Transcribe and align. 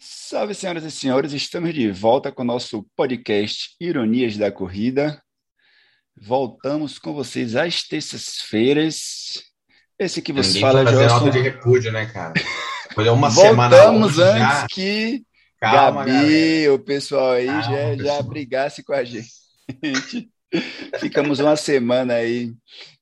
Salve, 0.00 0.54
senhoras 0.54 0.84
e 0.84 0.90
senhores, 0.92 1.32
estamos 1.32 1.74
de 1.74 1.90
volta 1.90 2.30
com 2.30 2.42
o 2.42 2.46
nosso 2.46 2.86
podcast 2.94 3.74
Ironias 3.80 4.36
da 4.36 4.52
Corrida. 4.52 5.20
Voltamos 6.16 7.00
com 7.00 7.12
vocês 7.12 7.56
às 7.56 7.82
terças-feiras. 7.82 9.42
Esse 9.98 10.22
que 10.22 10.32
você 10.32 10.60
fala, 10.60 10.84
fazer 10.84 11.08
nota 11.08 11.30
de 11.30 11.40
repúdio, 11.40 11.90
né, 11.90 12.06
cara? 12.06 12.32
Foi 12.94 13.08
uma 13.08 13.28
semana 13.28 13.88
antes 13.88 14.14
já. 14.14 14.66
que 14.70 15.24
Calma, 15.60 16.04
Gabi, 16.04 16.12
galera. 16.12 16.74
o 16.74 16.78
pessoal 16.78 17.32
aí 17.32 17.46
Calma, 17.46 17.62
já, 17.64 17.70
já 17.70 17.96
pessoal. 17.96 18.22
brigasse 18.22 18.84
com 18.84 18.92
a 18.92 19.02
gente. 19.02 19.28
Ficamos 21.00 21.40
uma 21.40 21.56
semana 21.56 22.14
aí, 22.14 22.52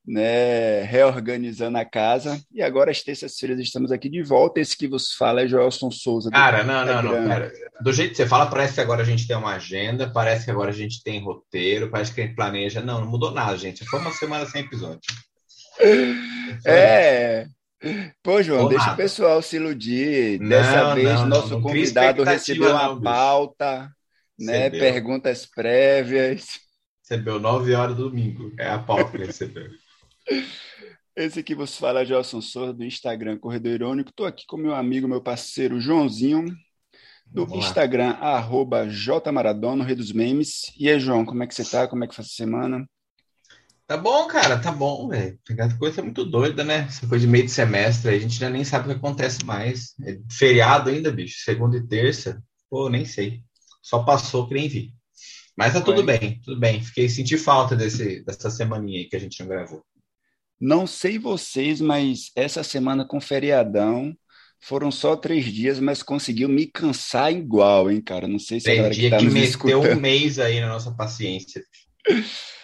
né, 0.07 0.83
reorganizando 0.83 1.77
a 1.79 1.85
casa. 1.85 2.41
E 2.53 2.63
agora, 2.63 2.91
às 2.91 3.03
terças-feiras, 3.03 3.59
estamos 3.59 3.91
aqui 3.91 4.09
de 4.09 4.23
volta. 4.23 4.61
Esse 4.61 4.77
que 4.77 4.87
vos 4.87 5.13
fala 5.13 5.43
é 5.43 5.49
Joelson 5.49 5.91
Souza. 5.91 6.31
Cara, 6.31 6.63
não, 6.63 6.85
não, 6.85 7.03
não. 7.03 7.51
Do 7.81 7.93
jeito 7.93 8.11
que 8.11 8.17
você 8.17 8.27
fala, 8.27 8.47
parece 8.47 8.75
que 8.75 8.81
agora 8.81 9.03
a 9.03 9.05
gente 9.05 9.27
tem 9.27 9.37
uma 9.37 9.55
agenda, 9.55 10.09
parece 10.09 10.45
que 10.45 10.51
agora 10.51 10.71
a 10.71 10.75
gente 10.75 11.03
tem 11.03 11.21
roteiro, 11.21 11.91
parece 11.91 12.15
que 12.15 12.21
a 12.21 12.25
gente 12.25 12.37
planeja. 12.37 12.81
Não, 12.81 13.01
não 13.01 13.09
mudou 13.11 13.33
nada, 13.33 13.57
gente. 13.57 13.85
Foi 13.85 13.99
uma 13.99 14.13
semana 14.13 14.47
sem 14.47 14.63
episódio. 14.63 15.01
É. 16.65 17.47
Pô, 18.23 18.43
João, 18.43 18.69
deixa 18.69 18.93
o 18.93 18.97
pessoal 18.97 19.43
se 19.43 19.57
iludir. 19.57 20.41
Não, 20.41 20.49
Dessa 20.49 20.95
vez, 20.95 21.21
não, 21.21 21.27
nosso 21.27 21.51
não 21.51 21.63
convidado 21.63 22.23
recebeu 22.23 22.71
uma 22.71 23.01
pauta, 23.01 23.91
né? 24.39 24.69
Recebeu. 24.69 24.81
Perguntas 24.81 25.47
prévias. 25.47 26.47
Recebeu 27.03 27.39
9 27.39 27.75
horas 27.75 27.97
do 27.97 28.09
domingo. 28.09 28.53
É 28.59 28.69
a 28.69 28.79
pauta 28.79 29.11
que 29.11 29.17
ele 29.19 29.27
recebeu. 29.27 29.69
Esse 31.15 31.41
aqui 31.41 31.55
vos 31.55 31.77
fala 31.77 32.03
é 32.03 32.05
Gelson 32.05 32.41
Souza, 32.41 32.73
do 32.73 32.85
Instagram 32.85 33.39
Corredor 33.39 33.73
Irônico. 33.73 34.11
Estou 34.11 34.27
aqui 34.27 34.45
com 34.47 34.57
meu 34.57 34.75
amigo, 34.75 35.09
meu 35.09 35.23
parceiro 35.23 35.81
Joãozinho, 35.81 36.45
do 37.27 37.47
Vamos 37.47 37.65
lá. 37.65 37.69
Instagram, 37.69 38.11
arroba 38.21 38.89
jmaradona, 38.89 39.85
Rei 39.85 39.95
dos 39.95 40.13
Memes. 40.13 40.73
E 40.79 40.89
aí, 40.89 41.01
João, 41.01 41.25
como 41.25 41.43
é 41.43 41.47
que 41.47 41.55
você 41.55 41.65
tá? 41.65 41.89
Como 41.89 42.05
é 42.05 42.07
que 42.07 42.15
foi 42.15 42.25
essa 42.25 42.35
semana? 42.35 42.87
Tá 43.87 43.97
bom, 43.97 44.27
cara, 44.27 44.59
tá 44.59 44.73
bom, 44.73 45.09
velho. 45.09 45.39
A 45.61 45.79
coisa 45.79 46.01
é 46.01 46.05
muito 46.05 46.25
doida, 46.25 46.65
né? 46.65 46.87
Essa 46.89 47.07
coisa 47.07 47.25
de 47.25 47.31
meio 47.31 47.45
de 47.45 47.53
semestre, 47.53 48.11
a 48.11 48.19
gente 48.19 48.37
já 48.37 48.51
nem 48.51 48.65
sabe 48.65 48.85
o 48.85 48.89
que 48.91 48.97
acontece 48.97 49.45
mais. 49.45 49.95
É 50.05 50.19
feriado 50.31 50.91
ainda, 50.91 51.13
bicho, 51.13 51.45
segunda 51.45 51.77
e 51.77 51.87
terça. 51.87 52.43
Pô, 52.69 52.89
nem 52.89 53.05
sei. 53.05 53.43
Só 53.81 54.03
passou 54.03 54.49
que 54.49 54.55
nem 54.55 54.69
vi. 54.69 54.93
Mas 55.57 55.73
tá 55.73 55.81
tudo 55.81 56.03
bem, 56.03 56.41
tudo 56.45 56.59
bem. 56.59 56.83
Fiquei 56.83 57.09
senti 57.09 57.39
falta 57.39 57.77
desse, 57.77 58.25
dessa 58.25 58.51
semaninha 58.51 58.99
aí 58.99 59.09
que 59.09 59.17
a 59.17 59.21
gente 59.21 59.39
não 59.41 59.49
gravou. 59.49 59.83
Não 60.61 60.87
sei 60.87 61.19
vocês, 61.19 61.81
mas 61.81 62.31
essa 62.35 62.63
semana 62.63 63.05
com 63.05 63.21
feriadão 63.21 64.17
foram 64.61 64.91
só 64.91 65.15
três 65.15 65.45
dias, 65.45 65.79
mas 65.79 66.03
conseguiu 66.03 66.49
me 66.49 66.67
cansar 66.67 67.33
igual, 67.33 67.91
hein, 67.91 68.01
cara? 68.01 68.27
Não 68.27 68.39
sei 68.39 68.59
se 68.59 68.71
a 68.71 68.75
Tem 68.75 68.91
que 68.91 68.97
dia 68.97 69.11
tá 69.11 69.19
que 69.19 69.25
nos 69.25 69.35
meteu 69.35 69.49
escutando. 69.49 69.97
um 69.97 70.01
mês 70.01 70.39
aí 70.39 70.61
na 70.61 70.69
nossa 70.69 70.91
paciência. 70.91 71.63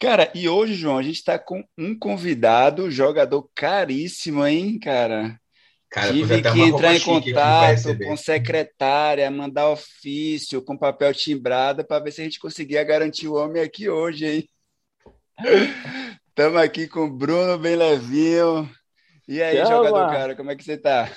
Cara, 0.00 0.30
e 0.34 0.48
hoje, 0.48 0.74
João, 0.74 0.98
a 0.98 1.02
gente 1.02 1.22
tá 1.22 1.38
com 1.38 1.64
um 1.78 1.96
convidado, 1.98 2.90
jogador 2.90 3.48
caríssimo, 3.54 4.44
hein, 4.44 4.78
cara? 4.78 5.40
Cara, 5.90 6.12
Tive 6.12 6.42
que 6.42 6.60
entrar 6.60 6.94
em 6.96 7.00
contato 7.00 7.96
com 7.98 8.16
secretária, 8.16 9.30
mandar 9.30 9.70
ofício 9.70 10.60
com 10.60 10.76
papel 10.76 11.14
timbrado 11.14 11.86
para 11.86 12.02
ver 12.02 12.10
se 12.10 12.20
a 12.20 12.24
gente 12.24 12.40
conseguia 12.40 12.82
garantir 12.82 13.28
o 13.28 13.34
homem 13.34 13.62
aqui 13.62 13.88
hoje, 13.88 14.26
hein? 14.26 14.48
Estamos 16.36 16.60
aqui 16.60 16.88
com 16.88 17.04
o 17.06 17.10
Bruno 17.16 17.56
bem 17.58 17.76
levinho. 17.76 18.68
E 19.28 19.42
aí, 19.42 19.64
Chama. 19.64 19.66
jogador 19.66 20.06
cara, 20.06 20.36
como 20.36 20.50
é 20.50 20.56
que 20.56 20.64
você 20.64 20.76
tá? 20.78 21.10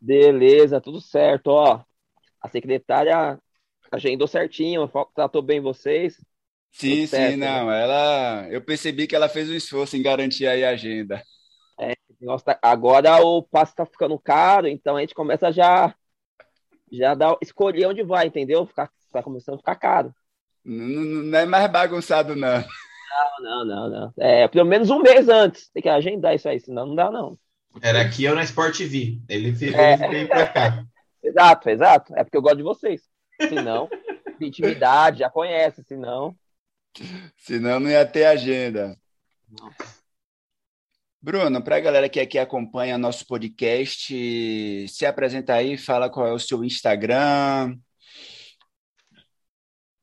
Beleza, 0.00 0.80
tudo 0.80 1.00
certo, 1.00 1.48
ó. 1.48 1.82
A 2.40 2.48
secretária 2.48 3.40
agendou 3.92 4.28
certinho, 4.28 4.90
tratou 5.14 5.42
bem 5.42 5.60
vocês. 5.60 6.18
Sim, 6.72 7.06
Tudo 7.06 7.08
certo, 7.08 7.36
sim, 7.36 7.36
né? 7.46 7.62
não. 7.62 7.70
Ela, 7.70 8.48
eu 8.50 8.60
percebi 8.64 9.06
que 9.06 9.14
ela 9.14 9.28
fez 9.28 9.48
um 9.48 9.54
esforço 9.54 9.96
em 9.96 10.02
garantir 10.02 10.46
aí 10.46 10.64
a 10.64 10.70
agenda. 10.70 11.22
Nossa, 12.20 12.44
tá- 12.46 12.58
agora 12.62 13.20
o 13.24 13.42
passe 13.42 13.74
tá 13.74 13.84
ficando 13.84 14.18
caro, 14.18 14.66
então 14.68 14.96
a 14.96 15.00
gente 15.00 15.14
começa 15.14 15.52
já 15.52 15.94
já 16.92 17.14
dar 17.14 17.36
escolher 17.42 17.86
onde 17.88 18.02
vai, 18.02 18.26
entendeu? 18.26 18.66
Ficar, 18.66 18.90
tá 19.12 19.22
começando 19.22 19.56
a 19.56 19.58
ficar 19.58 19.76
caro. 19.76 20.14
Não, 20.64 20.86
não- 21.04 21.22
não 21.24 21.38
é 21.38 21.46
mais 21.46 21.70
bagunçado, 21.70 22.34
não. 22.36 22.64
Não, 23.40 23.64
não, 23.64 23.90
não. 23.90 24.14
É, 24.18 24.48
pelo 24.48 24.64
menos 24.64 24.90
um 24.90 25.00
mês 25.00 25.28
antes. 25.28 25.68
Tem 25.70 25.82
que 25.82 25.88
agendar 25.88 26.34
isso 26.34 26.48
aí, 26.48 26.58
senão 26.60 26.86
não 26.86 26.94
dá, 26.94 27.10
não. 27.10 27.36
Era 27.82 28.00
aqui 28.02 28.26
ou 28.28 28.34
na 28.34 28.42
Sport 28.44 28.76
TV. 28.76 29.20
Ele 29.28 29.50
veio, 29.50 29.76
É. 29.76 30.26
pra 30.26 30.46
cá. 30.46 30.84
Exato, 31.22 31.68
exato. 31.70 32.14
É 32.16 32.22
porque 32.24 32.36
eu 32.36 32.42
gosto 32.42 32.56
de 32.58 32.62
vocês. 32.62 33.02
Se 33.40 33.54
não, 33.54 33.88
de 34.38 34.46
intimidade, 34.46 35.18
já 35.20 35.30
conhece, 35.30 35.82
se 35.84 35.96
não. 35.96 36.36
Senão 37.36 37.80
não 37.80 37.90
ia 37.90 38.06
ter 38.06 38.24
agenda. 38.26 38.96
Bruno, 41.20 41.62
para 41.64 41.76
a 41.76 41.80
galera 41.80 42.08
que 42.08 42.20
aqui 42.20 42.38
acompanha 42.38 42.98
nosso 42.98 43.26
podcast, 43.26 44.86
se 44.88 45.06
apresenta 45.06 45.54
aí, 45.54 45.76
fala 45.78 46.10
qual 46.10 46.26
é 46.26 46.32
o 46.32 46.38
seu 46.38 46.62
Instagram. 46.62 47.76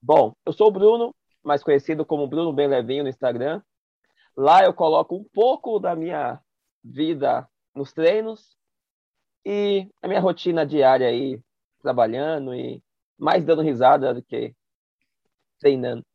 Bom, 0.01 0.33
eu 0.45 0.51
sou 0.51 0.67
o 0.67 0.71
Bruno, 0.71 1.15
mais 1.43 1.63
conhecido 1.63 2.05
como 2.05 2.27
Bruno 2.27 2.53
Bem 2.53 2.67
Levinho 2.67 3.03
no 3.03 3.09
Instagram. 3.09 3.61
Lá 4.35 4.63
eu 4.63 4.73
coloco 4.73 5.15
um 5.15 5.23
pouco 5.23 5.79
da 5.79 5.95
minha 5.95 6.39
vida 6.83 7.47
nos 7.75 7.93
treinos 7.93 8.55
e 9.45 9.89
a 10.01 10.07
minha 10.07 10.19
rotina 10.19 10.65
diária 10.65 11.07
aí, 11.07 11.41
trabalhando 11.81 12.53
e 12.53 12.81
mais 13.17 13.43
dando 13.43 13.61
risada 13.61 14.13
do 14.13 14.23
que 14.23 14.55
treinando. 15.59 16.05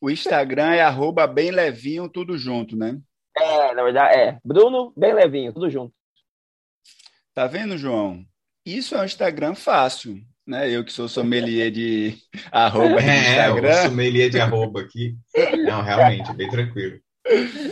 O 0.00 0.10
Instagram 0.10 0.74
é 0.74 0.82
arroba 0.82 1.28
bem 1.28 1.52
levinho, 1.52 2.08
tudo 2.08 2.36
junto, 2.36 2.76
né? 2.76 3.00
É, 3.36 3.72
na 3.72 3.84
verdade, 3.84 4.18
é. 4.18 4.40
Bruno 4.44 4.92
Bem 4.96 5.14
Levinho, 5.14 5.52
tudo 5.52 5.70
junto. 5.70 5.94
Tá 7.32 7.46
vendo, 7.46 7.78
João? 7.78 8.24
Isso 8.66 8.94
é 8.94 9.00
um 9.00 9.04
Instagram 9.04 9.54
fácil, 9.54 10.20
né? 10.46 10.70
Eu 10.70 10.84
que 10.84 10.92
sou 10.92 11.08
sommelier 11.08 11.70
de 11.70 12.18
arroba 12.50 13.00
de 13.00 13.08
É, 13.08 13.30
Instagram. 13.30 13.82
sommelier 13.88 14.30
de 14.30 14.40
arroba 14.40 14.80
aqui. 14.80 15.16
Não, 15.64 15.82
realmente, 15.82 16.32
bem 16.34 16.50
tranquilo. 16.50 17.00
é 17.24 17.70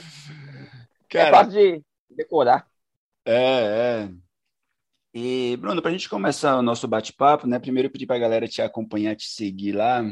Cara, 1.08 1.30
fácil 1.44 1.52
de 1.52 1.82
decorar. 2.10 2.66
É, 3.26 3.32
é. 4.06 4.08
E, 5.12 5.56
Bruno, 5.56 5.82
para 5.82 5.90
a 5.90 5.92
gente 5.92 6.08
começar 6.08 6.56
o 6.56 6.62
nosso 6.62 6.86
bate-papo, 6.86 7.46
né? 7.46 7.58
Primeiro 7.58 7.88
eu 7.88 7.92
pedi 7.92 8.06
para 8.06 8.16
a 8.16 8.20
galera 8.20 8.46
te 8.46 8.62
acompanhar, 8.62 9.16
te 9.16 9.24
seguir 9.26 9.72
lá. 9.72 10.04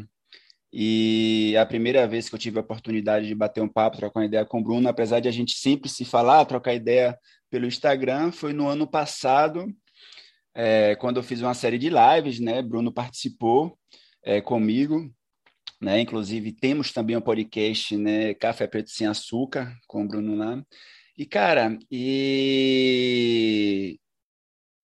E 0.72 1.56
a 1.56 1.64
primeira 1.64 2.06
vez 2.06 2.28
que 2.28 2.34
eu 2.34 2.38
tive 2.38 2.58
a 2.58 2.62
oportunidade 2.62 3.26
de 3.26 3.34
bater 3.34 3.62
um 3.62 3.68
papo, 3.68 3.96
trocar 3.96 4.20
uma 4.20 4.26
ideia 4.26 4.44
com 4.44 4.58
o 4.60 4.62
Bruno, 4.62 4.88
apesar 4.88 5.20
de 5.20 5.28
a 5.28 5.30
gente 5.32 5.52
sempre 5.56 5.88
se 5.88 6.04
falar, 6.04 6.44
trocar 6.44 6.74
ideia 6.74 7.16
pelo 7.48 7.64
Instagram, 7.66 8.32
foi 8.32 8.52
no 8.52 8.68
ano 8.68 8.86
passado, 8.86 9.66
é, 10.58 10.96
quando 10.96 11.18
eu 11.18 11.22
fiz 11.22 11.40
uma 11.40 11.54
série 11.54 11.78
de 11.78 11.88
lives, 11.88 12.40
né? 12.40 12.60
Bruno 12.60 12.92
participou 12.92 13.78
é, 14.24 14.40
comigo, 14.40 15.08
né? 15.80 16.00
Inclusive 16.00 16.50
temos 16.50 16.92
também 16.92 17.16
um 17.16 17.20
podcast, 17.20 17.96
né? 17.96 18.34
Café 18.34 18.66
Preto 18.66 18.90
Sem 18.90 19.06
Açúcar, 19.06 19.72
com 19.86 20.02
o 20.02 20.08
Bruno 20.08 20.34
lá. 20.34 20.60
E, 21.16 21.24
cara, 21.24 21.78
e 21.88 24.00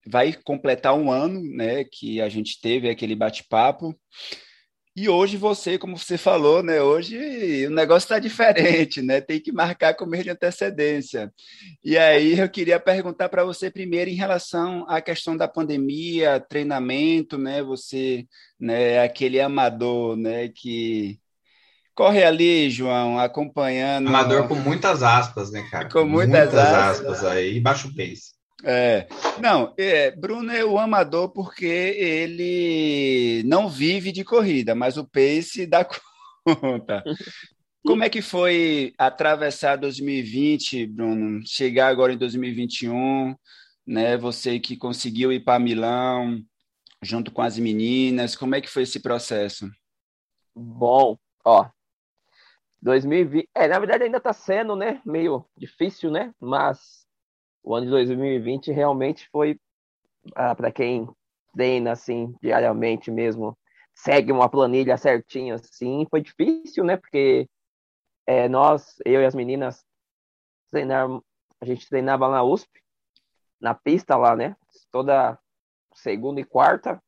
vai 0.07 0.33
completar 0.33 0.95
um 0.95 1.11
ano, 1.11 1.43
né, 1.43 1.85
que 1.85 2.21
a 2.21 2.29
gente 2.29 2.61
teve 2.61 2.89
aquele 2.89 3.17
bate-papo. 3.17 3.99
E 4.97 5.09
hoje 5.09 5.37
você, 5.37 5.77
como 5.77 5.99
você 5.99 6.17
falou, 6.17 6.63
né, 6.63 6.81
hoje 6.81 7.67
o 7.67 7.71
negócio 7.71 8.07
está 8.07 8.21
diferente, 8.21 9.03
né? 9.03 9.21
Tem 9.21 9.41
que 9.41 9.51
marcar 9.51 9.95
com 9.95 10.07
mês 10.07 10.23
de 10.23 10.31
antecedência. 10.31 11.33
E 11.83 11.99
aí 11.99 12.39
eu 12.39 12.49
queria 12.49 12.79
perguntar 12.79 13.29
para 13.29 13.45
você 13.45 13.73
primeiro 13.73 14.09
em 14.09 14.15
relação 14.15 14.85
à 14.89 15.01
questão 15.01 15.37
da 15.37 15.49
pandemia, 15.49 16.39
treinamento, 16.39 17.37
né? 17.37 17.61
Você, 17.61 18.25
né, 18.59 19.01
aquele 19.01 19.41
amador, 19.41 20.17
né, 20.17 20.49
que 20.49 21.19
corre 21.93 22.23
ali, 22.23 22.71
João, 22.71 23.19
acompanhando 23.19 24.09
Amador 24.09 24.47
com 24.47 24.55
muitas 24.55 25.03
aspas, 25.03 25.51
né, 25.51 25.67
cara? 25.71 25.89
Com 25.89 26.05
muitas 26.05 26.55
aspas. 26.55 27.25
aí, 27.25 27.59
baixo 27.59 27.89
pace. 27.97 28.34
É, 28.67 29.07
não, 29.41 29.75
é, 29.77 30.11
Bruno 30.11 30.51
é 30.51 30.65
o 30.65 30.79
amador 30.79 31.29
porque 31.29 31.67
ele 31.67 33.43
não 33.45 33.69
vive 33.69 34.11
de 34.11 34.25
corrida, 34.25 34.75
mas 34.75 34.97
o 34.97 35.05
pace 35.05 35.67
dá 35.67 35.85
conta. 36.45 37.05
Como 37.85 38.03
é 38.03 38.09
que 38.09 38.23
foi 38.23 38.95
atravessar 38.97 39.77
2020, 39.77 40.87
Bruno? 40.87 41.43
Chegar 41.47 41.89
agora 41.89 42.15
em 42.15 42.17
2021, 42.17 43.35
né? 43.87 44.17
Você 44.17 44.59
que 44.59 44.75
conseguiu 44.77 45.31
ir 45.31 45.41
para 45.41 45.59
Milão 45.59 46.43
junto 47.03 47.31
com 47.31 47.43
as 47.43 47.59
meninas, 47.59 48.35
como 48.35 48.55
é 48.55 48.61
que 48.63 48.71
foi 48.71 48.85
esse 48.85 49.01
processo? 49.01 49.71
Bom, 50.55 51.19
ó. 51.45 51.69
2020. 52.81 53.49
É, 53.55 53.69
na 53.69 53.79
verdade 53.79 54.05
ainda 54.05 54.21
tá 54.21 54.33
sendo, 54.33 54.75
né? 54.75 55.03
Meio 55.05 55.45
difícil, 55.57 56.11
né? 56.11 56.33
Mas 56.41 57.04
o 57.65 57.75
ano 57.75 57.87
de 57.87 57.93
2020 57.93 58.71
realmente 58.71 59.29
foi, 59.31 59.59
ah, 60.37 60.55
para 60.55 60.71
quem 60.71 61.09
treina 61.55 61.93
assim 61.93 62.35
diariamente 62.43 63.11
mesmo, 63.11 63.57
segue 63.95 64.31
uma 64.31 64.49
planilha 64.49 64.99
certinho 64.99 65.55
assim, 65.55 66.07
foi 66.11 66.21
difícil, 66.21 66.85
né? 66.85 66.97
Porque 66.97 67.49
é, 68.27 68.49
nós, 68.49 68.97
eu 69.05 69.23
e 69.23 69.25
as 69.25 69.35
meninas, 69.35 69.85
treinar, 70.71 71.09
a 71.61 71.65
gente 71.65 71.89
treinava 71.89 72.29
na 72.29 72.43
USP, 72.43 72.69
na 73.61 73.75
pista 73.75 74.17
lá, 74.17 74.37
né? 74.37 74.55
Toda 74.91 75.39
segunda 75.95 76.41
e 76.41 76.45
quarta, 76.45 77.03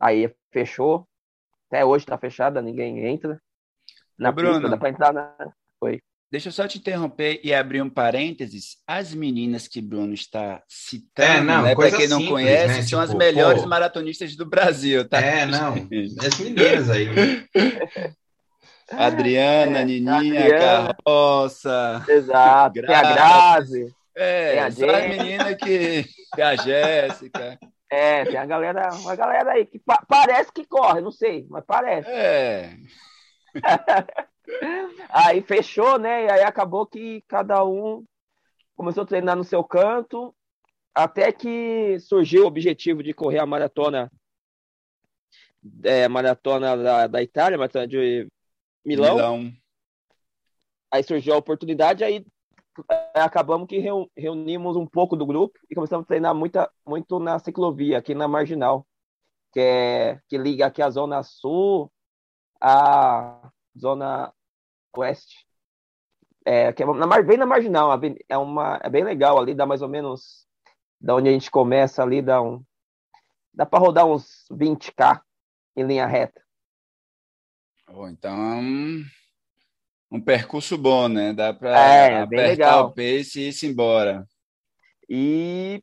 aí 0.00 0.34
fechou, 0.50 1.06
até 1.68 1.84
hoje 1.84 2.06
tá 2.06 2.18
fechada, 2.18 2.60
ninguém 2.60 3.06
entra. 3.06 3.40
Na 4.18 4.30
Ô, 4.30 4.32
Bruno, 4.32 4.54
pista, 4.54 4.68
dá 4.68 4.76
pra 4.76 4.88
entrar 4.88 5.12
na. 5.12 5.54
Foi. 5.78 6.02
Deixa 6.32 6.48
eu 6.48 6.52
só 6.52 6.66
te 6.66 6.78
interromper 6.78 7.40
e 7.44 7.52
abrir 7.52 7.82
um 7.82 7.90
parênteses. 7.90 8.78
As 8.86 9.12
meninas 9.12 9.68
que 9.68 9.82
Bruno 9.82 10.14
está 10.14 10.62
citando, 10.66 11.30
É, 11.30 11.40
não, 11.42 11.62
né, 11.62 11.74
para 11.74 11.90
quem 11.90 12.08
não 12.08 12.16
simples, 12.20 12.30
conhece, 12.30 12.66
né? 12.74 12.82
são 12.84 13.00
as 13.00 13.10
Tipo, 13.10 13.18
melhores 13.18 13.60
pô. 13.62 13.68
maratonistas 13.68 14.34
do 14.34 14.46
Brasil, 14.46 15.06
tá? 15.06 15.20
É, 15.20 15.44
não. 15.44 15.74
As 15.74 16.38
meninas 16.38 16.88
aí. 16.88 17.06
Adriana, 18.90 19.80
É, 19.80 19.84
Nininha, 19.84 20.40
Adriana. 20.40 20.94
Carroça. 21.06 22.04
Exato. 22.08 22.80
Tem 22.80 22.94
a. 22.94 23.02
Grazi. 23.02 23.94
Tem 24.14 24.24
É, 24.24 24.58
a 24.60 24.70
só 24.70 24.86
as 24.90 25.08
meninas 25.08 25.54
que. 25.56 26.06
Tem 26.34 26.44
a 26.44 26.56
Jéssica. 26.56 27.58
É, 27.90 28.24
tem 28.24 28.36
a 28.38 28.46
galera, 28.46 28.88
uma 28.94 29.14
galera 29.14 29.52
aí 29.52 29.66
que 29.66 29.78
pa- 29.78 30.02
parece 30.08 30.50
que 30.50 30.64
corre, 30.64 31.02
não 31.02 31.10
sei, 31.12 31.46
mas 31.50 31.62
parece. 31.66 32.08
É. 32.08 32.74
Aí 35.08 35.42
fechou, 35.42 35.98
né? 35.98 36.24
E 36.24 36.30
aí 36.30 36.42
acabou 36.42 36.86
que 36.86 37.22
cada 37.28 37.64
um 37.64 38.04
começou 38.74 39.02
a 39.02 39.06
treinar 39.06 39.36
no 39.36 39.44
seu 39.44 39.62
canto, 39.62 40.34
até 40.94 41.30
que 41.32 41.98
surgiu 42.00 42.44
o 42.44 42.46
objetivo 42.46 43.02
de 43.02 43.12
correr 43.12 43.38
a 43.38 43.46
maratona, 43.46 44.10
é, 45.84 46.08
maratona 46.08 46.76
da, 46.76 47.06
da 47.06 47.22
Itália, 47.22 47.58
maratona 47.58 47.86
de 47.86 48.28
Milão. 48.84 49.16
Milão. 49.16 49.52
Aí 50.90 51.02
surgiu 51.02 51.34
a 51.34 51.38
oportunidade, 51.38 52.04
aí 52.04 52.24
é, 52.90 53.20
acabamos 53.20 53.66
que 53.68 53.78
reu- 53.78 54.10
reunimos 54.16 54.76
um 54.76 54.86
pouco 54.86 55.16
do 55.16 55.26
grupo 55.26 55.58
e 55.70 55.74
começamos 55.74 56.04
a 56.04 56.06
treinar 56.08 56.34
muita, 56.34 56.70
muito 56.86 57.18
na 57.18 57.38
ciclovia, 57.38 57.98
aqui 57.98 58.14
na 58.14 58.26
Marginal, 58.26 58.86
que, 59.52 59.60
é, 59.60 60.20
que 60.28 60.36
liga 60.36 60.66
aqui 60.66 60.82
a 60.82 60.90
Zona 60.90 61.22
Sul 61.22 61.90
à 62.60 63.50
Zona 63.78 64.32
Oeste. 65.00 65.46
É, 66.44 66.72
que 66.72 66.82
é 66.82 66.86
na, 66.86 67.22
bem 67.22 67.36
na 67.36 67.46
Marginal, 67.46 67.90
é, 68.28 68.36
uma, 68.36 68.80
é 68.82 68.90
bem 68.90 69.04
legal 69.04 69.38
ali, 69.38 69.54
dá 69.54 69.64
mais 69.64 69.80
ou 69.80 69.88
menos 69.88 70.44
da 71.00 71.14
onde 71.14 71.28
a 71.28 71.32
gente 71.32 71.50
começa 71.50 72.02
ali, 72.02 72.20
dá 72.20 72.42
um. 72.42 72.62
Dá 73.54 73.66
para 73.66 73.78
rodar 73.78 74.06
uns 74.06 74.46
20k 74.50 75.20
em 75.76 75.84
linha 75.84 76.06
reta. 76.06 76.40
Oh, 77.94 78.08
então, 78.08 78.34
é 78.34 78.54
um, 78.56 79.04
um 80.12 80.20
percurso 80.20 80.78
bom, 80.78 81.08
né? 81.08 81.32
Dá 81.32 81.52
para 81.52 81.78
É, 81.78 82.22
apertar 82.22 82.48
legal. 82.48 82.86
o 82.86 82.92
pace 82.92 83.40
e 83.40 83.48
ir-se 83.48 83.66
embora. 83.66 84.26
E 85.08 85.82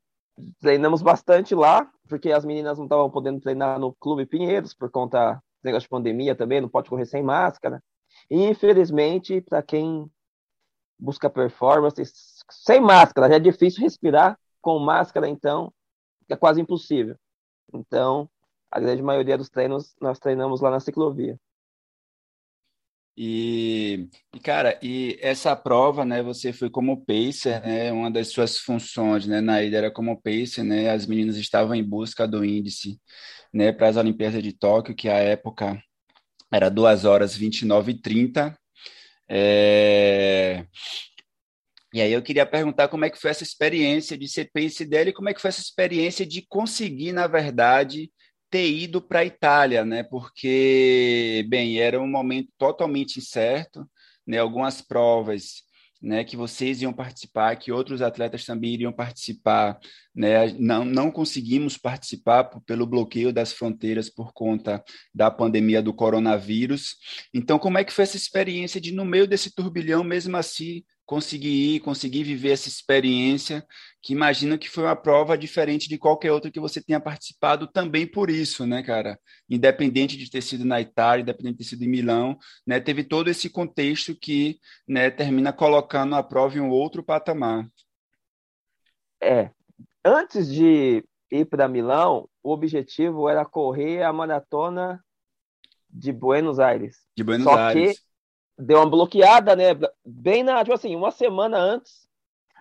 treinamos 0.60 1.02
bastante 1.02 1.54
lá, 1.54 1.88
porque 2.08 2.32
as 2.32 2.44
meninas 2.44 2.78
não 2.78 2.86
estavam 2.86 3.10
podendo 3.12 3.40
treinar 3.40 3.78
no 3.80 3.94
Clube 3.94 4.26
Pinheiros 4.26 4.74
por 4.74 4.90
conta 4.90 5.36
do 5.36 5.42
negócio 5.66 5.86
de 5.86 5.90
pandemia 5.90 6.36
também, 6.36 6.62
não 6.62 6.70
pode 6.70 6.90
correr 6.90 7.06
sem 7.06 7.22
máscara. 7.22 7.84
Infelizmente, 8.30 9.42
para 9.42 9.64
quem 9.64 10.10
busca 11.00 11.30
performance, 11.30 12.04
sem 12.52 12.82
máscara 12.82 13.30
já 13.30 13.36
é 13.36 13.40
difícil 13.40 13.82
respirar, 13.82 14.38
com 14.62 14.78
máscara, 14.78 15.28
então, 15.28 15.74
é 16.28 16.36
quase 16.36 16.62
impossível. 16.62 17.16
Então, 17.74 18.30
a 18.70 18.80
grande 18.80 19.02
maioria 19.02 19.38
dos 19.38 19.50
treinos 19.50 19.96
nós 20.02 20.20
treinamos 20.20 20.62
lá 20.62 20.70
na 20.70 20.80
ciclovia. 20.80 21.40
E, 23.22 24.08
cara, 24.44 24.80
e 24.82 25.18
essa 25.22 25.54
prova, 25.54 26.06
né, 26.06 26.24
você 26.24 26.54
foi 26.54 26.70
como 26.70 27.04
pacer, 27.06 27.62
né, 27.62 27.92
uma 27.92 28.10
das 28.10 28.30
suas 28.30 28.58
funções, 28.58 29.28
né, 29.28 29.42
na 29.42 29.62
ida 29.62 29.78
era 29.78 29.92
como 29.92 30.22
pacer, 30.22 30.64
né, 30.64 30.90
as 30.90 31.06
meninas 31.06 31.36
estavam 31.36 31.76
em 31.76 31.84
busca 31.84 32.26
do 32.26 32.46
índice, 32.46 32.98
né, 33.54 33.74
para 33.74 33.90
as 33.90 33.98
Olimpíadas 33.98 34.42
de 34.42 34.54
Tóquio, 34.54 34.96
que 34.96 35.10
à 35.10 35.18
época 35.18 35.82
era 36.52 36.70
2 36.70 37.06
horas 37.06 37.36
29 37.36 37.92
e 37.92 38.02
30, 38.02 38.58
é... 39.30 40.66
E 41.94 42.02
aí 42.02 42.12
eu 42.12 42.22
queria 42.22 42.46
perguntar 42.46 42.88
como 42.88 43.06
é 43.06 43.10
que 43.10 43.20
foi 43.20 43.32
essa 43.32 43.44
experiência 43.44 44.18
de 44.18 44.28
ser 44.28 44.50
dela 44.88 45.10
e 45.10 45.14
como 45.14 45.30
é 45.30 45.34
que 45.34 45.42
foi 45.42 45.50
essa 45.50 45.62
experiência 45.62 46.26
de 46.26 46.46
conseguir, 46.48 47.14
na 47.14 47.26
verdade, 47.26 48.12
ter 48.50 48.70
ido 48.70 49.02
para 49.02 49.20
a 49.20 49.26
Itália, 49.26 49.84
né? 49.84 50.04
Porque, 50.04 51.46
bem, 51.50 51.80
era 51.80 52.00
um 52.00 52.08
momento 52.08 52.50
totalmente 52.58 53.18
incerto, 53.18 53.90
né? 54.26 54.38
Algumas 54.38 54.82
provas, 54.82 55.64
né, 56.02 56.24
que 56.24 56.38
vocês 56.38 56.82
iam 56.82 56.94
participar, 56.94 57.56
que 57.58 57.72
outros 57.72 58.02
atletas 58.02 58.46
também 58.46 58.74
iriam 58.74 58.92
participar, 58.92 59.78
né? 60.16 60.52
Não, 60.58 60.86
não 60.86 61.12
conseguimos 61.12 61.78
participar 61.78 62.46
pelo 62.66 62.86
bloqueio 62.86 63.34
das 63.34 63.52
fronteiras 63.52 64.10
por 64.10 64.32
conta 64.32 64.84
da 65.14 65.30
pandemia 65.30 65.82
do 65.82 65.94
coronavírus. 65.94 66.96
Então, 67.34 67.60
como 67.60 67.78
é 67.78 67.84
que 67.84 67.94
foi 67.94 68.04
essa 68.04 68.18
experiência 68.18 68.80
de, 68.80 68.94
no 68.94 69.04
meio 69.04 69.28
desse 69.28 69.54
turbilhão, 69.54 70.04
mesmo 70.04 70.38
assim, 70.38 70.84
conseguir 71.10 71.76
ir, 71.76 71.80
conseguir 71.80 72.22
viver 72.22 72.52
essa 72.52 72.70
experiência, 72.70 73.66
que 74.00 74.14
imagino 74.14 74.60
que 74.60 74.70
foi 74.70 74.84
uma 74.84 74.96
prova 74.96 75.36
diferente 75.36 75.90
de 75.90 75.98
qualquer 75.98 76.32
outra 76.32 76.52
que 76.52 76.60
você 76.60 76.80
tenha 76.80 77.00
participado 77.00 77.66
também 77.66 78.06
por 78.06 78.30
isso, 78.30 78.64
né, 78.64 78.84
cara? 78.84 79.20
Independente 79.50 80.16
de 80.16 80.30
ter 80.30 80.44
sido 80.44 80.64
na 80.64 80.80
Itália, 80.80 81.24
independente 81.24 81.54
de 81.54 81.64
ter 81.64 81.70
sido 81.72 81.84
em 81.84 81.90
Milão, 81.90 82.38
né, 82.66 82.80
teve 82.80 83.04
todo 83.04 83.28
esse 83.28 83.50
contexto 83.50 84.16
que, 84.16 84.60
né, 84.88 85.10
termina 85.10 85.52
colocando 85.52 86.14
a 86.14 86.22
prova 86.22 86.60
em 86.60 86.62
um 86.62 86.70
outro 86.70 87.04
patamar. 87.04 87.68
É, 89.20 89.50
antes 90.06 90.48
de 90.48 91.04
ir 91.32 91.46
para 91.46 91.68
Milão, 91.68 92.30
o 92.44 92.52
objetivo 92.52 93.28
era 93.28 93.44
correr 93.44 94.04
a 94.04 94.14
maratona 94.14 95.04
de 95.90 96.12
Buenos 96.12 96.60
Aires. 96.60 96.98
De 97.18 97.24
Buenos 97.24 97.46
Só 97.46 97.58
Aires. 97.58 97.98
que 97.98 98.09
deu 98.60 98.78
uma 98.78 98.90
bloqueada, 98.90 99.56
né? 99.56 99.68
Bem 100.06 100.44
na, 100.44 100.64
tipo 100.64 100.74
assim, 100.74 100.96
uma 100.96 101.12
semana 101.12 101.58
antes, 101.58 102.08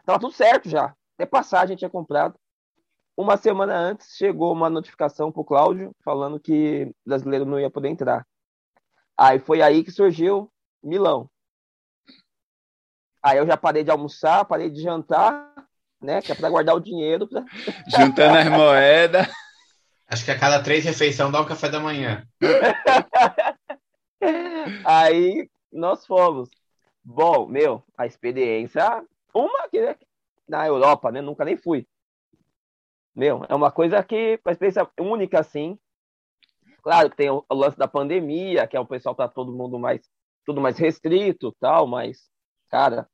tava 0.04 0.20
tudo 0.20 0.32
certo 0.32 0.68
já. 0.68 0.94
Até 1.14 1.26
passagem 1.26 1.76
tinha 1.76 1.90
comprado. 1.90 2.38
Uma 3.16 3.36
semana 3.36 3.74
antes 3.74 4.16
chegou 4.16 4.52
uma 4.52 4.70
notificação 4.70 5.32
pro 5.32 5.44
Cláudio 5.44 5.90
falando 6.04 6.38
que 6.38 6.94
brasileiro 7.04 7.44
não 7.44 7.58
ia 7.58 7.68
poder 7.68 7.88
entrar. 7.88 8.24
Aí 9.18 9.40
foi 9.40 9.60
aí 9.60 9.82
que 9.82 9.90
surgiu 9.90 10.48
Milão. 10.80 11.28
Aí 13.20 13.38
eu 13.38 13.46
já 13.46 13.56
parei 13.56 13.82
de 13.82 13.90
almoçar, 13.90 14.44
parei 14.44 14.70
de 14.70 14.80
jantar, 14.80 15.52
né? 16.00 16.22
Que 16.22 16.30
é 16.30 16.34
para 16.36 16.48
guardar 16.48 16.76
o 16.76 16.80
dinheiro. 16.80 17.26
Pra... 17.26 17.44
Juntando 17.98 18.38
as 18.38 18.48
moedas. 18.48 19.26
Acho 20.06 20.24
que 20.24 20.30
a 20.30 20.38
cada 20.38 20.62
três 20.62 20.84
refeições 20.84 21.32
dá 21.32 21.40
um 21.40 21.44
café 21.44 21.68
da 21.68 21.80
manhã. 21.80 22.24
Aí 24.86 25.48
nós 25.72 26.06
fomos. 26.06 26.50
Bom, 27.04 27.46
meu, 27.46 27.82
a 27.96 28.06
experiência, 28.06 29.04
uma 29.34 29.68
que 29.68 29.96
na 30.48 30.66
Europa, 30.66 31.12
né? 31.12 31.20
Nunca 31.20 31.44
nem 31.44 31.56
fui. 31.56 31.86
Meu, 33.14 33.44
é 33.48 33.54
uma 33.54 33.70
coisa 33.70 34.02
que, 34.02 34.40
uma 34.44 34.52
experiência 34.52 34.88
única, 34.98 35.40
assim. 35.40 35.78
Claro 36.82 37.10
que 37.10 37.16
tem 37.16 37.30
o, 37.30 37.44
o 37.48 37.54
lance 37.54 37.76
da 37.76 37.88
pandemia, 37.88 38.66
que 38.66 38.76
é 38.76 38.80
o 38.80 38.86
pessoal 38.86 39.14
tá 39.14 39.28
todo 39.28 39.52
mundo 39.52 39.78
mais, 39.78 40.08
tudo 40.44 40.60
mais 40.60 40.78
restrito, 40.78 41.54
tal, 41.60 41.86
mas, 41.86 42.30
cara, 42.68 43.08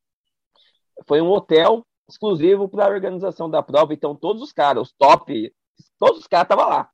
foi 1.09 1.21
um 1.21 1.31
hotel 1.31 1.85
exclusivo 2.09 2.69
para 2.69 2.85
a 2.85 2.89
organização 2.89 3.49
da 3.49 3.63
prova, 3.63 3.95
então 3.95 4.15
todos 4.15 4.43
os 4.43 4.53
caras, 4.53 4.89
os 4.89 4.93
top, 4.93 5.53
todos 5.99 6.21
os 6.21 6.27
caras 6.27 6.45
estavam 6.45 6.69
lá. 6.69 6.91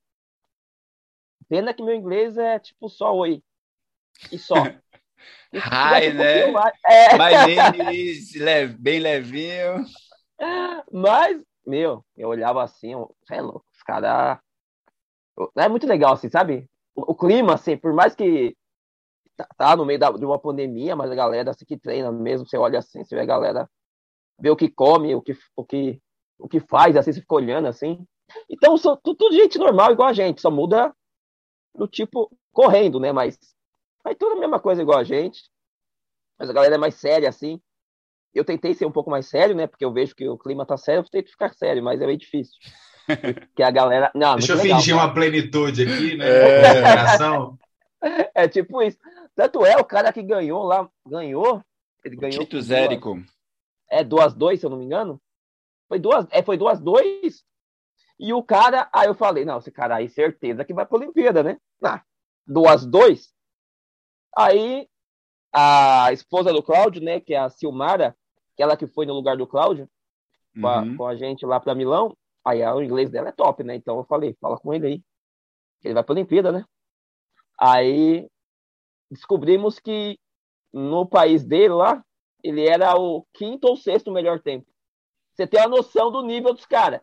Pena 1.49 1.75
que 1.75 1.83
meu 1.83 1.95
inglês 1.95 2.39
é 2.39 2.61
tipo 2.61 2.89
só 2.89 3.15
oi. 3.15 3.43
E 4.31 4.39
só. 4.39 4.55
Tivesse 5.53 6.11
um 6.11 6.15
né? 6.15 6.51
mais- 6.53 6.75
É, 6.87 7.13
My 7.17 7.55
name 7.55 7.97
is 7.97 8.35
leve, 8.35 8.77
bem 8.79 9.01
levinho. 9.01 9.85
mas, 10.93 11.43
meu, 11.67 12.05
eu 12.17 12.29
olhava 12.29 12.63
assim, 12.63 12.93
é 13.31 13.41
louco, 13.41 13.65
os 13.75 13.83
caras. 13.83 14.39
É 15.57 15.69
muito 15.69 15.87
legal, 15.87 16.13
assim, 16.15 16.29
sabe? 16.29 16.69
O, 16.95 17.13
o 17.13 17.15
clima, 17.15 17.55
assim, 17.55 17.77
por 17.77 17.93
mais 17.93 18.15
que 18.15 18.57
tá, 19.37 19.47
tá 19.57 19.77
no 19.77 19.85
meio 19.85 19.99
da- 19.99 20.11
de 20.11 20.25
uma 20.25 20.39
pandemia, 20.39 20.95
mas 20.97 21.11
a 21.11 21.15
galera 21.15 21.51
assim, 21.51 21.65
que 21.65 21.79
treina 21.79 22.11
mesmo, 22.13 22.47
você 22.47 22.57
olha 22.57 22.79
assim, 22.79 23.03
você 23.05 23.15
vê 23.15 23.23
a 23.23 23.27
galera, 23.27 23.69
vê 24.39 24.51
o 24.51 24.57
que 24.57 24.69
come, 24.69 25.15
o 25.15 25.23
que, 25.23 25.33
o 25.57 25.65
que, 25.65 26.01
o 26.39 26.49
que 26.49 26.61
faz, 26.61 26.97
assim, 26.97 27.13
você 27.13 27.21
fica 27.21 27.35
olhando 27.35 27.69
assim. 27.69 28.05
Então, 28.49 28.77
são 28.77 28.97
tu- 29.03 29.15
tudo 29.15 29.35
gente 29.35 29.59
normal, 29.59 29.93
igual 29.93 30.09
a 30.09 30.13
gente, 30.13 30.41
só 30.41 30.51
muda 30.51 30.95
no 31.75 31.87
tipo 31.89 32.31
correndo, 32.53 33.01
né? 33.01 33.13
Mas 33.13 33.39
é 34.07 34.15
tudo 34.15 34.33
a 34.37 34.41
mesma 34.41 34.59
coisa 34.61 34.83
igual 34.83 34.99
a 34.99 35.05
gente. 35.05 35.43
Mas 36.39 36.49
a 36.49 36.53
galera 36.53 36.75
é 36.75 36.79
mais 36.79 36.95
séria, 36.95 37.29
assim. 37.29 37.61
Eu 38.33 38.45
tentei 38.45 38.75
ser 38.75 38.87
um 38.87 38.93
pouco 38.93 39.11
mais 39.11 39.27
sério, 39.27 39.55
né? 39.55 39.67
Porque 39.67 39.85
eu 39.85 39.93
vejo 39.93 40.15
que 40.15 40.29
o 40.29 40.39
clima 40.39 40.65
tá 40.65 40.77
sério, 40.77 41.01
eu 41.01 41.09
tento 41.11 41.31
ficar 41.31 41.53
sério, 41.53 41.83
mas 41.83 42.01
é 42.01 42.07
meio 42.07 42.19
difícil. 42.19 42.55
Que 43.57 43.63
a 43.63 43.71
galera. 43.73 44.11
Não, 44.15 44.37
Deixa 44.37 44.53
eu 44.53 44.57
legal, 44.59 44.79
fingir 44.79 44.95
cara. 44.95 45.07
uma 45.09 45.15
plenitude 45.15 45.83
aqui, 45.83 46.17
né? 46.17 46.27
É. 46.29 46.73
É 48.35 48.49
tipo 48.49 48.81
isso. 48.83 48.97
Tanto 49.35 49.67
é, 49.67 49.77
o 49.77 49.85
cara 49.85 50.13
que 50.13 50.23
ganhou 50.23 50.63
lá, 50.63 50.89
ganhou. 51.07 51.63
Ele 52.05 52.17
ganhou. 52.17 52.39
Tito 52.41 52.53
duas- 52.53 52.65
Zérico. 52.65 53.21
É, 53.91 54.03
duas, 54.05 54.33
dois, 54.33 54.61
se 54.61 54.65
eu 54.67 54.71
não 54.71 54.79
me 54.79 54.85
engano. 54.85 55.21
Foi 55.89 55.99
duas, 55.99 56.27
é, 56.31 56.43
foi 56.43 56.57
duas, 56.57 56.81
dois. 56.81 57.45
E 58.19 58.33
o 58.33 58.43
cara, 58.43 58.89
aí 58.93 59.09
eu 59.09 59.15
falei, 59.15 59.45
não, 59.45 59.59
esse 59.59 59.71
cara 59.71 59.97
aí, 59.97 60.09
certeza 60.09 60.65
que 60.65 60.73
vai 60.73 60.87
pra 60.87 60.97
Olimpíada, 60.97 61.43
né? 61.43 61.59
Ah, 61.85 62.01
duas, 62.47 62.87
dois. 62.87 63.35
Aí, 64.37 64.89
a 65.53 66.13
esposa 66.13 66.53
do 66.53 66.63
Cláudio, 66.63 67.03
né, 67.03 67.21
que 67.21 67.35
é 67.35 67.39
a 67.39 67.51
Silmara, 67.51 68.17
aquela 68.55 68.77
que 68.77 68.87
foi 68.87 69.07
no 69.07 69.15
lugar 69.15 69.37
do 69.37 69.47
Cláudio, 69.47 69.89
com 70.61 70.67
a, 70.67 70.83
Uhum. 70.83 70.97
com 70.97 71.07
a 71.07 71.17
gente 71.17 71.47
lá 71.47 71.59
pra 71.61 71.75
Milão, 71.75 72.17
aí 72.45 72.65
o 72.65 72.83
inglês 72.83 73.11
dela 73.11 73.29
é 73.29 73.33
top, 73.33 73.63
né? 73.63 73.75
Então 73.75 73.97
eu 73.99 74.05
falei, 74.05 74.37
fala 74.41 74.59
com 74.59 74.73
ele 74.75 74.87
aí. 74.87 75.03
Ele 75.83 75.95
vai 75.95 76.03
pra 76.05 76.13
Olimpíada, 76.13 76.53
né? 76.53 76.65
Aí, 77.59 78.29
descobrimos 79.11 79.79
que 79.79 80.19
no 80.73 81.07
país 81.07 81.45
dele 81.45 81.75
lá, 81.75 82.05
ele 82.43 82.67
era 82.67 82.99
o 82.99 83.27
quinto 83.35 83.67
ou 83.69 83.77
sexto 83.77 84.11
melhor 84.11 84.41
tempo. 84.41 84.67
Você 85.33 85.47
tem 85.47 85.61
a 85.61 85.69
noção 85.69 86.11
do 86.11 86.23
nível 86.23 86.53
dos 86.53 86.67
caras. 86.67 87.01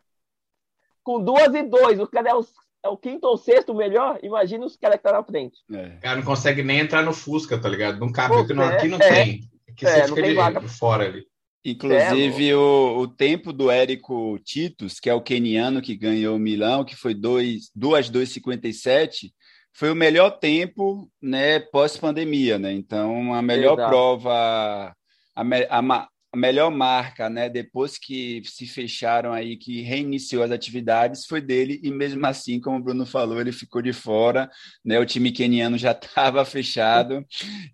Com 1.02 1.22
duas 1.22 1.54
e 1.54 1.62
dois, 1.62 1.98
o 2.00 2.06
cara 2.06 2.30
é 2.30 2.34
o, 2.34 2.44
é 2.84 2.88
o 2.88 2.96
quinto 2.96 3.26
ou 3.26 3.36
sexto 3.36 3.74
melhor, 3.74 4.18
imagina 4.22 4.64
os 4.64 4.76
caras 4.76 4.96
que 5.00 5.06
estão 5.06 5.18
na 5.18 5.24
frente. 5.24 5.58
É. 5.72 5.96
O 5.96 6.00
cara 6.00 6.16
não 6.16 6.22
consegue 6.22 6.62
nem 6.62 6.78
entrar 6.78 7.02
no 7.02 7.12
Fusca, 7.12 7.58
tá 7.58 7.68
ligado? 7.68 7.98
Não 7.98 8.12
cabe, 8.12 8.34
Pô, 8.34 8.40
aqui 8.40 8.54
não, 8.54 8.62
é, 8.64 8.76
aqui 8.76 8.88
não 8.88 8.98
é. 8.98 9.08
tem. 9.08 9.40
Aqui 9.68 9.86
É, 9.86 9.90
você 9.90 10.00
não 10.00 10.08
fica 10.08 10.22
tem 10.22 10.30
de, 10.30 10.36
vaga. 10.36 10.60
fora 10.68 11.04
ali. 11.04 11.26
Inclusive, 11.64 12.54
o, 12.54 12.98
o 13.00 13.08
tempo 13.08 13.52
do 13.52 13.70
Érico 13.70 14.38
Titus, 14.44 15.00
que 15.00 15.10
é 15.10 15.14
o 15.14 15.20
keniano 15.20 15.82
que 15.82 15.96
ganhou 15.96 16.36
o 16.36 16.38
Milão, 16.38 16.84
que 16.84 16.96
foi 16.96 17.14
2 17.14 17.70
2,57, 17.76 19.30
foi 19.72 19.90
o 19.90 19.96
melhor 19.96 20.30
tempo 20.38 21.10
né, 21.20 21.58
pós-pandemia. 21.58 22.58
Né? 22.58 22.72
Então, 22.72 23.34
a 23.34 23.42
melhor 23.42 23.74
Exato. 23.74 23.90
prova, 23.90 24.94
a, 25.34 25.42
a 25.78 26.08
a 26.30 26.36
melhor 26.36 26.70
marca, 26.70 27.30
né, 27.30 27.48
depois 27.48 27.96
que 27.96 28.42
se 28.44 28.66
fecharam 28.66 29.32
aí, 29.32 29.56
que 29.56 29.80
reiniciou 29.80 30.42
as 30.42 30.50
atividades, 30.50 31.24
foi 31.24 31.40
dele, 31.40 31.80
e 31.82 31.90
mesmo 31.90 32.26
assim, 32.26 32.60
como 32.60 32.76
o 32.76 32.82
Bruno 32.82 33.06
falou, 33.06 33.40
ele 33.40 33.50
ficou 33.50 33.80
de 33.80 33.94
fora, 33.94 34.50
né, 34.84 34.98
o 35.00 35.06
time 35.06 35.32
queniano 35.32 35.78
já 35.78 35.92
estava 35.92 36.44
fechado, 36.44 37.24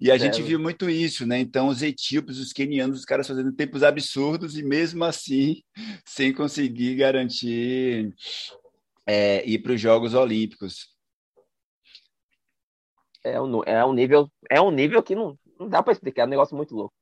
e 0.00 0.10
a 0.10 0.16
gente 0.16 0.40
É. 0.40 0.44
viu 0.44 0.58
muito 0.60 0.88
isso, 0.88 1.26
né, 1.26 1.38
então 1.40 1.66
os 1.68 1.82
etíopes, 1.82 2.38
os 2.38 2.52
quenianos, 2.52 3.00
os 3.00 3.04
caras 3.04 3.26
fazendo 3.26 3.52
tempos 3.52 3.82
absurdos, 3.82 4.56
e 4.56 4.62
mesmo 4.62 5.02
assim, 5.04 5.56
sem 6.06 6.32
conseguir 6.32 6.94
garantir 6.94 8.14
é, 9.06 9.44
ir 9.48 9.58
para 9.58 9.72
os 9.72 9.80
Jogos 9.80 10.14
Olímpicos. 10.14 10.94
É 13.24 13.40
um, 13.40 13.62
é 13.64 13.84
um 13.84 13.92
nível, 13.92 14.30
é 14.50 14.60
um 14.60 14.70
nível 14.70 15.02
que 15.02 15.14
não, 15.14 15.38
não 15.58 15.68
dá 15.68 15.82
pra 15.82 15.92
explicar, 15.92 16.22
é 16.22 16.26
um 16.26 16.28
negócio 16.28 16.56
muito 16.56 16.74
louco. 16.74 16.94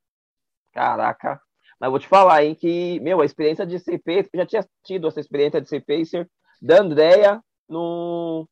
Caraca. 0.72 1.40
Mas 1.80 1.90
vou 1.90 1.98
te 1.98 2.06
falar, 2.08 2.44
hein, 2.44 2.54
que, 2.54 3.00
meu, 3.00 3.20
a 3.20 3.24
experiência 3.24 3.66
de 3.66 3.78
ser 3.78 3.98
pacer, 3.98 4.30
já 4.34 4.46
tinha 4.46 4.68
tido 4.84 5.08
essa 5.08 5.20
experiência 5.20 5.60
de 5.60 5.68
ser 5.68 5.80
pacer 5.84 6.30
da 6.60 6.80
Andrea 6.80 7.42
no 7.68 8.48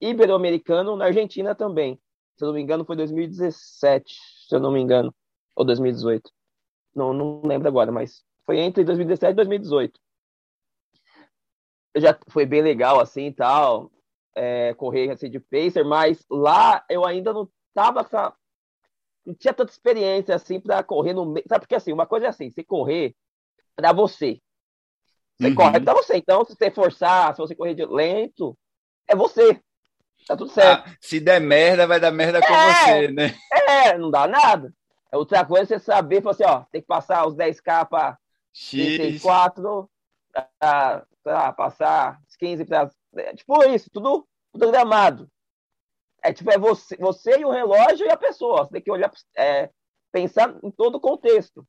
Ibero-Americano 0.00 0.96
na 0.96 1.06
Argentina 1.06 1.54
também. 1.54 2.00
Se 2.36 2.44
eu 2.44 2.48
não 2.48 2.54
me 2.54 2.62
engano, 2.62 2.84
foi 2.84 2.96
2017, 2.96 4.14
se 4.48 4.54
eu 4.54 4.60
não 4.60 4.72
me 4.72 4.80
engano, 4.80 5.14
ou 5.56 5.64
2018. 5.64 6.30
Não, 6.94 7.12
não 7.12 7.42
lembro 7.44 7.68
agora, 7.68 7.92
mas 7.92 8.24
foi 8.46 8.58
entre 8.60 8.84
2017 8.84 9.32
e 9.32 9.36
2018. 9.36 10.00
Eu 11.94 12.00
já 12.00 12.18
foi 12.28 12.46
bem 12.46 12.62
legal 12.62 13.00
assim 13.00 13.26
e 13.26 13.32
tal, 13.34 13.90
é, 14.34 14.72
correr 14.74 15.10
assim 15.10 15.28
de 15.30 15.40
pacer, 15.40 15.84
mas 15.84 16.24
lá 16.30 16.84
eu 16.88 17.04
ainda 17.04 17.32
não 17.32 17.48
tava 17.74 18.04
com 18.04 18.16
a- 18.16 18.32
não 19.24 19.34
tinha 19.34 19.52
tanta 19.54 19.70
experiência 19.72 20.34
assim 20.34 20.60
para 20.60 20.82
correr 20.82 21.12
no 21.12 21.26
meio, 21.26 21.44
sabe 21.48 21.60
porque 21.60 21.74
assim, 21.74 21.92
uma 21.92 22.06
coisa 22.06 22.26
é 22.26 22.28
assim, 22.28 22.50
você 22.50 22.64
correr 22.64 23.14
para 23.76 23.92
você. 23.92 24.40
Você 25.38 25.48
Uhum. 25.48 25.54
corre 25.54 25.80
para 25.80 25.94
você. 25.94 26.16
Então, 26.16 26.44
se 26.44 26.54
você 26.54 26.70
forçar, 26.70 27.34
se 27.34 27.40
você 27.40 27.54
correr 27.54 27.74
de 27.74 27.84
lento, 27.86 28.56
é 29.08 29.16
você. 29.16 29.60
Tá 30.26 30.36
tudo 30.36 30.50
certo. 30.50 30.86
Ah, 30.86 30.94
se 31.00 31.18
der 31.18 31.40
merda, 31.40 31.86
vai 31.86 31.98
dar 31.98 32.10
merda 32.10 32.40
com 32.40 32.52
É. 32.52 32.74
você, 32.74 33.08
né? 33.08 33.34
É, 33.52 33.96
não 33.98 34.10
dá 34.10 34.26
nada. 34.28 34.72
Outra 35.12 35.44
coisa 35.44 35.74
é 35.74 35.78
você 35.78 35.84
saber, 35.84 36.22
falar 36.22 36.32
assim, 36.32 36.44
ó, 36.44 36.64
tem 36.70 36.80
que 36.80 36.86
passar 36.86 37.26
os 37.26 37.34
10k 37.34 37.84
para 37.86 38.18
X. 38.52 38.70
34, 38.96 39.90
pra, 41.22 41.52
passar 41.52 42.20
os 42.28 42.36
15 42.36 42.64
para. 42.64 42.90
Tipo 43.34 43.64
isso, 43.64 43.90
tudo 43.90 44.26
programado. 44.52 45.28
É 46.22 46.32
tipo, 46.32 46.50
é 46.50 46.58
você, 46.58 46.96
você 46.96 47.38
e 47.38 47.44
o 47.44 47.50
relógio 47.50 48.06
e 48.06 48.10
a 48.10 48.16
pessoa. 48.16 48.64
Você 48.64 48.72
tem 48.72 48.82
que 48.82 48.90
olhar, 48.90 49.10
é, 49.36 49.70
pensar 50.12 50.58
em 50.62 50.70
todo 50.70 50.96
o 50.96 51.00
contexto. 51.00 51.66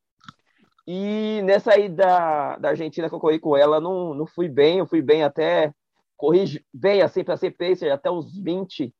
E 0.88 1.41
nessa 1.43 1.74
aí 1.74 1.88
da, 1.88 2.58
da 2.58 2.70
Argentina 2.70 3.08
que 3.08 3.15
eu 3.15 3.20
corri 3.20 3.39
com 3.39 3.55
ela, 3.55 3.79
não, 3.79 4.13
não 4.13 4.25
fui 4.25 4.50
bem, 4.50 4.79
eu 4.79 4.86
fui 4.86 5.01
bem 5.01 5.24
até. 5.24 5.74
Corri 6.17 6.63
bem 6.74 7.01
assim 7.01 7.24
para 7.24 7.38
ser 7.38 7.51
pacer 7.51 7.91
até 7.91 8.10
os 8.10 8.38
20. 8.38 8.93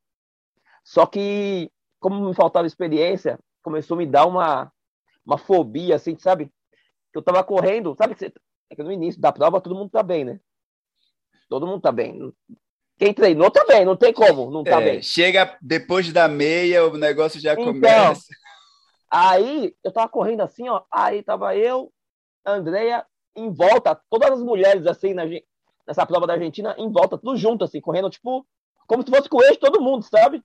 Só 0.84 1.06
que, 1.06 1.72
como 2.00 2.28
me 2.28 2.34
faltava 2.34 2.66
experiência, 2.66 3.40
começou 3.62 3.96
a 3.96 3.98
me 4.00 4.06
dar 4.06 4.26
uma, 4.26 4.72
uma 5.26 5.38
fobia, 5.38 5.96
assim, 5.96 6.18
sabe? 6.18 6.52
Que 7.12 7.18
eu 7.18 7.22
tava 7.22 7.44
correndo, 7.44 7.96
sabe 7.96 8.14
que 8.16 8.20
você, 8.20 8.34
é 8.70 8.76
que 8.76 8.84
no 8.84 8.92
início 8.92 9.22
da 9.22 9.32
prova 9.32 9.62
todo 9.62 9.76
mundo 9.76 9.90
tá 9.90 10.02
bem, 10.02 10.26
né? 10.26 10.40
Todo 11.50 11.68
mundo 11.68 11.82
tá 11.82 11.92
bem. 11.92 12.34
Quem 13.02 13.16
treinou 13.16 13.52
bem, 13.68 13.84
não 13.84 13.96
tem 13.96 14.14
como, 14.14 14.52
não 14.52 14.64
tá 14.64 14.80
É, 14.80 14.84
bem. 14.92 15.02
chega 15.02 15.58
depois 15.60 16.14
da 16.14 16.28
meia, 16.28 16.86
o 16.86 16.96
negócio 16.96 17.42
já 17.42 17.54
Então, 17.54 17.66
começa. 17.66 18.26
Aí 19.10 19.74
eu 19.84 19.92
tava 19.92 20.08
correndo 20.08 20.42
assim, 20.42 20.70
ó. 20.70 20.84
Aí 20.94 21.24
tava 21.24 21.56
eu, 21.56 21.92
Andrea, 22.46 23.04
em 23.36 23.52
volta, 23.52 24.00
todas 24.08 24.30
as 24.34 24.44
mulheres 24.44 24.86
assim 24.86 25.16
na, 25.16 25.24
nessa 25.88 26.06
prova 26.06 26.28
da 26.28 26.34
Argentina, 26.34 26.76
em 26.78 26.92
volta, 26.92 27.18
tudo 27.18 27.36
junto, 27.36 27.64
assim, 27.64 27.82
correndo, 27.82 28.08
tipo, 28.12 28.46
como 28.86 29.02
se 29.02 29.10
fosse 29.10 29.28
com 29.28 29.38
o 29.38 29.44
eixo 29.46 29.60
todo 29.60 29.82
mundo, 29.82 30.04
sabe? 30.04 30.44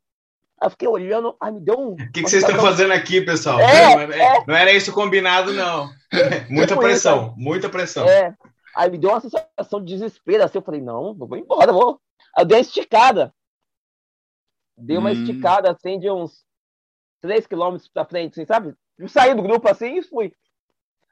Aí 0.58 0.66
eu 0.66 0.70
fiquei 0.70 0.88
olhando, 0.88 1.36
aí 1.38 1.52
me 1.52 1.60
deu 1.60 1.78
um. 1.78 1.90
O 1.92 1.96
que, 1.96 2.22
que 2.22 2.30
vocês 2.30 2.42
estão 2.42 2.58
fazendo 2.58 2.94
aqui, 2.94 3.20
pessoal? 3.20 3.60
É, 3.60 4.06
não, 4.06 4.14
é- 4.14 4.44
não 4.48 4.56
era 4.56 4.72
isso 4.72 4.94
combinado, 4.94 5.52
não. 5.52 5.90
muita 6.48 6.68
Tipo 6.68 6.80
pressão, 6.80 7.34
muita 7.36 7.68
pressão. 7.68 8.08
É. 8.08 8.34
Aí 8.74 8.90
me 8.90 8.96
deu 8.96 9.10
uma 9.10 9.20
sensação 9.20 9.84
de 9.84 9.92
desespero, 9.92 10.42
assim, 10.42 10.56
eu 10.56 10.62
falei, 10.62 10.80
não, 10.80 11.08
eu 11.08 11.14
vou 11.14 11.36
embora, 11.36 11.70
vou. 11.70 12.00
Eu 12.38 12.44
dei 12.44 12.56
uma 12.58 12.62
esticada. 12.62 13.34
Dei 14.76 14.98
uma 14.98 15.08
Hum. 15.10 15.12
esticada, 15.12 15.70
assim, 15.70 15.98
de 15.98 16.10
uns 16.10 16.44
3 17.20 17.46
quilômetros 17.46 17.88
pra 17.88 18.04
frente, 18.04 18.32
assim, 18.32 18.46
sabe? 18.46 18.74
Eu 18.98 19.08
saí 19.08 19.34
do 19.34 19.42
grupo 19.42 19.68
assim 19.68 19.98
e 19.98 20.02
fui. 20.02 20.32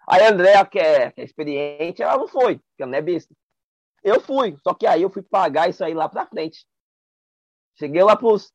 Aí 0.06 0.22
a 0.22 0.30
Andréa, 0.30 0.66
que 0.66 0.78
é, 0.78 1.10
que 1.10 1.20
é 1.20 1.24
experiente, 1.24 2.02
ela 2.02 2.18
não 2.18 2.28
foi, 2.28 2.58
porque 2.58 2.82
ela 2.82 2.90
não 2.92 2.98
é 2.98 3.02
besta. 3.02 3.34
Eu 4.02 4.20
fui, 4.20 4.56
só 4.62 4.74
que 4.74 4.86
aí 4.86 5.00
eu 5.02 5.10
fui 5.10 5.22
pagar 5.22 5.68
isso 5.70 5.82
aí 5.82 5.94
lá 5.94 6.08
pra 6.08 6.26
frente. 6.26 6.66
Cheguei 7.78 8.02
lá 8.02 8.14
pros 8.14 8.52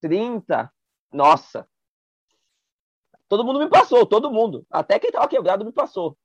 30, 0.00 0.72
nossa. 1.12 1.68
Todo 3.28 3.44
mundo 3.44 3.58
me 3.58 3.68
passou, 3.68 4.06
todo 4.06 4.30
mundo. 4.30 4.66
Até 4.70 4.98
quem 4.98 5.10
tava 5.10 5.28
quebrado 5.28 5.64
me 5.64 5.72
passou. 5.72 6.16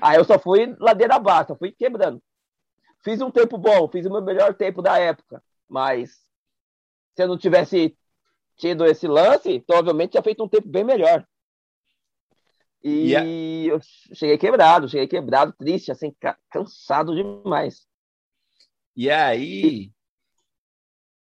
Aí 0.00 0.16
eu 0.16 0.24
só 0.24 0.38
fui 0.38 0.74
ladeira 0.80 1.14
abaixo, 1.14 1.48
só 1.48 1.56
fui 1.56 1.70
quebrando. 1.70 2.20
Fiz 3.02 3.20
um 3.20 3.30
tempo 3.30 3.56
bom, 3.58 3.88
fiz 3.88 4.06
o 4.06 4.10
meu 4.10 4.22
melhor 4.22 4.54
tempo 4.54 4.82
da 4.82 4.98
época. 4.98 5.42
Mas 5.68 6.10
se 7.16 7.22
eu 7.22 7.28
não 7.28 7.38
tivesse 7.38 7.96
tido 8.56 8.84
esse 8.86 9.06
lance, 9.08 9.60
provavelmente 9.60 10.12
tinha 10.12 10.22
feito 10.22 10.44
um 10.44 10.48
tempo 10.48 10.68
bem 10.68 10.84
melhor. 10.84 11.26
E 12.82 13.14
a- 13.16 13.32
eu 13.66 13.80
cheguei 14.14 14.38
quebrado, 14.38 14.88
cheguei 14.88 15.06
quebrado, 15.08 15.52
triste, 15.52 15.90
assim, 15.90 16.12
ca- 16.20 16.38
cansado 16.50 17.14
demais. 17.14 17.86
E 18.96 19.10
aí, 19.10 19.90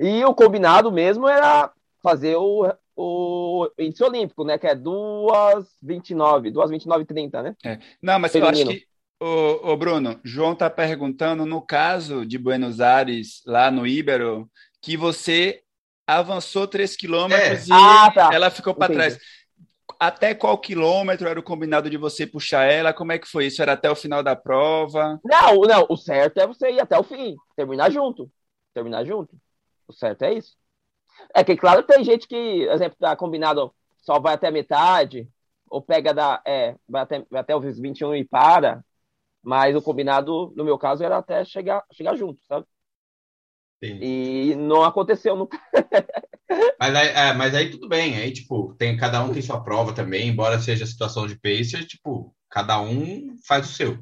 E 0.00 0.24
o 0.24 0.34
combinado 0.34 0.90
mesmo 0.90 1.28
era 1.28 1.70
fazer 2.02 2.36
o, 2.36 2.72
o 2.96 3.70
índice 3.78 4.02
olímpico, 4.02 4.44
né? 4.44 4.58
Que 4.58 4.66
é 4.66 4.74
2,29, 4.74 6.52
2,29,30, 6.52 7.42
né? 7.42 7.56
É. 7.64 7.78
Não, 8.02 8.18
mas 8.18 8.32
Feminino. 8.32 8.58
eu 8.58 8.70
acho 8.70 8.80
que. 8.80 8.86
Ô, 9.18 9.72
ô, 9.72 9.76
Bruno, 9.76 10.20
João 10.22 10.52
está 10.52 10.68
perguntando, 10.68 11.46
no 11.46 11.62
caso 11.62 12.26
de 12.26 12.36
Buenos 12.36 12.80
Aires, 12.80 13.42
lá 13.46 13.70
no 13.70 13.86
Ibero, 13.86 14.50
que 14.82 14.94
você 14.94 15.62
avançou 16.06 16.68
3 16.68 16.94
quilômetros 16.94 17.68
é. 17.68 17.72
e 17.72 17.72
ah, 17.72 18.12
tá. 18.14 18.30
ela 18.32 18.50
ficou 18.50 18.74
para 18.74 18.92
trás 18.92 19.18
até 19.98 20.34
qual 20.34 20.58
quilômetro 20.58 21.28
era 21.28 21.38
o 21.38 21.42
combinado 21.42 21.88
de 21.90 21.96
você 21.96 22.26
puxar 22.26 22.64
ela? 22.64 22.92
Como 22.92 23.12
é 23.12 23.18
que 23.18 23.28
foi 23.28 23.46
isso? 23.46 23.62
Era 23.62 23.72
até 23.72 23.90
o 23.90 23.96
final 23.96 24.22
da 24.22 24.36
prova? 24.36 25.20
Não, 25.24 25.60
não. 25.62 25.86
O 25.88 25.96
certo 25.96 26.38
é 26.38 26.46
você 26.46 26.70
ir 26.70 26.80
até 26.80 26.98
o 26.98 27.02
fim, 27.02 27.36
terminar 27.56 27.90
junto. 27.90 28.30
Terminar 28.74 29.04
junto. 29.04 29.36
O 29.88 29.92
certo 29.92 30.22
é 30.22 30.34
isso. 30.34 30.56
É 31.34 31.42
que, 31.44 31.56
claro, 31.56 31.82
tem 31.82 32.04
gente 32.04 32.28
que, 32.28 32.36
exemplo, 32.36 32.96
tá 32.98 33.16
combinado 33.16 33.74
só 33.98 34.20
vai 34.20 34.34
até 34.34 34.50
metade, 34.50 35.28
ou 35.68 35.82
pega 35.82 36.14
da. 36.14 36.40
É, 36.46 36.76
vai 36.88 37.02
até, 37.02 37.26
vai 37.30 37.40
até 37.40 37.56
os 37.56 37.78
21 37.78 38.14
e 38.14 38.24
para. 38.24 38.84
Mas 39.42 39.76
o 39.76 39.82
combinado, 39.82 40.52
no 40.56 40.64
meu 40.64 40.78
caso, 40.78 41.04
era 41.04 41.18
até 41.18 41.44
chegar, 41.44 41.84
chegar 41.92 42.16
junto, 42.16 42.40
sabe? 42.46 42.66
Sim. 43.82 43.98
E 44.00 44.54
não 44.56 44.82
aconteceu 44.82 45.36
nunca. 45.36 45.60
mas, 46.78 46.94
aí, 46.94 47.08
é, 47.08 47.32
mas 47.32 47.54
aí 47.54 47.70
tudo 47.70 47.88
bem, 47.88 48.16
aí 48.16 48.32
tipo, 48.32 48.74
tem, 48.74 48.96
cada 48.96 49.22
um 49.22 49.32
tem 49.32 49.42
sua 49.42 49.62
prova 49.62 49.92
também, 49.92 50.28
embora 50.28 50.58
seja 50.60 50.86
situação 50.86 51.26
de 51.26 51.38
pacer, 51.38 51.86
tipo, 51.86 52.34
cada 52.50 52.80
um 52.80 53.36
faz 53.46 53.68
o 53.68 53.72
seu. 53.72 53.98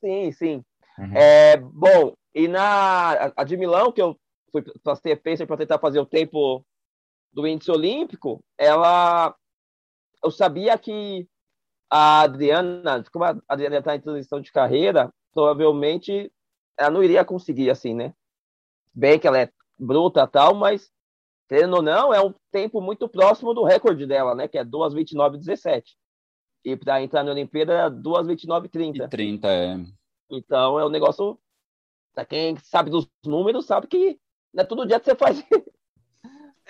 Sim, 0.00 0.32
sim. 0.32 0.64
Uhum. 0.98 1.16
É, 1.16 1.56
bom, 1.56 2.14
e 2.34 2.48
na 2.48 3.32
a 3.36 3.44
de 3.44 3.56
Milão, 3.56 3.92
que 3.92 4.02
eu 4.02 4.16
fui 4.52 4.64
fazer 4.84 5.16
pacer 5.16 5.46
para 5.46 5.56
tentar 5.56 5.78
fazer 5.78 5.98
o 5.98 6.06
tempo 6.06 6.64
do 7.32 7.46
índice 7.46 7.70
olímpico, 7.70 8.42
ela 8.56 9.34
eu 10.22 10.30
sabia 10.30 10.76
que 10.76 11.26
a 11.90 12.22
Adriana, 12.22 13.04
como 13.12 13.24
a 13.24 13.38
Adriana 13.48 13.78
está 13.78 13.94
em 13.94 14.00
transição 14.00 14.40
de 14.40 14.50
carreira, 14.50 15.10
provavelmente 15.32 16.30
ela 16.76 16.90
não 16.90 17.02
iria 17.02 17.24
conseguir 17.24 17.70
assim, 17.70 17.94
né? 17.94 18.12
bem 18.98 19.18
que 19.18 19.28
ela 19.28 19.40
é 19.40 19.50
bruta 19.78 20.26
tal, 20.26 20.54
mas 20.54 20.90
querendo 21.48 21.76
ou 21.76 21.82
não, 21.82 22.12
é 22.12 22.20
um 22.20 22.34
tempo 22.52 22.80
muito 22.80 23.08
próximo 23.08 23.54
do 23.54 23.64
recorde 23.64 24.06
dela, 24.06 24.34
né? 24.34 24.46
Que 24.46 24.58
é 24.58 24.64
2,29,17. 24.64 25.82
E 26.64 26.76
para 26.76 27.02
entrar 27.02 27.24
na 27.24 27.30
Olimpíada 27.30 27.72
é 27.72 27.90
2,29,30. 27.90 29.08
30, 29.08 29.48
é. 29.48 29.76
Então 30.30 30.78
é 30.78 30.84
um 30.84 30.90
negócio. 30.90 31.38
Pra 32.14 32.24
quem 32.24 32.56
sabe 32.56 32.90
dos 32.90 33.08
números, 33.24 33.64
sabe 33.66 33.86
que 33.86 34.18
não 34.52 34.62
é 34.62 34.66
todo 34.66 34.86
dia 34.86 34.98
que 34.98 35.06
você 35.06 35.14
faz. 35.14 35.42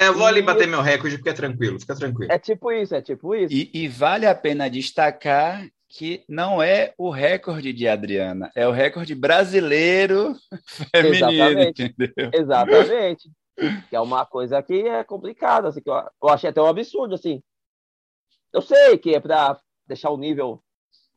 É, 0.01 0.07
eu 0.07 0.15
vou 0.15 0.27
ali 0.27 0.43
bater 0.43 0.69
meu 0.69 0.81
recorde 0.81 1.17
porque 1.17 1.31
é 1.31 1.35
tranquilo, 1.35 1.81
fica 1.81 1.97
tranquilo. 1.97 2.31
É 2.31 2.39
tipo 2.39 2.71
isso, 2.71 2.95
é 2.95 3.03
tipo 3.03 3.35
isso. 3.35 3.53
E, 3.53 3.69
e 3.75 3.89
vale 3.89 4.27
a 4.27 4.35
pena 4.35 4.71
destacar 4.71 5.67
que 5.89 6.23
não 6.29 6.63
é 6.63 6.93
o 6.99 7.11
recorde 7.11 7.73
de 7.73 7.89
Adriana, 7.89 8.53
é 8.55 8.69
o 8.69 8.71
recorde 8.71 9.15
brasileiro 9.15 10.37
feminino, 10.95 11.33
Exatamente. 11.33 11.83
entendeu? 11.83 12.31
Exatamente. 12.33 13.31
Que 13.89 13.97
é 13.97 14.01
uma 14.01 14.25
coisa 14.25 14.63
que 14.63 14.87
é 14.87 15.03
complicada, 15.03 15.69
assim, 15.69 15.81
que 15.81 15.91
eu, 15.91 15.95
eu 15.95 16.29
achei 16.29 16.51
até 16.51 16.63
um 16.63 16.67
absurdo, 16.67 17.15
assim. 17.15 17.43
Eu 18.53 18.63
sei 18.63 18.97
que 18.97 19.15
é 19.15 19.21
para 19.21 19.61
deixar 19.87 20.11
o 20.11 20.17
nível 20.17 20.63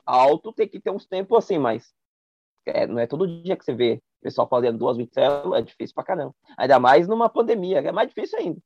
alto, 0.05 0.51
tem 0.51 0.67
que 0.67 0.79
ter 0.79 0.89
uns 0.89 1.05
tempos 1.05 1.37
assim, 1.37 1.57
mas 1.57 1.93
é, 2.65 2.87
não 2.87 2.99
é 2.99 3.07
todo 3.07 3.41
dia 3.43 3.55
que 3.55 3.63
você 3.63 3.73
vê 3.73 4.01
o 4.19 4.23
pessoal 4.23 4.47
fazendo 4.47 4.77
duas 4.77 4.97
vitelas, 4.97 5.59
é 5.59 5.61
difícil 5.61 5.95
pra 5.95 6.03
caramba. 6.03 6.35
Ainda 6.57 6.79
mais 6.79 7.07
numa 7.07 7.29
pandemia, 7.29 7.79
é 7.79 7.91
mais 7.91 8.09
difícil 8.09 8.39
ainda. 8.39 8.61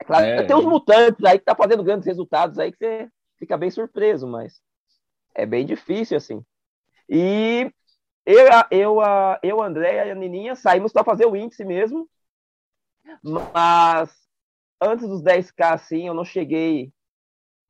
É 0.00 0.04
claro, 0.04 0.26
é. 0.26 0.44
tem 0.44 0.56
uns 0.56 0.64
mutantes 0.64 1.24
aí 1.24 1.38
que 1.38 1.44
tá 1.44 1.54
fazendo 1.54 1.82
grandes 1.82 2.06
resultados 2.06 2.58
aí 2.58 2.70
que 2.70 2.78
você 2.78 3.08
fica 3.38 3.56
bem 3.56 3.70
surpreso, 3.70 4.26
mas 4.26 4.60
é 5.34 5.44
bem 5.44 5.66
difícil, 5.66 6.16
assim. 6.16 6.44
E 7.08 7.70
eu, 8.24 8.46
eu, 8.70 9.00
a, 9.00 9.38
eu 9.42 9.62
André 9.62 10.06
e 10.06 10.10
a 10.10 10.14
Nininha 10.14 10.54
saímos 10.56 10.92
para 10.92 11.04
fazer 11.04 11.26
o 11.26 11.36
índice 11.36 11.64
mesmo, 11.64 12.08
mas 13.22 14.14
antes 14.80 15.08
dos 15.08 15.22
10K, 15.22 15.72
assim, 15.72 16.06
eu 16.06 16.14
não 16.14 16.24
cheguei 16.24 16.92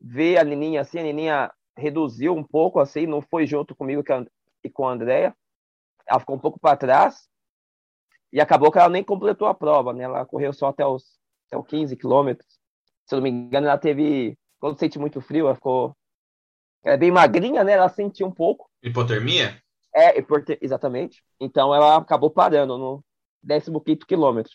ver 0.01 0.38
a 0.38 0.44
Nininha 0.44 0.81
assim, 0.81 0.99
a 0.99 1.03
Nininha 1.03 1.53
reduziu 1.77 2.35
um 2.35 2.44
pouco, 2.44 2.81
assim, 2.81 3.07
não 3.07 3.20
foi 3.20 3.46
junto 3.46 3.75
comigo 3.75 4.03
e 4.64 4.70
com 4.70 4.88
a 4.88 4.92
Andréia, 4.92 5.37
ela 6.07 6.20
ficou 6.20 6.37
um 6.37 6.40
pouco 6.40 6.59
para 6.59 6.77
trás, 6.77 7.29
e 8.33 8.40
acabou 8.40 8.70
que 8.70 8.79
ela 8.79 8.88
nem 8.88 9.05
completou 9.05 9.46
a 9.46 9.55
prova, 9.55 9.92
né, 9.92 10.05
ela 10.05 10.27
correu 10.27 10.53
só 10.53 10.68
até 10.68 10.85
os, 10.87 11.18
até 11.46 11.59
os 11.59 11.66
15 11.66 11.96
quilômetros, 11.96 12.59
se 13.07 13.14
eu 13.14 13.18
não 13.18 13.22
me 13.22 13.31
engano, 13.31 13.66
ela 13.68 13.79
teve 13.79 14.37
quando 14.59 14.79
sente 14.79 14.99
muito 14.99 15.20
frio, 15.20 15.46
ela 15.46 15.55
ficou. 15.55 15.96
Ela 16.85 16.94
é 16.94 16.99
bem 16.99 17.11
magrinha, 17.11 17.62
né? 17.62 17.72
Ela 17.72 17.88
sentiu 17.88 18.27
um 18.27 18.33
pouco. 18.33 18.68
Hipotermia? 18.83 19.61
É, 19.94 20.14
exatamente. 20.61 21.22
Então 21.40 21.75
ela 21.75 21.96
acabou 21.96 22.31
parando 22.31 22.77
no 22.77 23.05
15 23.44 23.99
quilômetro. 24.07 24.53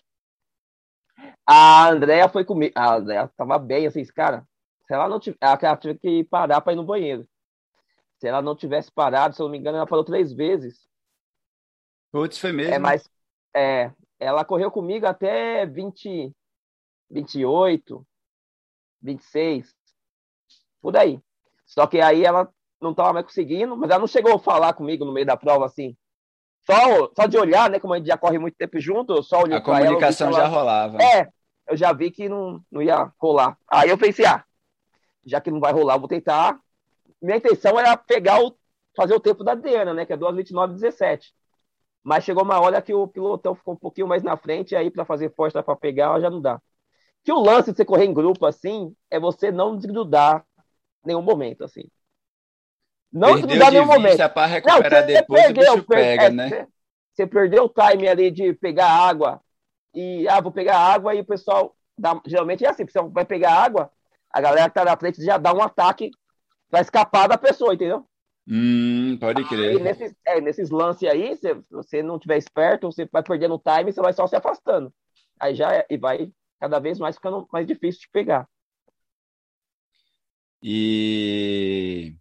A 1.53 1.89
Andrea 1.89 2.29
foi 2.29 2.45
comigo. 2.45 2.71
A 2.77 2.95
Andrea 2.95 3.27
tava 3.35 3.59
bem, 3.59 3.85
assim, 3.85 4.05
cara. 4.05 4.47
Se 4.87 4.93
ela 4.93 5.09
não 5.09 5.19
tivesse. 5.19 5.37
Ela 5.41 5.75
teve 5.75 5.99
que 5.99 6.23
parar 6.23 6.61
para 6.61 6.71
ir 6.71 6.77
no 6.77 6.85
banheiro. 6.85 7.27
Se 8.17 8.27
ela 8.27 8.41
não 8.41 8.55
tivesse 8.55 8.89
parado, 8.89 9.35
se 9.35 9.41
eu 9.41 9.45
não 9.45 9.51
me 9.51 9.57
engano, 9.57 9.75
ela 9.75 9.85
parou 9.85 10.05
três 10.05 10.31
vezes. 10.31 10.87
Putz, 12.09 12.37
foi 12.37 12.53
mesmo. 12.53 12.73
É, 12.73 12.79
mas. 12.79 13.09
É, 13.53 13.91
ela 14.17 14.45
correu 14.45 14.71
comigo 14.71 15.05
até 15.05 15.65
20, 15.65 16.33
28, 17.09 18.07
26 19.01 19.75
por 20.81 20.95
aí. 20.95 21.19
Só 21.65 21.85
que 21.85 21.99
aí 21.99 22.23
ela 22.23 22.49
não 22.79 22.91
estava 22.91 23.11
mais 23.11 23.25
conseguindo, 23.25 23.75
mas 23.75 23.89
ela 23.89 23.99
não 23.99 24.07
chegou 24.07 24.35
a 24.35 24.39
falar 24.39 24.73
comigo 24.73 25.03
no 25.03 25.11
meio 25.11 25.25
da 25.25 25.35
prova 25.35 25.65
assim. 25.65 25.97
Só, 26.65 27.11
só 27.13 27.27
de 27.27 27.37
olhar, 27.37 27.69
né? 27.69 27.77
Como 27.77 27.93
a 27.93 27.97
gente 27.97 28.07
já 28.07 28.17
corre 28.17 28.39
muito 28.39 28.55
tempo 28.55 28.79
junto, 28.79 29.13
eu 29.13 29.23
só 29.23 29.41
olhei 29.41 29.57
A 29.57 29.61
comunicação 29.61 30.27
ela, 30.27 30.37
já 30.37 30.47
rolava. 30.47 30.97
É, 31.01 31.27
eu 31.71 31.77
já 31.77 31.93
vi 31.93 32.11
que 32.11 32.27
não, 32.27 32.61
não 32.69 32.81
ia 32.81 33.11
rolar. 33.17 33.57
Aí 33.67 33.89
eu 33.89 33.97
pensei, 33.97 34.25
ah, 34.25 34.43
já 35.25 35.39
que 35.39 35.49
não 35.49 35.59
vai 35.59 35.71
rolar, 35.71 35.97
vou 35.97 36.07
tentar. 36.07 36.59
Minha 37.21 37.37
intenção 37.37 37.79
era 37.79 37.95
pegar 37.95 38.43
o. 38.43 38.55
fazer 38.95 39.13
o 39.13 39.19
tempo 39.19 39.43
da 39.43 39.53
Adriana, 39.53 39.93
né? 39.93 40.05
Que 40.05 40.13
é 40.13 40.17
2,29,17. 40.17 41.31
Mas 42.03 42.23
chegou 42.23 42.43
uma 42.43 42.59
hora 42.59 42.81
que 42.81 42.93
o 42.93 43.07
pilotão 43.07 43.55
ficou 43.55 43.73
um 43.73 43.77
pouquinho 43.77 44.07
mais 44.07 44.21
na 44.21 44.35
frente, 44.35 44.71
e 44.71 44.75
aí 44.75 44.91
para 44.91 45.05
fazer 45.05 45.33
força 45.33 45.63
para 45.63 45.75
pegar 45.75 46.19
já 46.19 46.29
não 46.29 46.41
dá. 46.41 46.61
Que 47.23 47.31
o 47.31 47.39
lance 47.39 47.71
de 47.71 47.77
você 47.77 47.85
correr 47.85 48.05
em 48.05 48.13
grupo 48.13 48.45
assim 48.45 48.93
é 49.09 49.19
você 49.19 49.51
não 49.51 49.77
desgrudar 49.77 50.43
nenhum 51.05 51.21
momento, 51.21 51.63
assim. 51.63 51.83
Não 53.13 53.29
perdeu 53.29 53.47
desgrudar 53.47 53.71
nenhum 53.71 53.85
momento. 53.85 54.29
para 54.29 54.45
recuperar 54.47 55.01
não, 55.01 55.07
depois, 55.07 55.43
perdeu, 55.43 55.83
pega, 55.85 56.23
é, 56.23 56.29
né? 56.31 56.49
Você, 56.49 56.67
você 57.13 57.27
perdeu 57.27 57.65
o 57.65 57.69
time 57.69 58.07
ali 58.07 58.31
de 58.31 58.53
pegar 58.53 58.89
água 58.89 59.39
e, 59.93 60.27
ah, 60.27 60.41
vou 60.41 60.51
pegar 60.51 60.77
água 60.77 61.13
e 61.13 61.21
o 61.21 61.25
pessoal, 61.25 61.75
dá, 61.97 62.19
geralmente 62.25 62.65
é 62.65 62.69
assim, 62.69 62.85
você 62.85 63.01
vai 63.09 63.25
pegar 63.25 63.53
água, 63.53 63.91
a 64.31 64.41
galera 64.41 64.69
que 64.69 64.75
tá 64.75 64.85
na 64.85 64.97
frente 64.97 65.23
já 65.23 65.37
dá 65.37 65.53
um 65.53 65.61
ataque 65.61 66.11
para 66.69 66.81
escapar 66.81 67.27
da 67.27 67.37
pessoa, 67.37 67.73
entendeu? 67.73 68.05
Hum, 68.47 69.17
pode 69.19 69.43
crer. 69.47 69.77
Aí, 69.77 69.79
nesses, 69.79 70.13
é, 70.25 70.41
nesses 70.41 70.69
lances 70.69 71.07
aí, 71.07 71.35
se 71.35 71.53
você 71.69 72.01
não 72.01 72.17
tiver 72.17 72.37
esperto, 72.37 72.91
você 72.91 73.07
vai 73.11 73.21
perdendo 73.21 73.59
time, 73.59 73.91
você 73.91 74.01
vai 74.01 74.13
só 74.13 74.25
se 74.25 74.35
afastando. 74.35 74.93
Aí 75.39 75.53
já 75.53 75.73
é, 75.73 75.85
e 75.89 75.97
vai 75.97 76.31
cada 76.59 76.79
vez 76.79 76.99
mais 76.99 77.15
ficando 77.15 77.47
mais 77.51 77.67
difícil 77.67 78.01
de 78.01 78.09
pegar. 78.09 78.47
E, 80.63 82.15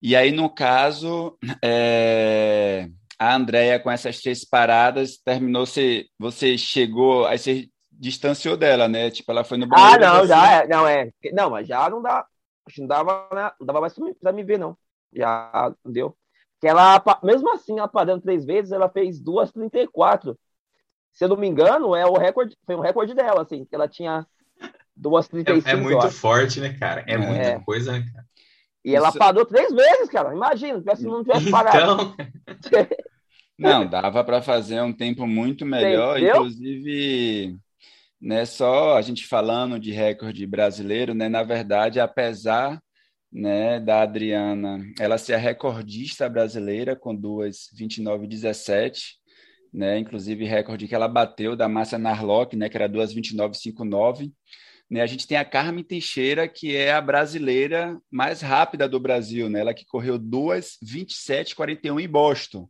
e 0.00 0.14
aí, 0.14 0.30
no 0.30 0.48
caso, 0.48 1.36
é, 1.62 2.88
a 3.18 3.34
Andrea 3.34 3.80
com 3.80 3.90
essas 3.90 4.20
três 4.20 4.44
paradas 4.44 5.16
terminou, 5.18 5.66
você, 5.66 6.06
você 6.18 6.56
chegou, 6.56 7.26
aí 7.26 7.38
você 7.38 7.68
distanciou 7.90 8.56
dela, 8.56 8.86
né? 8.86 9.10
Tipo, 9.10 9.32
ela 9.32 9.42
foi 9.42 9.58
no 9.58 9.66
banheiro. 9.66 9.92
Ah, 9.92 9.98
não, 9.98 10.26
já 10.26 10.52
é, 10.52 10.68
não 10.68 10.86
é. 10.86 11.10
Não, 11.32 11.50
mas 11.50 11.66
já 11.66 11.90
não 11.90 12.00
dá, 12.00 12.24
acho 12.66 12.76
que 12.76 12.80
não 12.80 12.88
dava, 12.88 13.28
né? 13.32 13.50
não 13.58 13.66
dava 13.66 13.80
mais 13.80 13.94
para 14.20 14.32
me 14.32 14.44
ver, 14.44 14.58
não. 14.58 14.76
Já 15.12 15.72
deu. 15.84 16.16
Que 16.60 16.68
ela, 16.68 17.02
mesmo 17.22 17.52
assim, 17.52 17.78
ela 17.78 17.88
parando 17.88 18.22
três 18.22 18.44
vezes, 18.44 18.72
ela 18.72 18.88
fez 18.88 19.20
duas 19.20 19.50
34. 19.52 20.38
Se 21.12 21.24
eu 21.24 21.28
não 21.28 21.36
me 21.36 21.48
engano, 21.48 21.96
é 21.96 22.06
o 22.06 22.16
recorde, 22.16 22.56
foi 22.64 22.76
um 22.76 22.80
recorde 22.80 23.14
dela, 23.14 23.42
assim, 23.42 23.64
que 23.64 23.74
ela 23.74 23.88
tinha 23.88 24.24
duas 24.94 25.26
35. 25.28 25.68
É, 25.68 25.72
é 25.72 25.76
muito 25.76 26.10
forte, 26.10 26.60
né, 26.60 26.76
cara? 26.78 27.04
É, 27.06 27.14
é. 27.14 27.18
muita 27.18 27.60
coisa, 27.60 27.92
né, 27.92 28.04
cara? 28.12 28.26
E 28.84 28.94
ela 28.94 29.08
Isso... 29.08 29.18
parou 29.18 29.44
três 29.44 29.72
vezes, 29.72 30.08
cara. 30.08 30.34
Imagina, 30.34 30.82
se 30.94 31.04
não 31.04 31.22
tivesse 31.22 31.50
parado. 31.50 32.14
Então... 32.46 32.86
não, 33.58 33.86
dava 33.88 34.22
para 34.24 34.40
fazer 34.40 34.80
um 34.80 34.92
tempo 34.92 35.26
muito 35.26 35.66
melhor, 35.66 36.16
Entendeu? 36.16 36.36
inclusive 36.36 37.58
né, 38.20 38.44
só 38.44 38.96
a 38.96 39.02
gente 39.02 39.26
falando 39.26 39.78
de 39.78 39.92
recorde 39.92 40.46
brasileiro, 40.46 41.14
né, 41.14 41.28
na 41.28 41.42
verdade, 41.42 42.00
apesar 42.00 42.80
né, 43.32 43.78
da 43.78 44.02
Adriana, 44.02 44.80
ela 44.98 45.18
ser 45.18 45.34
a 45.34 45.38
recordista 45.38 46.28
brasileira 46.28 46.96
com 46.96 47.14
duas 47.14 47.68
29,17, 47.78 49.16
né, 49.72 49.98
inclusive 49.98 50.44
recorde 50.44 50.88
que 50.88 50.94
ela 50.94 51.06
bateu 51.06 51.54
da 51.54 51.68
Márcia 51.68 51.98
Narlock, 51.98 52.56
né, 52.56 52.68
que 52.68 52.76
era 52.76 52.88
duas 52.88 53.14
29,59. 53.14 54.32
Né, 54.90 55.02
a 55.02 55.06
gente 55.06 55.26
tem 55.26 55.36
a 55.36 55.44
Carmen 55.44 55.84
Teixeira, 55.84 56.48
que 56.48 56.74
é 56.74 56.92
a 56.92 57.00
brasileira 57.00 57.98
mais 58.10 58.40
rápida 58.40 58.88
do 58.88 58.98
Brasil, 58.98 59.48
né, 59.48 59.60
ela 59.60 59.74
que 59.74 59.84
correu 59.84 60.18
duas 60.18 60.78
27,41 60.82 62.00
em 62.00 62.08
Boston. 62.08 62.68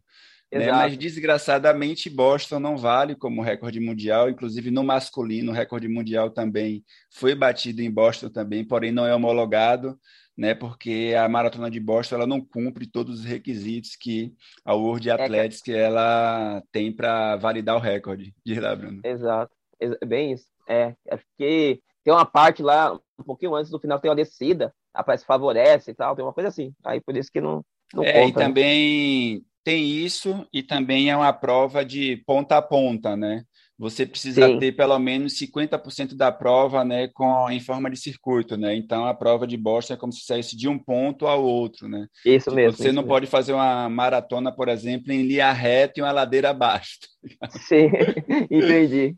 Né? 0.51 0.73
Mas 0.73 0.97
desgraçadamente 0.97 2.09
Boston 2.09 2.59
não 2.59 2.77
vale 2.77 3.15
como 3.15 3.43
recorde 3.43 3.79
mundial, 3.79 4.31
inclusive 4.31 4.71
no 4.71 4.83
masculino 4.83 5.53
o 5.53 5.55
recorde 5.55 5.87
mundial 5.87 6.31
também 6.31 6.83
foi 7.13 7.35
batido 7.35 7.83
em 7.83 7.91
Boston 7.91 8.31
também, 8.31 8.65
porém 8.65 8.91
não 8.91 9.07
é 9.07 9.15
homologado 9.15 9.99
né? 10.39 10.55
Porque 10.55 11.15
a 11.19 11.29
maratona 11.29 11.69
de 11.69 11.81
Boston 11.81 12.15
ela 12.15 12.27
não 12.27 12.41
cumpre 12.41 12.87
todos 12.87 13.19
os 13.19 13.25
requisitos 13.25 13.97
que 13.97 14.33
a 14.65 14.73
World 14.73 15.11
é 15.11 15.13
Athletics 15.13 15.61
que 15.61 15.73
ela 15.73 16.63
tem 16.71 16.93
para 16.93 17.35
validar 17.37 17.75
o 17.77 17.81
recorde. 17.81 18.33
Diz 18.47 18.59
lá, 18.59 18.77
Bruno. 18.77 19.01
Exato, 19.05 19.53
é 19.81 20.07
bem 20.07 20.33
isso. 20.33 20.47
É, 20.69 20.95
é 21.09 21.17
porque 21.17 21.81
tem 22.05 22.13
uma 22.13 22.25
parte 22.25 22.63
lá 22.63 22.99
um 23.19 23.25
pouquinho 23.25 23.55
antes 23.55 23.71
do 23.71 23.81
final 23.81 23.99
tem 23.99 24.11
uma 24.11 24.17
descida, 24.17 24.73
a 24.95 25.05
favorece 25.19 25.91
e 25.91 25.95
tal, 25.95 26.15
tem 26.15 26.25
uma 26.25 26.33
coisa 26.33 26.49
assim. 26.49 26.73
Aí 26.85 27.01
por 27.01 27.17
isso 27.17 27.31
que 27.31 27.41
não, 27.41 27.65
não 27.95 28.05
é, 28.05 28.13
conta, 28.13 28.23
e 28.23 28.27
né? 28.27 28.47
também 28.47 29.35
né? 29.35 29.41
tem 29.65 29.85
isso 29.85 30.47
e 30.53 30.63
também 30.63 31.11
é 31.11 31.17
uma 31.17 31.33
prova 31.33 31.85
de 31.85 32.23
ponta 32.27 32.57
a 32.57 32.63
ponta, 32.63 33.17
né? 33.17 33.45
você 33.79 34.05
precisa 34.05 34.45
Sim. 34.45 34.59
ter 34.59 34.73
pelo 34.73 34.99
menos 34.99 35.39
50% 35.39 36.17
da 36.17 36.33
prova 36.33 36.85
né, 36.85 37.09
com, 37.15 37.49
em 37.49 37.61
forma 37.61 37.89
de 37.89 37.97
circuito, 37.97 38.57
né? 38.57 38.75
Então 38.75 39.07
a 39.07 39.15
prova 39.15 39.47
de 39.47 39.57
Boston 39.57 39.95
é 39.95 39.97
como 39.97 40.13
se 40.13 40.25
saísse 40.25 40.57
de 40.57 40.69
um 40.69 40.77
ponto 40.77 41.29
ao 41.29 41.45
outro, 41.45 41.89
né? 41.89 42.09
Isso 42.25 42.47
tipo, 42.47 42.57
mesmo. 42.57 42.77
Você 42.77 42.89
isso 42.89 42.93
não 42.93 43.03
mesmo. 43.03 43.15
pode 43.15 43.27
fazer 43.29 43.53
uma 43.53 43.89
maratona, 43.89 44.51
por 44.51 44.69
exemplo, 44.69 45.13
em 45.13 45.23
linha 45.23 45.53
reta 45.53 46.01
e 46.01 46.03
uma 46.03 46.11
ladeira 46.11 46.51
abaixo. 46.51 46.99
Tá 47.39 47.49
Sim, 47.51 47.91
entendi. 48.51 49.15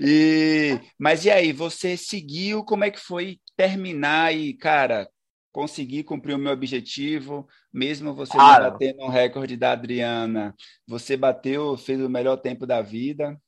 E, 0.00 0.78
mas 0.98 1.24
e 1.24 1.30
aí, 1.30 1.52
você 1.52 1.96
seguiu, 1.96 2.64
como 2.64 2.84
é 2.84 2.90
que 2.90 3.00
foi 3.00 3.40
terminar 3.56 4.34
e, 4.34 4.54
cara, 4.54 5.08
conseguir 5.52 6.04
cumprir 6.04 6.34
o 6.34 6.38
meu 6.38 6.52
objetivo, 6.52 7.48
mesmo 7.72 8.12
você 8.12 8.36
ah, 8.36 8.60
não 8.60 8.70
batendo 8.70 9.02
um 9.02 9.08
recorde 9.08 9.56
da 9.56 9.72
Adriana, 9.72 10.54
você 10.86 11.16
bateu, 11.16 11.76
fez 11.78 11.98
o 11.98 12.10
melhor 12.10 12.36
tempo 12.36 12.66
da 12.66 12.82
vida? 12.82 13.40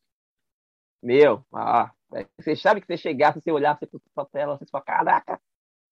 Meu, 1.03 1.45
ah, 1.53 1.93
é, 2.15 2.27
você 2.39 2.57
sabe 2.57 2.81
que 2.81 2.87
você 2.87 2.97
chegasse, 2.97 3.41
você 3.41 3.53
olhasse 3.53 3.87
para 3.87 4.01
sua 4.15 4.25
tela, 4.25 4.57
você 4.57 4.65
fala, 4.71 4.85
caraca, 4.85 5.41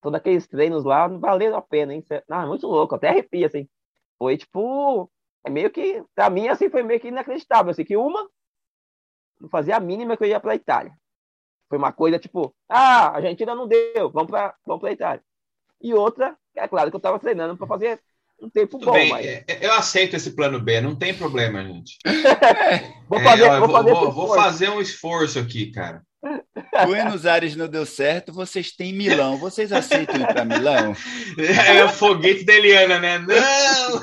todos 0.01 0.17
aqueles 0.17 0.47
treinos 0.47 0.83
lá 0.83 1.07
não 1.07 1.19
valeram 1.19 1.55
a 1.55 1.61
pena, 1.61 1.93
hein? 1.93 2.03
Não, 2.27 2.41
é 2.41 2.45
muito 2.47 2.65
louco, 2.65 2.95
até 2.95 3.09
arrepia, 3.09 3.45
assim. 3.45 3.69
Foi 4.17 4.37
tipo, 4.37 5.11
é 5.45 5.49
meio 5.51 5.69
que, 5.69 6.03
pra 6.15 6.29
mim, 6.29 6.47
assim, 6.47 6.69
foi 6.69 6.81
meio 6.81 6.99
que 6.99 7.09
inacreditável, 7.09 7.69
assim, 7.69 7.85
que 7.85 7.95
uma, 7.95 8.27
não 9.39 9.49
fazia 9.49 9.75
a 9.75 9.79
mínima 9.79 10.17
que 10.17 10.23
eu 10.23 10.27
ia 10.27 10.39
pra 10.39 10.55
Itália. 10.55 10.93
Foi 11.69 11.77
uma 11.77 11.91
coisa 11.91 12.17
tipo, 12.17 12.53
ah, 12.69 13.07
a 13.07 13.15
Argentina 13.17 13.53
não 13.53 13.67
deu, 13.67 14.09
vamos 14.09 14.29
pra, 14.29 14.55
vamos 14.65 14.81
pra 14.81 14.91
Itália. 14.91 15.21
E 15.81 15.93
outra, 15.93 16.35
é 16.55 16.67
claro 16.67 16.89
que 16.89 16.95
eu 16.95 17.01
tava 17.01 17.19
treinando 17.19 17.57
para 17.57 17.67
fazer 17.67 17.99
um 18.41 18.49
tempo 18.49 18.77
Tudo 18.79 18.85
bom. 18.85 18.93
Bem, 18.93 19.09
mas... 19.09 19.25
É, 19.25 19.45
eu 19.61 19.73
aceito 19.73 20.15
esse 20.15 20.31
plano 20.35 20.59
B, 20.59 20.79
não 20.79 20.95
tem 20.95 21.13
problema, 21.13 21.63
gente. 21.63 21.97
vou, 23.09 23.19
fazer, 23.19 23.43
é, 23.43 23.59
vou, 23.59 23.69
fazer 23.69 23.91
vou, 23.91 24.11
vou 24.11 24.35
fazer 24.35 24.69
um 24.69 24.81
esforço 24.81 25.39
aqui, 25.39 25.71
cara. 25.71 26.01
Buenos 26.85 27.25
Aires 27.25 27.55
não 27.55 27.67
deu 27.67 27.85
certo, 27.85 28.33
vocês 28.33 28.71
têm 28.71 28.93
Milão. 28.93 29.37
Vocês 29.37 29.71
aceitam 29.71 30.17
ir 30.17 30.27
para 30.27 30.45
Milão? 30.45 30.95
É 31.37 31.83
o 31.83 31.89
foguete 31.89 32.43
da 32.43 32.53
Eliana, 32.53 32.99
né? 32.99 33.19
Não! 33.19 34.01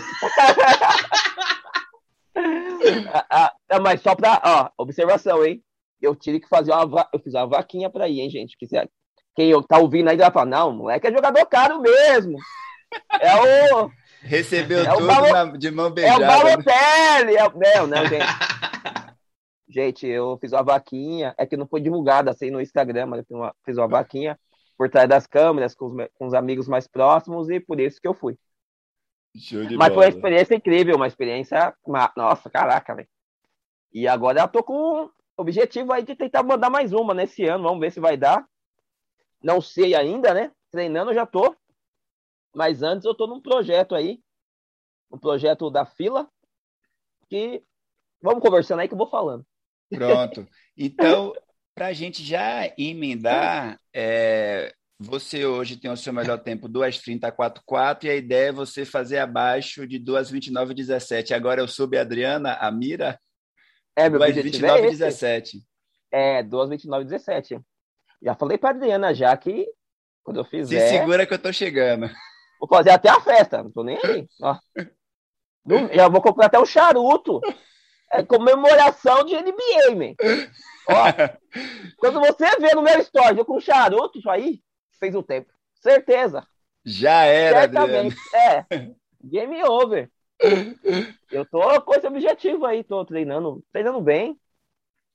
Ah, 3.31 3.55
ah, 3.68 3.81
mas 3.81 4.01
só 4.01 4.14
para 4.14 4.40
ó, 4.44 4.83
observação, 4.83 5.44
hein? 5.44 5.62
Eu 6.01 6.14
tive 6.14 6.40
que 6.40 6.49
fazer 6.49 6.73
uma, 6.73 7.09
eu 7.12 7.20
fiz 7.20 7.35
uma 7.35 7.47
vaquinha 7.47 7.88
para 7.88 8.09
ir, 8.09 8.20
hein, 8.20 8.31
gente? 8.31 8.57
Quem 9.35 9.62
tá 9.62 9.79
ouvindo 9.79 10.09
aí 10.09 10.16
vai 10.16 10.31
falar, 10.31 10.47
não, 10.47 10.73
moleque 10.73 11.07
é 11.07 11.12
jogador 11.12 11.47
caro 11.47 11.81
mesmo. 11.81 12.38
É 13.20 13.35
o 13.35 13.90
Recebeu 14.25 14.81
é 14.81 14.94
tudo 14.94 15.07
balo... 15.07 15.59
de 15.59 15.70
mão 15.70 15.90
beijada. 15.90 16.25
É 16.25 16.27
o 16.27 16.29
Balotelli! 16.29 17.37
É... 17.37 17.77
Não, 17.77 17.87
não, 17.87 18.07
gente. 18.07 18.25
gente, 19.68 20.07
eu 20.07 20.38
fiz 20.40 20.53
uma 20.53 20.62
vaquinha, 20.62 21.35
é 21.37 21.44
que 21.44 21.57
não 21.57 21.66
foi 21.66 21.81
divulgada 21.81 22.31
assim 22.31 22.51
no 22.51 22.61
Instagram, 22.61 23.07
mas 23.07 23.18
eu 23.18 23.25
fiz 23.27 23.37
uma, 23.37 23.55
fiz 23.64 23.77
uma 23.77 23.88
vaquinha 23.88 24.38
por 24.79 24.88
trás 24.88 25.09
das 25.09 25.27
câmeras, 25.27 25.75
com 25.75 25.87
os, 25.87 26.09
com 26.14 26.27
os 26.27 26.35
amigos 26.35 26.66
mais 26.66 26.88
próximos, 26.88 27.51
e 27.51 27.61
por 27.61 27.79
isso 27.79 28.01
que 28.01 28.09
eu 28.09 28.14
fui. 28.14 28.37
Mas 29.35 29.88
bola. 29.88 29.94
foi 29.94 30.05
uma 30.05 30.09
experiência 30.09 30.55
incrível, 30.55 30.97
uma 30.97 31.07
experiência. 31.07 31.75
Nossa, 32.16 32.49
caraca, 32.49 32.94
velho. 32.94 33.09
E 33.92 34.07
agora 34.07 34.40
eu 34.40 34.49
tô 34.49 34.62
com 34.62 35.05
o 35.05 35.11
objetivo 35.37 35.92
aí 35.92 36.03
de 36.03 36.14
tentar 36.14 36.42
mandar 36.42 36.70
mais 36.70 36.92
uma 36.92 37.14
nesse 37.14 37.44
ano, 37.44 37.64
vamos 37.64 37.81
ver 37.81 37.92
se 37.92 38.01
vai 38.01 38.16
dar. 38.16 38.47
Não 39.42 39.61
sei 39.61 39.94
ainda, 39.94 40.33
né? 40.33 40.53
Treinando 40.70 41.12
já 41.12 41.27
tô. 41.27 41.55
Mas 42.55 42.83
antes 42.83 43.05
eu 43.05 43.12
estou 43.12 43.27
num 43.27 43.40
projeto 43.40 43.94
aí, 43.94 44.20
um 45.11 45.18
projeto 45.18 45.68
da 45.70 45.85
fila, 45.85 46.29
que 47.29 47.62
vamos 48.23 48.40
conversando 48.40 48.81
aí 48.81 48.88
que 48.88 48.94
eu 48.94 48.99
vou 48.99 49.09
falando. 49.09 49.44
Pronto. 49.90 50.47
Então, 50.77 51.35
para 51.75 51.88
a 51.88 51.92
gente 51.92 52.23
já 52.23 52.73
emendar, 52.79 53.81
é, 53.92 54.75
você 54.99 55.45
hoje 55.45 55.77
tem 55.77 55.91
o 55.91 55.97
seu 55.97 56.13
melhor 56.13 56.39
tempo 56.39 56.69
2:30.44 56.69 58.05
e 58.05 58.11
a 58.11 58.15
ideia 58.15 58.49
é 58.49 58.53
você 58.53 58.85
fazer 58.85 59.19
abaixo 59.19 59.87
de 59.87 59.99
2:29.17. 59.99 61.35
Agora 61.35 61.61
eu 61.61 61.69
soube, 61.69 61.99
Adriana, 61.99 62.55
a 62.55 62.71
mira? 62.71 63.19
É, 63.97 64.09
meu 64.09 64.21
2:29.17. 64.21 65.59
É, 66.13 66.43
2:29.17. 66.43 67.61
Já 68.23 68.35
falei 68.35 68.57
para 68.57 68.71
Adriana 68.71 69.13
já 69.13 69.37
que 69.37 69.67
quando 70.23 70.39
eu 70.39 70.45
fizer. 70.45 70.89
Se 70.89 70.99
segura 70.99 71.27
que 71.27 71.35
eu 71.35 71.39
tô 71.39 71.53
chegando. 71.53 72.09
Vou 72.59 72.69
fazer 72.69 72.91
até 72.91 73.11
a 73.11 73.21
festa, 73.21 73.63
não 73.63 73.71
tô 73.71 73.83
nem 73.83 73.99
aí. 74.03 74.27
Ó. 74.41 74.57
Já 75.93 76.09
vou 76.09 76.23
comprar 76.23 76.47
até 76.47 76.59
um 76.59 76.65
charuto. 76.65 77.41
É 78.11 78.23
comemoração 78.23 79.25
de 79.25 79.35
NBA, 79.35 79.97
man. 79.97 80.15
Ó, 80.89 81.05
quando 81.99 82.21
você 82.21 82.57
vê 82.59 82.75
no 82.75 82.83
meu 82.83 83.01
story 83.01 83.39
eu 83.39 83.45
com 83.45 83.61
charuto, 83.61 84.19
isso 84.19 84.31
aí, 84.31 84.61
fez 84.99 85.15
o 85.15 85.23
tempo. 85.23 85.53
Certeza. 85.75 86.47
Já 86.85 87.25
era, 87.25 87.61
Certamente. 87.63 88.17
Adriano. 88.35 88.65
É. 88.71 88.95
Game 89.23 89.63
over. 89.65 90.11
Eu 91.31 91.47
tô 91.47 91.81
com 91.83 91.95
esse 91.95 92.07
objetivo 92.07 92.67
aí, 92.67 92.85
tô 92.85 93.05
treinando, 93.05 93.65
treinando 93.73 94.01
bem. 94.01 94.39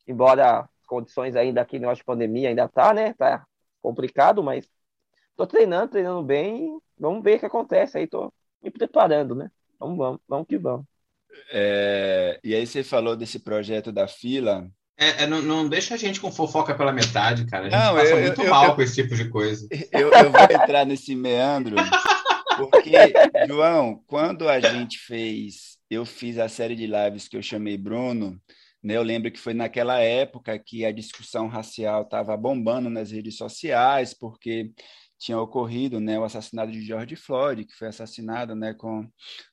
Embora 0.08 0.62
as 0.62 0.86
condições 0.88 1.36
ainda 1.36 1.62
aqui, 1.62 1.78
de 1.78 2.04
pandemia 2.04 2.50
ainda 2.50 2.68
tá, 2.68 2.94
né? 2.94 3.14
Tá 3.14 3.46
complicado, 3.82 4.42
mas 4.42 4.68
tô 5.36 5.46
treinando, 5.46 5.92
treinando 5.92 6.24
bem 6.24 6.80
vamos 7.00 7.24
ver 7.24 7.38
o 7.38 7.40
que 7.40 7.46
acontece 7.46 7.98
aí, 7.98 8.06
tô 8.06 8.32
me 8.62 8.70
preparando, 8.70 9.34
né? 9.34 9.50
Vamos, 9.80 9.98
vamos, 9.98 10.20
vamos 10.28 10.48
que 10.48 10.58
vamos. 10.58 10.86
É, 11.52 12.40
e 12.44 12.54
aí 12.54 12.68
você 12.68 12.84
falou 12.84 13.16
desse 13.16 13.40
projeto 13.40 13.92
da 13.92 14.08
fila. 14.08 14.70
É, 15.02 15.24
é, 15.24 15.28
não, 15.28 15.42
não, 15.42 15.70
deixa 15.70 15.94
a 15.94 15.98
gente 15.98 16.20
com 16.20 16.30
fofoca 16.30 16.76
pela 16.76 16.92
metade, 16.92 17.46
cara. 17.46 17.68
A 17.68 17.70
gente 17.70 17.80
não, 17.80 17.96
passa 17.96 18.12
eu, 18.12 18.22
muito 18.22 18.42
eu, 18.42 18.50
mal 18.50 18.66
eu, 18.66 18.76
com 18.76 18.82
esse 18.82 18.96
tipo 18.96 19.16
de 19.16 19.30
coisa. 19.30 19.66
Eu, 19.94 20.12
vou 20.12 20.42
entrar 20.42 20.86
nesse 20.86 21.16
meandro, 21.16 21.78
porque, 22.58 22.92
João, 23.48 24.04
quando 24.06 24.50
a 24.50 24.60
gente 24.60 25.00
fez, 25.00 25.78
eu 25.90 26.06
fiz 26.06 26.38
a 26.38 26.50
série 26.50 26.76
de 26.76 26.86
lives 26.86 27.30
que 27.30 27.38
eu 27.38 27.42
chamei 27.42 27.78
Bruno, 27.78 28.38
né, 28.84 28.98
eu 28.98 29.04
lembro 29.04 29.32
que 29.32 29.40
foi 29.40 29.54
naquela 29.54 30.00
época 30.00 30.60
que 30.60 30.86
a 30.86 30.92
discussão 30.92 31.48
racial 31.48 32.02
estava 32.02 32.36
bombando 32.36 32.90
nas 32.90 33.12
redes 33.12 33.38
sociais, 33.38 34.14
porque 34.14 34.72
tinha 35.20 35.40
ocorrido 35.40 36.00
né, 36.00 36.18
o 36.18 36.24
assassinato 36.24 36.72
de 36.72 36.82
George 36.82 37.16
Floyd, 37.18 37.66
que 37.66 37.76
foi 37.76 37.90
assassinado 37.90 38.56
né, 38.56 38.74
com 38.74 39.06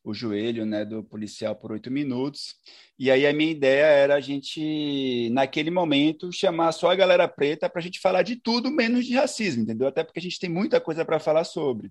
o 0.04 0.14
joelho 0.14 0.64
né, 0.64 0.84
do 0.84 1.02
policial 1.02 1.56
por 1.56 1.72
oito 1.72 1.90
minutos. 1.90 2.54
E 2.96 3.10
aí 3.10 3.26
a 3.26 3.32
minha 3.32 3.50
ideia 3.50 3.84
era 3.84 4.14
a 4.14 4.20
gente, 4.20 5.28
naquele 5.30 5.70
momento, 5.70 6.32
chamar 6.32 6.70
só 6.70 6.90
a 6.90 6.94
galera 6.94 7.26
preta 7.26 7.68
para 7.68 7.80
a 7.80 7.82
gente 7.82 8.00
falar 8.00 8.22
de 8.22 8.36
tudo 8.36 8.70
menos 8.70 9.04
de 9.04 9.14
racismo, 9.14 9.64
entendeu? 9.64 9.88
Até 9.88 10.04
porque 10.04 10.20
a 10.20 10.22
gente 10.22 10.38
tem 10.38 10.48
muita 10.48 10.80
coisa 10.80 11.04
para 11.04 11.18
falar 11.18 11.42
sobre. 11.42 11.90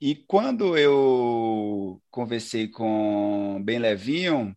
E 0.00 0.16
quando 0.16 0.76
eu 0.76 2.02
conversei 2.10 2.66
com 2.68 3.62
Bem 3.64 3.78
Levinho, 3.78 4.56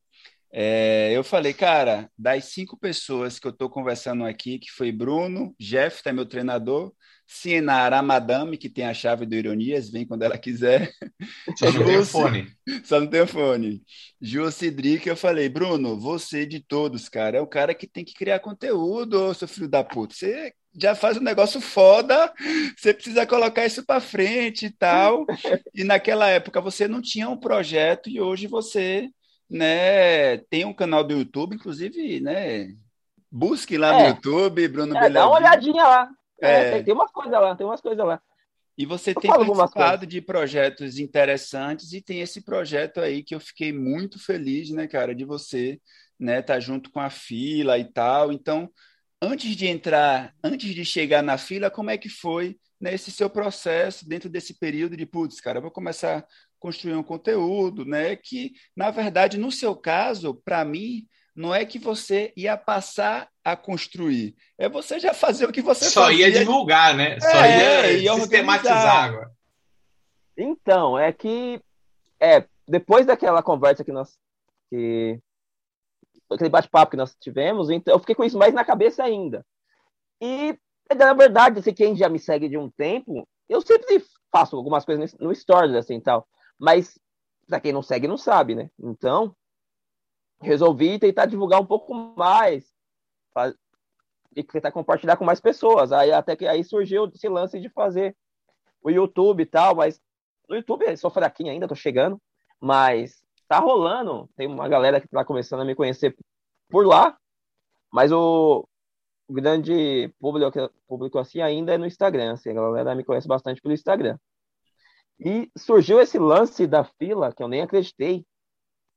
é, 0.52 1.12
eu 1.12 1.24
falei, 1.24 1.54
cara, 1.54 2.10
das 2.18 2.46
cinco 2.46 2.78
pessoas 2.78 3.40
que 3.40 3.48
eu 3.48 3.52
estou 3.52 3.70
conversando 3.70 4.24
aqui, 4.24 4.60
que 4.60 4.72
foi 4.72 4.92
Bruno, 4.92 5.56
Jeff, 5.60 6.02
que 6.02 6.10
é 6.10 6.14
meu 6.14 6.26
treinador, 6.26 6.94
Sinara 7.26 8.02
Madame, 8.02 8.58
que 8.58 8.70
tem 8.70 8.86
a 8.86 8.94
chave 8.94 9.26
do 9.26 9.36
Ironias, 9.36 9.90
vem 9.90 10.06
quando 10.06 10.24
ela 10.24 10.38
quiser. 10.38 10.92
Só 11.58 11.72
não 11.72 11.86
tem 11.86 11.98
o 11.98 12.06
fone. 12.06 12.48
Só 12.84 13.00
não 13.00 13.08
tem 13.08 13.22
o 13.22 13.28
fone. 13.28 13.82
Ju 14.22 14.52
Cidric, 14.52 15.08
eu 15.08 15.16
falei, 15.16 15.50
Bruno, 15.50 16.00
você 16.00 16.46
de 16.46 16.60
todos, 16.60 17.10
cara, 17.10 17.38
é 17.38 17.42
o 17.42 17.48
cara 17.48 17.74
que 17.74 17.88
tem 17.88 18.06
que 18.06 18.14
criar 18.14 18.40
conteúdo, 18.40 19.34
seu 19.34 19.48
filho 19.48 19.68
da 19.68 19.84
puta. 19.84 20.14
Você 20.14 20.54
já 20.76 20.96
faz 20.96 21.18
um 21.18 21.22
negócio 21.22 21.62
foda, 21.62 22.34
você 22.78 22.94
precisa 22.94 23.26
colocar 23.26 23.66
isso 23.66 23.86
para 23.86 24.02
frente 24.02 24.68
e 24.68 24.72
tal. 24.72 25.26
E 25.74 25.84
naquela 25.84 26.30
época 26.30 26.60
você 26.60 26.88
não 26.88 27.02
tinha 27.02 27.30
um 27.30 27.38
projeto 27.38 28.10
e 28.10 28.20
hoje 28.20 28.48
você 28.48 29.10
né, 29.50 30.38
tem 30.50 30.66
um 30.66 30.74
canal 30.74 31.04
do 31.04 31.14
YouTube, 31.14 31.56
inclusive, 31.56 32.20
né, 32.20 32.70
busque 33.32 33.78
lá 33.78 33.94
é. 33.94 34.04
no 34.04 34.10
YouTube, 34.10 34.68
Bruno 34.68 34.98
é, 34.98 35.10
Dá 35.10 35.28
uma 35.28 35.38
olhadinha 35.38 35.84
lá. 35.84 36.10
É. 36.44 36.52
é. 36.52 36.72
Tem, 36.72 36.84
tem 36.84 36.94
umas 36.94 37.12
coisas 37.12 37.32
lá, 37.32 37.56
tem 37.56 37.66
umas 37.66 37.82
coisas 37.82 38.06
lá. 38.06 38.22
E 38.78 38.86
você 38.86 39.12
eu 39.12 39.22
tem 39.22 39.30
participado 39.30 40.08
de 40.08 40.20
projetos 40.20 40.98
interessantes 40.98 41.94
e 41.94 42.02
tem 42.02 42.22
esse 42.22 42.42
projeto 42.42 43.00
aí 43.00 43.24
que 43.24 43.36
eu 43.36 43.40
fiquei 43.40 43.72
muito 43.72 44.18
feliz, 44.18 44.72
né, 44.72 44.88
cara, 44.88 45.14
de 45.14 45.24
você, 45.24 45.80
né, 46.20 46.42
tá 46.42 46.60
junto 46.60 46.90
com 46.92 47.00
a 47.00 47.10
fila 47.10 47.78
e 47.78 47.86
tal. 47.86 48.32
Então, 48.32 48.70
antes 49.22 49.56
de 49.56 49.68
entrar, 49.68 50.34
antes 50.44 50.74
de 50.74 50.84
chegar 50.84 51.22
na 51.22 51.38
fila, 51.38 51.70
como 51.70 51.92
é 51.92 51.98
que 51.98 52.10
foi 52.10 52.58
nesse 52.82 53.12
né, 53.12 53.16
seu 53.16 53.30
processo 53.30 54.08
dentro 54.08 54.30
desse 54.30 54.58
período 54.58 54.98
de 54.98 55.06
putz, 55.06 55.40
cara, 55.40 55.60
eu 55.60 55.62
vou 55.62 55.72
começar 55.72 56.20
a 56.20 56.26
construir 56.60 56.96
um 56.96 57.04
conteúdo, 57.04 57.86
né? 57.86 58.16
Que 58.16 58.54
na 58.76 58.90
verdade, 58.90 59.38
no 59.38 59.52
seu 59.52 59.76
caso, 59.76 60.34
para 60.44 60.66
mim, 60.66 61.08
não 61.36 61.54
é 61.54 61.66
que 61.66 61.80
você 61.80 62.32
ia 62.38 62.56
passar 62.56 63.30
a 63.44 63.56
construir, 63.56 64.36
é 64.58 64.70
você 64.70 65.00
já 65.00 65.14
fazer 65.14 65.46
o 65.46 65.52
que 65.52 65.62
você 65.62 65.86
só 65.86 66.06
fazia. 66.06 66.28
ia 66.28 66.40
divulgar, 66.40 66.96
né? 66.96 67.20
Só 67.20 67.28
é, 67.28 67.94
ia, 67.94 67.98
ia 67.98 68.14
sistematizar 68.16 69.06
agora. 69.06 69.32
Então, 70.38 70.98
é 70.98 71.12
que 71.12 71.62
é, 72.20 72.46
depois 72.68 73.06
daquela 73.06 73.44
conversa 73.44 73.84
que 73.84 73.92
nós 73.92 74.18
que 74.70 75.20
aquele 76.32 76.50
bate-papo 76.50 76.92
que 76.92 76.98
nós 76.98 77.16
tivemos, 77.20 77.70
então 77.70 77.94
eu 77.94 78.00
fiquei 78.00 78.16
com 78.16 78.24
isso 78.24 78.38
mais 78.38 78.54
na 78.54 78.66
cabeça 78.66 79.04
ainda. 79.04 79.46
E 80.22 80.58
na 80.96 81.14
verdade, 81.14 81.62
se 81.62 81.74
quem 81.74 81.96
já 81.96 82.10
me 82.10 82.20
segue 82.20 82.50
de 82.50 82.58
um 82.58 82.70
tempo, 82.70 83.28
eu 83.50 83.62
sempre 83.62 84.04
faço 84.32 84.56
algumas 84.56 84.86
coisas 84.86 85.14
no 85.20 85.34
stories 85.34 85.76
assim, 85.76 86.00
tal, 86.00 86.28
mas 86.58 87.00
para 87.48 87.60
quem 87.60 87.72
não 87.72 87.84
segue 87.84 88.08
não 88.08 88.18
sabe, 88.18 88.56
né? 88.56 88.70
Então, 88.80 89.36
resolvi 90.44 91.00
tentar 91.00 91.26
divulgar 91.26 91.62
um 91.62 91.66
pouco 91.66 91.94
mais 92.16 92.72
faz... 93.34 93.56
e 94.36 94.44
tentar 94.44 94.72
compartilhar 94.72 95.18
com 95.18 95.26
mais 95.26 95.40
pessoas. 95.40 95.92
Aí 95.92 96.12
até 96.12 96.36
que 96.36 96.48
aí 96.48 96.64
surgiu 96.64 97.06
esse 97.06 97.28
lance 97.28 97.60
de 97.60 97.70
fazer 97.70 98.16
o 98.82 98.90
YouTube 98.90 99.42
e 99.42 99.46
tal, 99.46 99.76
mas 99.76 100.02
no 100.48 100.56
YouTube 100.56 100.96
sou 100.98 101.10
fraquinho 101.10 101.52
ainda, 101.52 101.68
tô 101.68 101.76
chegando, 101.76 102.22
mas 102.60 103.24
tá 103.48 103.60
rolando. 103.60 104.30
Tem 104.36 104.48
uma 104.48 104.68
galera 104.68 105.00
que 105.00 105.08
tá 105.08 105.24
começando 105.24 105.62
a 105.62 105.66
me 105.66 105.76
conhecer 105.76 106.16
por 106.70 106.86
lá, 106.86 107.18
mas 107.92 108.12
o, 108.12 108.68
grande 109.30 110.14
público, 110.20 110.72
público 110.88 111.20
assim 111.20 111.42
ainda 111.42 111.74
é 111.74 111.78
no 111.78 111.86
Instagram. 111.86 112.34
Assim, 112.34 112.50
a 112.50 112.54
galera 112.54 112.96
me 112.96 113.04
conhece 113.04 113.28
bastante 113.28 113.62
pelo 113.62 113.74
Instagram. 113.74 114.18
E 115.20 115.50
surgiu 115.58 116.02
esse 116.02 116.18
lance 116.18 116.68
da 116.68 116.84
fila 116.84 117.34
que 117.34 117.42
eu 117.42 117.48
nem 117.48 117.62
acreditei. 117.62 118.26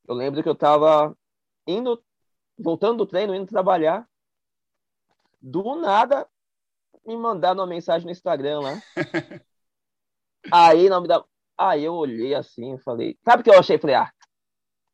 Eu 0.09 0.15
lembro 0.15 0.43
que 0.43 0.49
eu 0.49 0.55
tava 0.55 1.17
indo, 1.67 2.03
voltando 2.59 2.99
do 2.99 3.07
treino, 3.07 3.35
indo 3.35 3.47
trabalhar. 3.47 4.09
Do 5.41 5.77
nada, 5.77 6.27
me 7.05 7.17
mandaram 7.17 7.61
uma 7.61 7.67
mensagem 7.67 8.07
no 8.07 8.13
Instagram 8.13 8.61
lá. 8.61 8.83
Aí, 10.53 10.89
não 10.89 11.03
me 11.03 11.09
dá. 11.09 11.25
Aí 11.59 11.85
eu 11.85 11.95
olhei 11.95 12.35
assim 12.35 12.75
e 12.75 12.79
falei, 12.79 13.19
sabe 13.25 13.41
o 13.41 13.45
que 13.45 13.51
eu 13.51 13.59
achei? 13.59 13.79
Falei, 13.79 13.97
ah, 13.97 14.13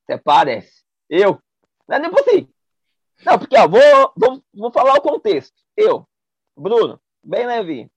você 0.06 0.16
parece. 0.18 0.84
Eu. 1.08 1.42
Não 1.88 1.96
é 1.96 1.98
nem 1.98 2.10
assim. 2.10 2.52
Não, 3.24 3.38
porque 3.38 3.56
ó, 3.56 3.68
vou, 3.68 4.12
vou, 4.16 4.44
vou 4.54 4.72
falar 4.72 4.94
o 4.94 5.02
contexto. 5.02 5.54
Eu, 5.76 6.08
Bruno, 6.56 7.00
bem 7.22 7.46
levinho, 7.46 7.90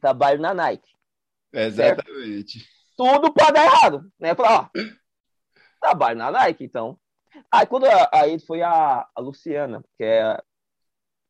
trabalho 0.00 0.40
na 0.40 0.52
Nike. 0.54 0.88
Exatamente. 1.52 2.60
Certo? 2.60 2.76
Tudo 2.96 3.32
pode 3.32 3.52
dar 3.52 3.64
errado, 3.64 4.12
né? 4.18 4.34
Falar, 4.34 4.70
ó, 4.74 4.80
trabalho 5.80 6.18
na 6.18 6.30
Nike, 6.30 6.64
então. 6.64 6.98
Aí 7.50 7.66
quando 7.66 7.86
aí 8.12 8.38
foi 8.40 8.62
a, 8.62 9.08
a 9.14 9.20
Luciana, 9.20 9.82
que 9.96 10.04
é 10.04 10.40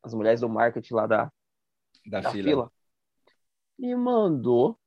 as 0.03 0.13
mulheres 0.13 0.41
do 0.41 0.49
marketing 0.49 0.93
lá 0.93 1.07
da, 1.07 1.31
da, 2.05 2.21
da 2.21 2.31
fila. 2.31 2.49
fila, 2.49 2.71
me 3.77 3.95
mandou 3.95 4.79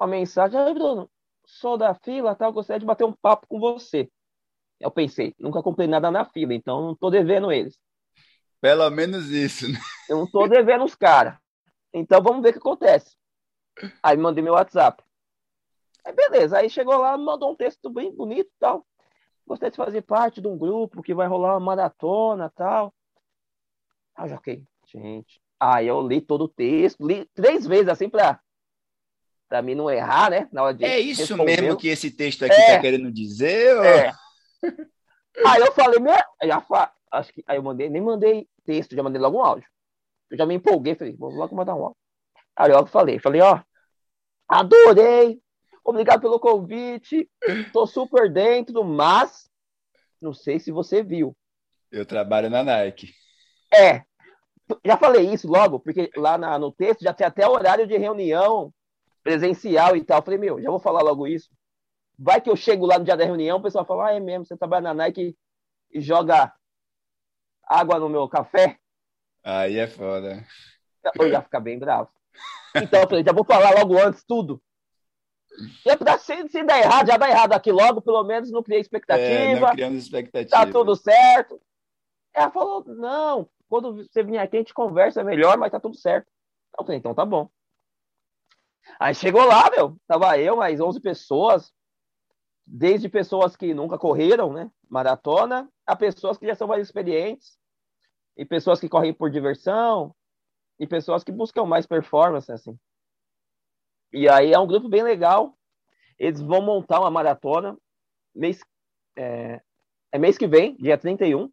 uma 0.00 0.08
mensagem, 0.08 0.58
aí 0.58 0.74
Bruno, 0.74 1.10
sou 1.46 1.76
da 1.76 1.94
fila, 1.94 2.34
tá? 2.34 2.46
Eu 2.46 2.52
gostaria 2.52 2.80
de 2.80 2.86
bater 2.86 3.04
um 3.04 3.12
papo 3.12 3.46
com 3.46 3.60
você. 3.60 4.10
Eu 4.80 4.90
pensei, 4.90 5.34
nunca 5.38 5.62
comprei 5.62 5.86
nada 5.86 6.10
na 6.10 6.24
fila, 6.24 6.52
então 6.52 6.82
não 6.82 6.94
tô 6.94 7.10
devendo 7.10 7.52
eles. 7.52 7.78
Pelo 8.60 8.88
menos 8.90 9.30
isso, 9.30 9.70
né? 9.70 9.78
Eu 10.08 10.18
não 10.18 10.30
tô 10.30 10.46
devendo 10.48 10.84
os 10.84 10.94
caras. 10.94 11.38
Então 11.92 12.22
vamos 12.22 12.42
ver 12.42 12.50
o 12.50 12.52
que 12.52 12.58
acontece. 12.58 13.16
Aí 14.02 14.16
mandei 14.16 14.42
meu 14.42 14.54
WhatsApp. 14.54 15.02
Aí 16.04 16.12
beleza, 16.12 16.58
aí 16.58 16.68
chegou 16.68 16.96
lá, 16.96 17.16
mandou 17.16 17.52
um 17.52 17.56
texto 17.56 17.88
bem 17.88 18.14
bonito 18.14 18.48
e 18.48 18.58
tal. 18.58 18.86
Gostaria 19.46 19.70
de 19.70 19.76
fazer 19.76 20.02
parte 20.02 20.40
de 20.40 20.48
um 20.48 20.56
grupo 20.56 21.02
que 21.02 21.14
vai 21.14 21.26
rolar 21.26 21.54
uma 21.54 21.60
maratona 21.60 22.46
e 22.46 22.56
tal. 22.56 22.94
Aí 24.16 24.24
eu 24.24 24.30
já 24.30 24.36
fiquei, 24.38 24.64
gente. 24.86 25.40
Aí 25.60 25.86
eu 25.86 26.06
li 26.06 26.20
todo 26.20 26.44
o 26.44 26.48
texto, 26.48 27.06
li 27.06 27.24
três 27.34 27.66
vezes 27.66 27.88
assim 27.88 28.08
pra, 28.08 28.40
pra 29.48 29.62
mim 29.62 29.74
não 29.74 29.90
errar, 29.90 30.30
né? 30.30 30.48
Na 30.52 30.62
hora 30.62 30.74
de 30.74 30.84
é 30.84 30.98
isso 30.98 31.22
responder. 31.22 31.60
mesmo 31.60 31.76
que 31.76 31.88
esse 31.88 32.10
texto 32.10 32.44
aqui 32.44 32.54
é, 32.54 32.76
tá 32.76 32.80
querendo 32.80 33.10
dizer? 33.12 33.76
Ou... 33.76 33.84
É. 33.84 34.12
Aí 35.46 35.60
eu 35.60 35.72
falei, 35.72 35.98
meu, 35.98 36.14
já 36.44 36.60
fa... 36.60 36.92
acho 37.10 37.32
que 37.32 37.42
aí 37.46 37.56
eu 37.56 37.62
mandei, 37.62 37.90
nem 37.90 38.00
mandei 38.00 38.48
texto, 38.64 38.94
já 38.94 39.02
mandei 39.02 39.20
logo 39.20 39.38
um 39.38 39.44
áudio. 39.44 39.68
Eu 40.30 40.38
já 40.38 40.46
me 40.46 40.54
empolguei, 40.54 40.94
falei, 40.94 41.14
vou 41.16 41.30
logo 41.30 41.54
mandar 41.54 41.74
um 41.74 41.84
áudio. 41.84 41.96
Aí 42.56 42.70
eu 42.70 42.86
falei, 42.86 43.18
falei, 43.18 43.40
ó, 43.40 43.60
adorei, 44.48 45.40
obrigado 45.84 46.20
pelo 46.20 46.40
convite, 46.40 47.28
tô 47.72 47.86
super 47.86 48.32
dentro, 48.32 48.82
mas 48.82 49.50
não 50.20 50.32
sei 50.32 50.58
se 50.58 50.72
você 50.72 51.02
viu. 51.02 51.36
Eu 51.90 52.06
trabalho 52.06 52.48
na 52.48 52.64
Nike. 52.64 53.12
É, 53.72 54.02
já 54.84 54.96
falei 54.96 55.30
isso 55.30 55.46
logo, 55.46 55.78
porque 55.78 56.10
lá 56.16 56.38
na, 56.38 56.58
no 56.58 56.72
texto 56.72 57.02
já 57.02 57.12
tem 57.12 57.26
até 57.26 57.46
horário 57.46 57.86
de 57.86 57.96
reunião 57.96 58.72
presencial 59.22 59.96
e 59.96 60.04
tal. 60.04 60.22
falei, 60.22 60.38
meu, 60.38 60.60
já 60.60 60.70
vou 60.70 60.80
falar 60.80 61.02
logo 61.02 61.26
isso. 61.26 61.50
Vai 62.18 62.40
que 62.40 62.48
eu 62.48 62.56
chego 62.56 62.86
lá 62.86 62.98
no 62.98 63.04
dia 63.04 63.16
da 63.16 63.24
reunião, 63.24 63.58
o 63.58 63.62
pessoal 63.62 63.84
fala, 63.84 64.08
ah, 64.08 64.14
é 64.14 64.20
mesmo, 64.20 64.46
você 64.46 64.56
trabalha 64.56 64.84
na 64.84 64.94
Nike 64.94 65.36
e 65.92 66.00
joga 66.00 66.52
água 67.64 67.98
no 67.98 68.08
meu 68.08 68.28
café. 68.28 68.78
Aí 69.42 69.78
é 69.78 69.86
foda. 69.86 70.44
Eu 71.18 71.28
ia 71.28 71.42
ficar 71.42 71.60
bem 71.60 71.78
bravo. 71.78 72.08
Então 72.74 73.02
eu 73.02 73.08
falei, 73.08 73.24
já 73.24 73.32
vou 73.32 73.44
falar 73.44 73.70
logo 73.78 73.98
antes 73.98 74.24
tudo. 74.24 74.62
E 75.84 75.90
é 75.90 75.96
pra 75.96 76.18
se, 76.18 76.48
se 76.48 76.64
der 76.64 76.84
errado, 76.84 77.06
já 77.06 77.16
dá 77.16 77.28
errado 77.28 77.52
aqui 77.52 77.70
logo, 77.70 78.00
pelo 78.00 78.24
menos 78.24 78.50
não 78.50 78.62
criei 78.62 78.80
expectativa. 78.80 79.24
É, 79.24 79.60
não 79.60 79.70
criamos 79.70 80.02
expectativa. 80.02 80.50
Tá 80.50 80.70
tudo 80.70 80.96
certo. 80.96 81.60
Ela 82.32 82.50
falou, 82.50 82.84
não, 82.86 83.48
quando 83.68 83.94
você 83.94 84.22
vier 84.22 84.42
aqui 84.42 84.56
a 84.56 84.60
gente 84.60 84.74
conversa 84.74 85.22
melhor, 85.22 85.56
mas 85.56 85.70
tá 85.70 85.78
tudo 85.78 85.96
certo. 85.96 86.26
Eu 86.76 86.84
falei, 86.84 86.98
então 86.98 87.14
tá 87.14 87.24
bom. 87.24 87.48
Aí 88.98 89.14
chegou 89.14 89.44
lá, 89.44 89.70
meu, 89.70 89.96
tava 90.06 90.38
eu, 90.38 90.56
mais 90.56 90.80
11 90.80 91.00
pessoas, 91.00 91.72
desde 92.66 93.08
pessoas 93.08 93.56
que 93.56 93.72
nunca 93.72 93.98
correram, 93.98 94.52
né, 94.52 94.70
maratona, 94.88 95.68
a 95.86 95.96
pessoas 95.96 96.36
que 96.36 96.46
já 96.46 96.54
são 96.54 96.68
mais 96.68 96.84
experientes, 96.84 97.56
e 98.36 98.44
pessoas 98.44 98.80
que 98.80 98.88
correm 98.88 99.14
por 99.14 99.30
diversão, 99.30 100.14
e 100.78 100.86
pessoas 100.86 101.22
que 101.22 101.32
buscam 101.32 101.64
mais 101.64 101.86
performance, 101.86 102.50
assim. 102.50 102.76
E 104.14 104.28
aí 104.28 104.52
é 104.52 104.58
um 104.60 104.66
grupo 104.66 104.88
bem 104.88 105.02
legal. 105.02 105.58
Eles 106.16 106.40
vão 106.40 106.62
montar 106.62 107.00
uma 107.00 107.10
maratona 107.10 107.76
mês, 108.32 108.60
é, 109.16 109.60
é 110.12 110.18
mês 110.18 110.38
que 110.38 110.46
vem, 110.46 110.76
dia 110.76 110.96
31, 110.96 111.52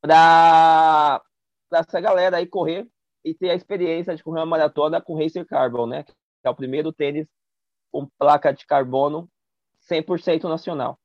para 0.00 1.22
essa 1.70 2.00
galera 2.00 2.38
aí 2.38 2.46
correr 2.46 2.88
e 3.22 3.34
ter 3.34 3.50
a 3.50 3.54
experiência 3.54 4.16
de 4.16 4.24
correr 4.24 4.40
uma 4.40 4.46
maratona 4.46 4.98
com 4.98 5.14
Racer 5.14 5.46
Carbon, 5.46 5.86
né? 5.86 6.04
Que 6.04 6.14
é 6.44 6.50
o 6.50 6.54
primeiro 6.54 6.90
tênis 6.90 7.28
com 7.92 8.08
placa 8.18 8.50
de 8.52 8.66
carbono 8.66 9.30
100% 9.86 10.48
nacional. 10.48 10.98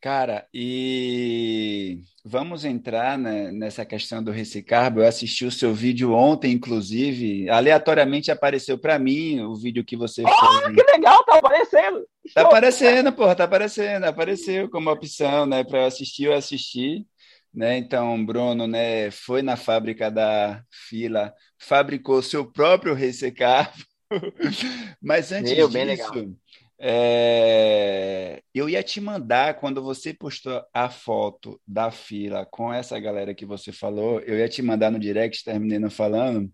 Cara, 0.00 0.48
e 0.54 2.04
vamos 2.32 2.64
entrar 2.64 3.18
né, 3.18 3.52
nessa 3.52 3.84
questão 3.84 4.24
do 4.24 4.30
Recicarbo. 4.30 5.00
Eu 5.00 5.06
assisti 5.06 5.44
o 5.44 5.52
seu 5.52 5.74
vídeo 5.74 6.14
ontem, 6.14 6.52
inclusive. 6.52 7.50
Aleatoriamente 7.50 8.30
apareceu 8.30 8.78
para 8.78 8.98
mim 8.98 9.42
o 9.42 9.54
vídeo 9.54 9.84
que 9.84 9.94
você 9.94 10.22
oh, 10.24 10.62
fez. 10.62 10.74
que 10.74 10.92
legal, 10.92 11.22
tá 11.24 11.36
aparecendo. 11.36 12.06
Tá 12.32 12.40
aparecendo, 12.40 13.12
porra, 13.12 13.34
tá 13.36 13.44
aparecendo. 13.44 14.04
Apareceu 14.04 14.70
como 14.70 14.90
opção, 14.90 15.44
né, 15.44 15.62
para 15.62 15.80
eu 15.80 15.84
assistir, 15.84 16.24
eu 16.24 16.32
assisti. 16.32 17.06
Né? 17.52 17.76
Então, 17.76 18.24
Bruno, 18.24 18.66
né, 18.66 19.10
foi 19.10 19.42
na 19.42 19.58
fábrica 19.58 20.10
da 20.10 20.64
fila, 20.70 21.34
fabricou 21.58 22.22
seu 22.22 22.50
próprio 22.50 22.94
Recicarbo. 22.94 23.76
Mas 25.02 25.32
antes 25.32 25.52
Meu, 25.52 25.68
disso, 25.68 26.34
é... 26.82 28.42
Eu 28.54 28.68
ia 28.68 28.82
te 28.82 29.00
mandar, 29.00 29.54
quando 29.60 29.82
você 29.82 30.12
postou 30.12 30.62
a 30.74 30.90
foto 30.90 31.60
da 31.66 31.90
fila 31.90 32.44
com 32.50 32.72
essa 32.72 32.98
galera 32.98 33.34
que 33.34 33.46
você 33.46 33.72
falou, 33.72 34.20
eu 34.20 34.36
ia 34.36 34.48
te 34.48 34.60
mandar 34.62 34.90
no 34.90 34.98
direct, 34.98 35.44
terminei 35.44 35.78
não 35.78 35.90
falando, 35.90 36.52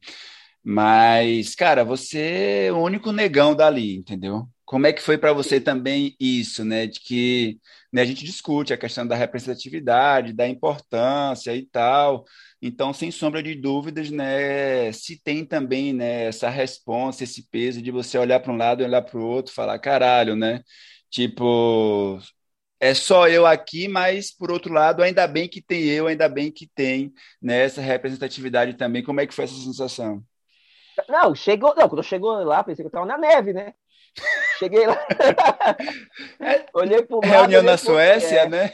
mas, 0.62 1.54
cara, 1.54 1.84
você 1.84 2.66
é 2.68 2.72
o 2.72 2.78
único 2.78 3.12
negão 3.12 3.54
dali, 3.54 3.96
entendeu? 3.96 4.48
Como 4.68 4.86
é 4.86 4.92
que 4.92 5.00
foi 5.00 5.16
para 5.16 5.32
você 5.32 5.58
também 5.58 6.14
isso, 6.20 6.62
né? 6.62 6.86
De 6.86 7.00
que 7.00 7.58
né, 7.90 8.02
a 8.02 8.04
gente 8.04 8.22
discute 8.22 8.70
a 8.70 8.76
questão 8.76 9.06
da 9.06 9.16
representatividade, 9.16 10.34
da 10.34 10.46
importância 10.46 11.56
e 11.56 11.64
tal. 11.64 12.26
Então, 12.60 12.92
sem 12.92 13.10
sombra 13.10 13.42
de 13.42 13.54
dúvidas, 13.54 14.10
né, 14.10 14.92
se 14.92 15.18
tem 15.22 15.42
também 15.46 15.94
né, 15.94 16.26
essa 16.26 16.50
resposta, 16.50 17.24
esse 17.24 17.48
peso 17.48 17.80
de 17.80 17.90
você 17.90 18.18
olhar 18.18 18.40
para 18.40 18.52
um 18.52 18.58
lado 18.58 18.82
e 18.82 18.84
olhar 18.84 19.00
para 19.00 19.18
o 19.18 19.24
outro, 19.26 19.54
falar, 19.54 19.78
caralho, 19.78 20.36
né? 20.36 20.60
Tipo, 21.08 22.18
é 22.78 22.92
só 22.92 23.26
eu 23.26 23.46
aqui, 23.46 23.88
mas 23.88 24.30
por 24.30 24.52
outro 24.52 24.74
lado, 24.74 25.02
ainda 25.02 25.26
bem 25.26 25.48
que 25.48 25.62
tem 25.62 25.84
eu, 25.84 26.08
ainda 26.08 26.28
bem 26.28 26.52
que 26.52 26.68
tem 26.74 27.10
né, 27.40 27.64
essa 27.64 27.80
representatividade 27.80 28.74
também. 28.74 29.02
Como 29.02 29.18
é 29.18 29.26
que 29.26 29.34
foi 29.34 29.44
essa 29.46 29.54
sensação? 29.54 30.22
Não, 31.08 31.34
chegou, 31.34 31.74
não, 31.74 31.88
quando 31.88 32.02
chegou 32.02 32.44
lá, 32.44 32.62
pensei 32.62 32.82
que 32.82 32.86
eu 32.86 32.88
estava 32.88 33.06
na 33.06 33.16
neve, 33.16 33.54
né? 33.54 33.72
Cheguei 34.58 34.86
lá. 34.86 34.98
É, 36.40 36.66
olhei 36.72 37.02
pro 37.02 37.16
lado. 37.16 37.26
Reunião 37.26 37.62
na 37.62 37.76
Suécia, 37.76 38.40
é. 38.40 38.48
né? 38.48 38.72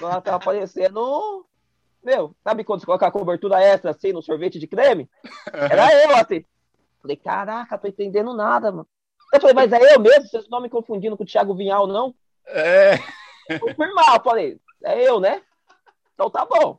Ela 0.00 0.20
tava 0.20 0.36
aparecendo. 0.36 1.46
Meu, 2.02 2.34
sabe 2.42 2.64
quando 2.64 2.80
você 2.80 2.86
coloca 2.86 3.06
a 3.06 3.12
cobertura 3.12 3.62
extra 3.62 3.90
assim 3.90 4.12
no 4.12 4.22
sorvete 4.22 4.58
de 4.58 4.66
creme? 4.66 5.08
Era 5.52 5.92
eu, 6.02 6.16
assim. 6.16 6.44
Falei, 7.00 7.16
caraca, 7.16 7.78
tô 7.78 7.88
entendendo 7.88 8.34
nada, 8.34 8.70
mano. 8.70 8.88
Eu 9.32 9.40
falei, 9.40 9.54
mas 9.54 9.72
é 9.72 9.94
eu 9.94 10.00
mesmo? 10.00 10.28
Vocês 10.28 10.44
estão 10.44 10.60
me 10.60 10.68
confundindo 10.68 11.16
com 11.16 11.22
o 11.22 11.26
Thiago 11.26 11.54
Vinhal, 11.54 11.86
não? 11.86 12.14
É. 12.46 12.98
Confirmar, 13.58 14.16
eu 14.16 14.22
falei, 14.22 14.60
é 14.84 15.08
eu, 15.08 15.18
né? 15.18 15.42
Então 16.14 16.28
tá 16.28 16.44
bom. 16.44 16.78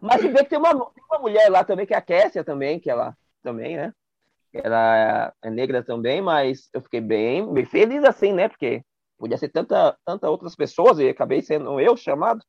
Mas 0.00 0.20
você 0.20 0.28
vê 0.28 0.38
que 0.44 0.50
tem 0.50 0.58
uma, 0.58 0.72
tem 0.72 1.04
uma 1.10 1.18
mulher 1.18 1.48
lá 1.48 1.64
também, 1.64 1.86
que 1.86 1.94
é 1.94 1.96
a 1.96 2.02
Kessia 2.02 2.44
também, 2.44 2.78
que 2.80 2.90
ela 2.90 3.16
também, 3.42 3.76
né? 3.76 3.94
Ela 4.52 5.32
é 5.42 5.50
negra 5.50 5.82
também, 5.82 6.20
mas 6.22 6.68
eu 6.72 6.80
fiquei 6.82 7.00
bem, 7.00 7.52
bem 7.52 7.64
feliz 7.64 8.02
assim, 8.04 8.32
né? 8.32 8.48
Porque 8.48 8.82
podia 9.18 9.36
ser 9.36 9.48
tanta, 9.48 9.96
tanta 10.04 10.30
outras 10.30 10.54
pessoas 10.56 10.98
e 10.98 11.08
acabei 11.08 11.42
sendo 11.42 11.80
eu 11.80 11.96
chamado. 11.96 12.42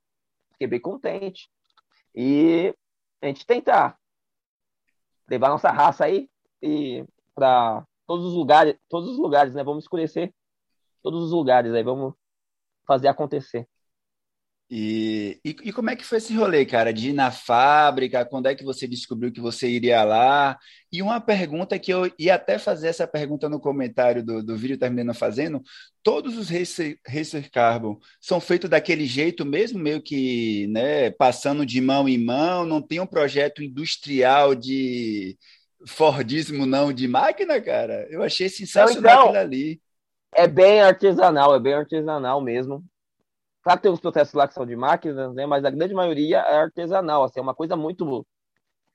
Fiquei 0.53 0.67
bem 0.67 0.79
contente. 0.79 1.49
E 2.15 2.73
a 3.21 3.27
gente 3.27 3.45
tentar 3.45 3.97
levar 5.27 5.49
nossa 5.49 5.71
raça 5.71 6.05
aí 6.05 6.29
e 6.61 7.05
para 7.35 7.85
todos 8.07 8.25
os 8.25 8.33
lugares, 8.33 8.75
todos 8.89 9.09
os 9.09 9.17
lugares, 9.17 9.53
né? 9.53 9.63
Vamos 9.63 9.83
escurecer 9.83 10.33
todos 11.01 11.23
os 11.23 11.31
lugares 11.31 11.73
aí, 11.73 11.83
vamos 11.83 12.13
fazer 12.85 13.07
acontecer. 13.07 13.67
E, 14.71 15.39
e, 15.43 15.49
e, 15.63 15.73
como 15.73 15.89
é 15.89 15.95
que 15.95 16.05
foi 16.05 16.19
esse 16.19 16.31
rolê, 16.35 16.63
cara? 16.63 16.93
De 16.93 17.09
ir 17.09 17.13
na 17.13 17.31
fábrica, 17.31 18.23
quando 18.23 18.45
é 18.45 18.53
que 18.53 18.63
você 18.63 18.87
descobriu 18.87 19.31
que 19.31 19.41
você 19.41 19.67
iria 19.67 20.03
lá? 20.03 20.59
E 20.91 21.01
uma 21.01 21.19
pergunta 21.19 21.79
que 21.79 21.91
eu 21.91 22.11
ia 22.19 22.35
até 22.35 22.59
fazer 22.59 22.89
essa 22.89 23.07
pergunta 23.07 23.49
no 23.49 23.59
comentário 23.59 24.23
do, 24.23 24.43
do 24.43 24.55
vídeo 24.55 24.77
terminando 24.77 25.15
fazendo: 25.15 25.59
todos 26.03 26.37
os 26.37 26.49
Racer, 26.49 26.99
Racer 27.07 27.49
Carbon 27.49 27.97
são 28.21 28.39
feitos 28.39 28.69
daquele 28.69 29.07
jeito 29.07 29.43
mesmo, 29.43 29.79
meio 29.79 30.03
que 30.03 30.67
né, 30.67 31.09
passando 31.09 31.65
de 31.65 31.81
mão 31.81 32.07
em 32.07 32.23
mão, 32.23 32.63
não 32.63 32.79
tem 32.79 32.99
um 32.99 33.07
projeto 33.07 33.63
industrial 33.63 34.53
de 34.53 35.35
Fordismo, 35.87 36.67
não, 36.67 36.93
de 36.93 37.07
máquina, 37.07 37.59
cara? 37.59 38.05
Eu 38.11 38.21
achei 38.21 38.47
sensacional 38.47 38.99
então, 38.99 39.21
aquilo 39.23 39.37
ali. 39.37 39.81
É 40.35 40.47
bem 40.47 40.79
artesanal, 40.79 41.55
é 41.55 41.59
bem 41.59 41.73
artesanal 41.73 42.39
mesmo. 42.39 42.85
Claro 43.61 43.79
que 43.79 43.83
tem 43.83 43.91
uns 43.91 43.99
processos 43.99 44.33
lá 44.33 44.47
que 44.47 44.53
são 44.53 44.65
de 44.65 44.75
máquinas, 44.75 45.33
né? 45.33 45.45
Mas 45.45 45.65
a 45.65 45.69
grande 45.69 45.93
maioria 45.93 46.39
é 46.39 46.57
artesanal, 46.57 47.23
assim, 47.23 47.39
é 47.39 47.43
uma 47.43 47.55
coisa 47.55 47.75
muito. 47.75 48.25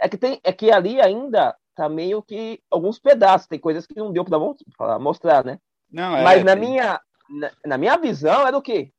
É 0.00 0.08
que, 0.08 0.16
tem, 0.16 0.40
é 0.42 0.52
que 0.52 0.70
ali 0.70 1.00
ainda 1.00 1.56
tá 1.74 1.88
meio 1.88 2.22
que 2.22 2.62
alguns 2.70 2.98
pedaços, 2.98 3.46
tem 3.46 3.58
coisas 3.58 3.86
que 3.86 3.94
não 3.94 4.12
deu 4.12 4.24
para 4.24 4.98
mostrar, 4.98 5.44
né? 5.44 5.58
Não, 5.90 6.16
é, 6.16 6.22
Mas 6.22 6.44
na 6.44 6.56
minha, 6.56 7.00
na, 7.28 7.50
na, 7.66 7.78
minha 7.78 7.96
visão 7.96 8.46
era 8.46 8.56
o 8.56 8.62
quê? 8.62 8.92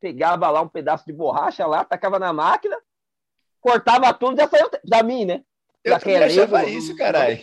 Pegava 0.00 0.50
lá 0.50 0.60
um 0.60 0.68
pedaço 0.68 1.04
de 1.06 1.12
borracha 1.12 1.66
lá, 1.66 1.84
tacava 1.84 2.18
na 2.18 2.32
máquina, 2.32 2.76
cortava 3.60 4.12
tudo 4.12 4.34
e 4.34 4.42
já 4.42 4.48
saiu 4.48 4.70
da 4.84 5.02
mim, 5.02 5.24
né? 5.24 5.42
Eu 5.82 5.98
também 5.98 6.16
achava 6.16 6.64
isso, 6.64 6.96
caralho. 6.96 7.40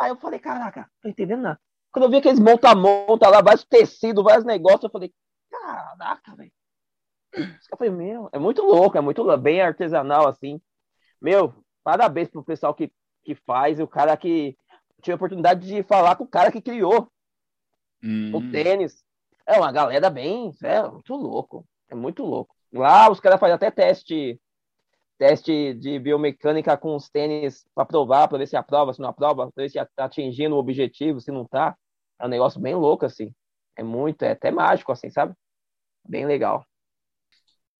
Aí 0.00 0.10
eu 0.10 0.16
falei, 0.16 0.38
caraca, 0.38 0.88
tô 1.02 1.08
entendendo 1.08 1.42
nada. 1.42 1.60
Quando 1.90 2.04
eu 2.04 2.10
vi 2.10 2.18
aqueles 2.18 2.38
monta-monta 2.38 3.28
lá, 3.28 3.40
vários 3.40 3.64
tecidos, 3.64 4.22
vários 4.22 4.44
negócios, 4.44 4.84
eu 4.84 4.90
falei, 4.90 5.12
caraca, 5.50 6.36
velho. 6.36 6.52
Eu 7.32 7.76
falei, 7.76 7.92
meu, 7.92 8.28
é 8.32 8.38
muito 8.38 8.62
louco, 8.62 8.96
é 8.96 9.00
muito 9.00 9.36
bem 9.36 9.60
artesanal, 9.60 10.26
assim. 10.26 10.60
Meu, 11.20 11.54
parabéns 11.84 12.28
pro 12.28 12.44
pessoal 12.44 12.74
que, 12.74 12.90
que 13.22 13.34
faz, 13.34 13.80
o 13.80 13.86
cara 13.86 14.16
que 14.16 14.56
tive 15.02 15.12
a 15.12 15.16
oportunidade 15.16 15.66
de 15.66 15.82
falar 15.82 16.16
com 16.16 16.24
o 16.24 16.28
cara 16.28 16.50
que 16.50 16.60
criou 16.60 17.10
hum. 18.02 18.32
o 18.34 18.50
tênis. 18.50 19.04
É 19.46 19.56
uma 19.58 19.72
galera 19.72 20.10
bem, 20.10 20.52
é 20.62 20.82
muito 20.88 21.14
louco, 21.14 21.66
é 21.88 21.94
muito 21.94 22.24
louco. 22.24 22.54
Lá 22.72 23.10
os 23.10 23.20
caras 23.20 23.40
fazem 23.40 23.54
até 23.54 23.70
teste 23.70 24.40
teste 25.18 25.74
de 25.74 25.98
biomecânica 25.98 26.76
com 26.76 26.94
os 26.94 27.08
tênis 27.10 27.66
para 27.74 27.84
provar, 27.84 28.28
para 28.28 28.38
ver 28.38 28.46
se 28.46 28.56
aprova, 28.56 28.94
se 28.94 29.00
não 29.00 29.08
aprova, 29.08 29.50
para 29.50 29.64
ver 29.64 29.68
se 29.68 29.78
está 29.78 30.04
atingindo 30.04 30.54
o 30.54 30.58
objetivo, 30.58 31.20
se 31.20 31.32
não 31.32 31.42
está. 31.42 31.76
É 32.20 32.24
um 32.24 32.28
negócio 32.28 32.60
bem 32.60 32.74
louco, 32.76 33.04
assim. 33.04 33.34
É 33.76 33.82
muito, 33.82 34.22
é 34.22 34.30
até 34.30 34.50
mágico, 34.52 34.92
assim, 34.92 35.10
sabe? 35.10 35.34
Bem 36.08 36.24
legal. 36.24 36.64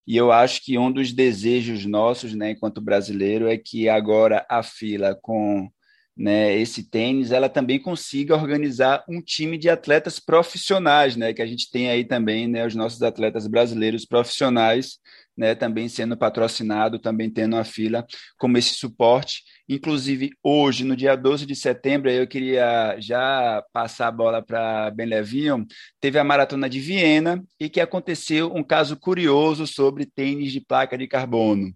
E 0.09 0.17
eu 0.17 0.33
acho 0.33 0.65
que 0.65 0.79
um 0.79 0.91
dos 0.91 1.13
desejos 1.13 1.85
nossos, 1.85 2.33
né, 2.33 2.53
enquanto 2.53 2.81
brasileiro, 2.81 3.47
é 3.47 3.59
que 3.59 3.91
agora 3.91 4.47
a 4.49 4.63
fila 4.63 5.15
com 5.15 5.71
né, 6.19 6.57
esse 6.57 6.83
tênis, 6.83 7.31
ela 7.31 7.49
também 7.49 7.81
consiga 7.81 8.35
organizar 8.35 9.05
um 9.09 9.23
time 9.23 9.57
de 9.57 9.71
atletas 9.71 10.19
profissionais, 10.19 11.17
né, 11.17 11.33
que 11.33 11.41
a 11.41 11.47
gente 11.47 11.71
tem 11.71 11.89
aí 11.89 12.05
também, 12.05 12.49
né, 12.49 12.67
os 12.67 12.75
nossos 12.75 13.03
atletas 13.03 13.47
brasileiros 13.47 14.05
profissionais, 14.05 14.99
né, 15.37 15.55
também 15.55 15.89
sendo 15.89 16.17
patrocinado, 16.17 16.99
também 16.99 17.31
tendo 17.31 17.57
a 17.57 17.65
fila 17.65 18.05
como 18.37 18.59
esse 18.59 18.75
suporte 18.75 19.43
Inclusive, 19.69 20.31
hoje, 20.43 20.83
no 20.83 20.97
dia 20.97 21.15
12 21.15 21.45
de 21.45 21.55
setembro, 21.55 22.11
eu 22.11 22.27
queria 22.27 22.97
já 22.99 23.63
passar 23.71 24.09
a 24.09 24.13
bola 24.13 24.41
para 24.41 24.91
Ben 24.91 25.07
Levinho, 25.07 25.67
teve 26.01 26.19
a 26.19 26.25
Maratona 26.25 26.71
de 26.71 26.81
Viena 26.81 27.45
e 27.61 27.69
que 27.69 27.79
aconteceu 27.79 28.51
um 28.55 28.65
caso 28.65 28.97
curioso 28.97 29.67
sobre 29.67 30.07
tênis 30.07 30.53
de 30.53 30.61
placa 30.63 30.97
de 30.97 31.07
carbono. 31.07 31.71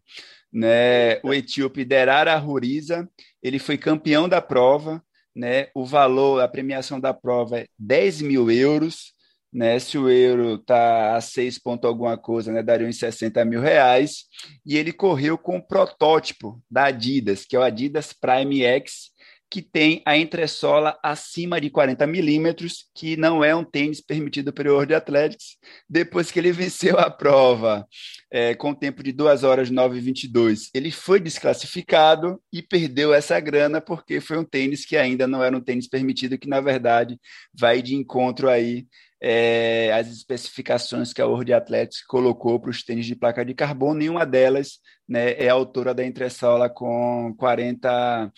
Né? 0.53 1.19
O 1.23 1.33
etíope 1.33 1.85
Derara 1.85 2.37
Ruriza, 2.37 3.09
ele 3.43 3.59
foi 3.59 3.79
campeão 3.79 4.29
da 4.29 4.43
prova, 4.43 5.03
né? 5.35 5.69
o 5.75 5.85
valor, 5.85 6.43
a 6.43 6.49
premiação 6.49 7.01
da 7.01 7.15
prova 7.15 7.61
é 7.61 7.67
10 7.79 8.23
mil 8.23 8.51
euros, 8.51 9.15
né? 9.53 9.79
Se 9.79 9.99
o 9.99 10.09
euro 10.09 10.55
está 10.55 11.15
a 11.15 11.21
6 11.21 11.59
ponto 11.59 11.87
alguma 11.87 12.17
coisa, 12.17 12.51
né? 12.51 12.63
Daria 12.63 12.89
uns 12.89 12.99
60 12.99 13.45
mil 13.45 13.61
reais. 13.61 14.25
E 14.65 14.79
ele 14.79 14.93
correu 14.93 15.37
com 15.37 15.59
o 15.59 15.63
protótipo 15.63 16.63
da 16.71 16.85
Adidas, 16.85 17.45
que 17.45 17.55
é 17.55 17.59
o 17.59 17.63
Adidas 17.63 18.15
Prime 18.15 18.63
X, 18.63 19.12
que 19.53 19.61
tem 19.61 20.01
a 20.07 20.17
entressola 20.17 20.99
acima 21.03 21.61
de 21.61 21.69
40 21.69 22.07
milímetros, 22.07 22.87
que 22.95 23.19
não 23.19 23.45
é 23.45 23.55
um 23.55 23.63
tênis 23.63 24.01
permitido 24.01 24.51
pelo 24.51 24.73
World 24.73 24.95
Athletics, 24.95 25.59
depois 25.87 26.31
que 26.31 26.39
ele 26.39 26.51
venceu 26.53 26.99
a 26.99 27.11
prova 27.11 27.87
é, 28.31 28.55
com 28.55 28.73
tempo 28.73 29.03
de 29.03 29.13
2 29.13 29.45
horas 29.45 29.69
9 29.69 29.99
e 29.99 30.01
22. 30.01 30.71
Ele 30.73 30.91
foi 30.91 31.21
desclassificado 31.21 32.41
e 32.51 32.63
perdeu 32.63 33.13
essa 33.13 33.39
grana 33.41 33.79
porque 33.79 34.23
foi 34.23 34.39
um 34.39 34.45
tênis 34.45 34.87
que 34.87 34.97
ainda 34.97 35.27
não 35.27 35.45
era 35.45 35.55
um 35.55 35.61
tênis 35.61 35.87
permitido, 35.87 36.39
que 36.39 36.49
na 36.49 36.63
verdade 36.63 37.21
vai 37.53 37.83
de 37.83 37.95
encontro 37.95 38.49
aí 38.49 38.87
é, 39.21 39.93
as 39.93 40.09
especificações 40.09 41.13
que 41.13 41.21
a 41.21 41.27
World 41.27 41.53
Athletics 41.53 42.03
colocou 42.07 42.59
para 42.59 42.71
os 42.71 42.83
tênis 42.83 43.05
de 43.05 43.15
placa 43.15 43.45
de 43.45 43.53
carbono, 43.53 43.99
nenhuma 43.99 44.25
delas 44.25 44.79
né, 45.07 45.35
é 45.35 45.51
a 45.51 45.53
altura 45.53 45.93
da 45.93 46.05
entressola 46.07 46.71
com 46.71 47.35
40 47.39 48.33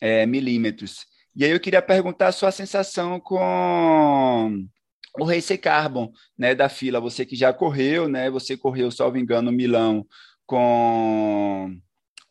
é, 0.00 0.26
milímetros. 0.26 1.06
E 1.34 1.44
aí 1.44 1.50
eu 1.50 1.60
queria 1.60 1.82
perguntar 1.82 2.28
a 2.28 2.32
sua 2.32 2.50
sensação 2.50 3.20
com 3.20 4.66
o 5.18 5.24
Racer 5.24 5.60
Carbon, 5.60 6.12
né, 6.38 6.54
da 6.54 6.68
fila, 6.68 7.00
você 7.00 7.24
que 7.24 7.36
já 7.36 7.52
correu, 7.52 8.08
né, 8.08 8.30
você 8.30 8.56
correu, 8.56 8.90
salvo 8.90 9.18
engano, 9.18 9.52
Milão 9.52 10.06
com 10.46 11.76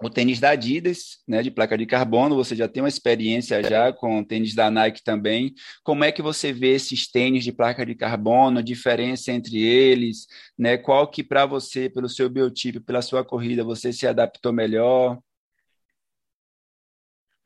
o 0.01 0.09
tênis 0.09 0.39
da 0.39 0.49
Adidas, 0.49 1.20
né, 1.28 1.41
de 1.41 1.51
placa 1.51 1.78
de 1.78 1.86
carbono, 1.86 2.36
você 2.36 2.55
já 2.55 2.68
tem 2.68 2.82
uma 2.84 2.89
experiência 2.89 3.63
já 3.63 3.93
com 3.93 4.20
o 4.20 4.26
tênis 4.26 4.53
da 4.53 4.70
Nike 4.70 5.03
também. 5.03 5.53
Como 5.84 6.03
é 6.03 6.11
que 6.11 6.22
você 6.22 6.51
vê 6.51 6.76
esses 6.76 7.09
tênis 7.09 7.43
de 7.43 7.51
placa 7.51 7.86
de 7.86 7.95
carbono, 7.95 8.59
a 8.59 8.61
diferença 8.61 9.32
entre 9.32 9.61
eles, 9.61 10.28
né? 10.57 10.78
Qual 10.78 11.07
que 11.07 11.24
para 11.24 11.45
você, 11.45 11.89
pelo 11.89 12.09
seu 12.09 12.30
biotipo, 12.30 12.82
pela 12.82 13.01
sua 13.01 13.24
corrida, 13.24 13.63
você 13.63 13.93
se 13.93 14.05
adaptou 14.05 14.51
melhor? 14.51 15.18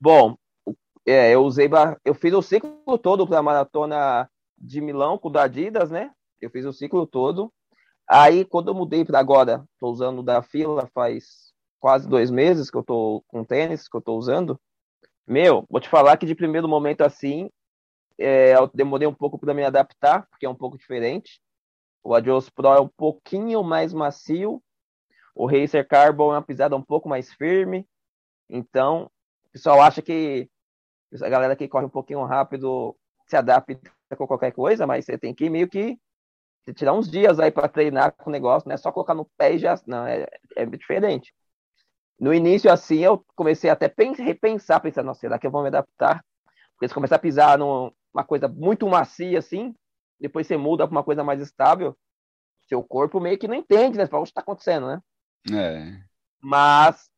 Bom, 0.01 0.37
é, 1.05 1.33
eu 1.33 1.43
usei, 1.43 1.69
eu 2.05 2.13
fiz 2.13 2.33
o 2.33 2.41
ciclo 2.41 2.97
todo 2.97 3.27
para 3.27 3.39
a 3.39 3.43
maratona 3.43 4.29
de 4.57 4.79
Milão 4.79 5.17
com 5.17 5.27
o 5.27 5.31
da 5.31 5.43
Adidas, 5.43 5.91
né? 5.91 6.11
Eu 6.39 6.49
fiz 6.49 6.65
o 6.65 6.71
ciclo 6.71 7.05
todo. 7.05 7.51
Aí, 8.07 8.45
quando 8.45 8.69
eu 8.69 8.73
mudei 8.73 9.03
para 9.03 9.19
agora, 9.19 9.65
estou 9.73 9.91
usando 9.91 10.23
da 10.23 10.41
fila 10.41 10.89
faz 10.93 11.53
quase 11.79 12.07
dois 12.07 12.31
meses 12.31 12.69
que 12.69 12.77
eu 12.77 12.83
tô 12.83 13.23
com 13.27 13.43
tênis, 13.43 13.87
que 13.87 13.95
eu 13.95 14.01
tô 14.01 14.17
usando, 14.17 14.59
meu, 15.27 15.65
vou 15.69 15.79
te 15.79 15.89
falar 15.89 16.17
que 16.17 16.25
de 16.25 16.35
primeiro 16.35 16.67
momento 16.67 17.01
assim, 17.01 17.49
é, 18.17 18.55
eu 18.55 18.69
demorei 18.73 19.07
um 19.07 19.13
pouco 19.13 19.37
para 19.37 19.53
me 19.53 19.63
adaptar, 19.63 20.27
porque 20.29 20.45
é 20.45 20.49
um 20.49 20.55
pouco 20.55 20.77
diferente. 20.77 21.41
O 22.03 22.13
Adios 22.13 22.49
Pro 22.49 22.67
é 22.67 22.79
um 22.79 22.87
pouquinho 22.87 23.63
mais 23.63 23.93
macio, 23.93 24.61
o 25.35 25.45
Racer 25.45 25.87
Carbon 25.87 26.31
é 26.33 26.35
uma 26.35 26.41
pisada 26.41 26.75
um 26.75 26.81
pouco 26.81 27.07
mais 27.07 27.33
firme. 27.33 27.87
Então, 28.49 29.09
o 29.49 29.51
pessoal 29.53 29.81
acha 29.81 30.01
que 30.01 30.49
a 31.21 31.29
galera 31.29 31.55
que 31.55 31.67
corre 31.67 31.85
um 31.85 31.89
pouquinho 31.89 32.23
rápido 32.23 32.95
se 33.27 33.35
adapta 33.35 33.91
com 34.15 34.27
qualquer 34.27 34.51
coisa, 34.51 34.85
mas 34.85 35.05
você 35.05 35.17
tem 35.17 35.33
que 35.33 35.49
meio 35.49 35.67
que 35.67 35.97
tirar 36.73 36.93
uns 36.93 37.09
dias 37.09 37.39
aí 37.39 37.51
para 37.51 37.67
treinar 37.67 38.11
com 38.11 38.29
o 38.29 38.33
negócio, 38.33 38.67
não 38.67 38.75
é 38.75 38.77
só 38.77 38.91
colocar 38.91 39.13
no 39.13 39.25
pé 39.37 39.53
e 39.53 39.57
já. 39.57 39.79
Não, 39.87 40.05
é, 40.05 40.27
é 40.55 40.65
diferente. 40.65 41.33
No 42.19 42.33
início, 42.33 42.71
assim, 42.71 42.99
eu 42.99 43.25
comecei 43.35 43.69
até 43.69 43.85
a 43.85 44.23
repensar, 44.23 44.81
pensando, 44.81 45.05
nossa, 45.05 45.21
será 45.21 45.39
que 45.39 45.47
eu 45.47 45.51
vou 45.51 45.61
me 45.61 45.69
adaptar? 45.69 46.23
Porque 46.73 46.87
se 46.87 46.93
começar 46.93 47.15
a 47.15 47.19
pisar 47.19 47.57
numa 47.57 48.23
coisa 48.27 48.47
muito 48.47 48.87
macia, 48.87 49.39
assim, 49.39 49.73
depois 50.19 50.45
você 50.45 50.57
muda 50.57 50.85
para 50.85 50.91
uma 50.91 51.03
coisa 51.03 51.23
mais 51.23 51.41
estável, 51.41 51.97
seu 52.67 52.83
corpo 52.83 53.19
meio 53.19 53.37
que 53.37 53.47
não 53.47 53.55
entende, 53.55 53.97
né? 53.97 54.05
Fala, 54.05 54.21
o 54.21 54.25
que 54.25 54.31
está 54.31 54.41
acontecendo, 54.41 54.87
né? 54.87 55.01
É. 55.51 56.03
Mas 56.41 57.09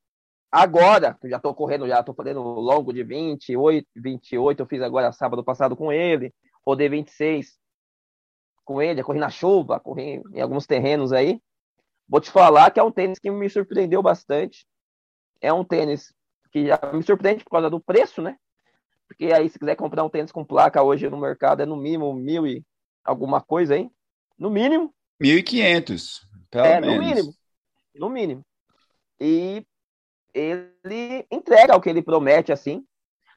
agora, 0.52 1.18
já 1.24 1.38
estou 1.38 1.54
correndo, 1.56 1.88
já 1.88 2.00
estou 2.00 2.14
fazendo 2.14 2.42
longo 2.42 2.94
de 2.94 3.04
28, 3.04 3.88
28, 3.96 4.60
eu 4.60 4.66
fiz 4.66 4.82
agora 4.82 5.12
sábado 5.12 5.44
passado 5.44 5.76
com 5.76 5.92
ele, 5.92 6.34
rodei 6.66 6.90
26 6.90 7.58
com 8.66 8.82
ele, 8.82 9.04
corri 9.04 9.20
na 9.20 9.30
chuva, 9.30 9.80
corri 9.80 10.22
em 10.34 10.42
alguns 10.42 10.68
terrenos 10.68 11.14
aí. 11.14 11.42
Vou 12.08 12.20
te 12.20 12.30
falar 12.30 12.72
que 12.72 12.80
é 12.80 12.84
um 12.84 12.92
tênis 12.92 13.20
que 13.20 13.32
me 13.32 13.50
surpreendeu 13.50 14.04
bastante 14.04 14.66
é 15.42 15.52
um 15.52 15.66
tênis 15.66 16.14
que 16.52 16.68
já 16.68 16.80
me 16.94 17.02
surpreende 17.02 17.44
por 17.44 17.50
causa 17.50 17.70
do 17.70 17.80
preço, 17.80 18.22
né? 18.22 18.38
Porque 19.08 19.26
aí, 19.34 19.50
se 19.50 19.60
quiser 19.60 19.76
comprar 19.76 20.06
um 20.06 20.10
tênis 20.10 20.32
com 20.32 20.46
placa 20.46 20.82
hoje 20.84 21.10
no 21.10 21.18
mercado, 21.18 21.64
é 21.64 21.66
no 21.66 21.76
mínimo 21.76 22.14
mil 22.14 22.48
e 22.48 22.64
alguma 23.04 23.42
coisa 23.42 23.74
aí. 23.74 23.90
No 24.38 24.50
mínimo. 24.50 24.94
Mil 25.20 25.38
e 25.38 25.44
quinhentos, 25.44 26.26
pelo 26.50 26.66
é, 26.66 26.80
menos. 26.80 26.96
no 26.96 27.02
mínimo. 27.02 27.34
No 27.96 28.10
mínimo. 28.10 28.46
E 29.20 29.66
ele 30.34 31.26
entrega 31.32 31.76
o 31.76 31.82
que 31.82 31.90
ele 31.90 32.02
promete, 32.02 32.52
assim. 32.52 32.86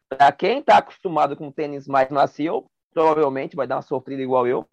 Para 0.09 0.30
quem 0.32 0.61
está 0.61 0.78
acostumado 0.78 1.36
com 1.36 1.51
tênis 1.51 1.86
mais 1.86 2.09
macio, 2.11 2.66
provavelmente 2.92 3.57
vai 3.57 3.66
dar 3.66 3.76
uma 3.76 3.82
sofrida 3.82 4.22
igual 4.22 4.47
eu. 4.47 4.66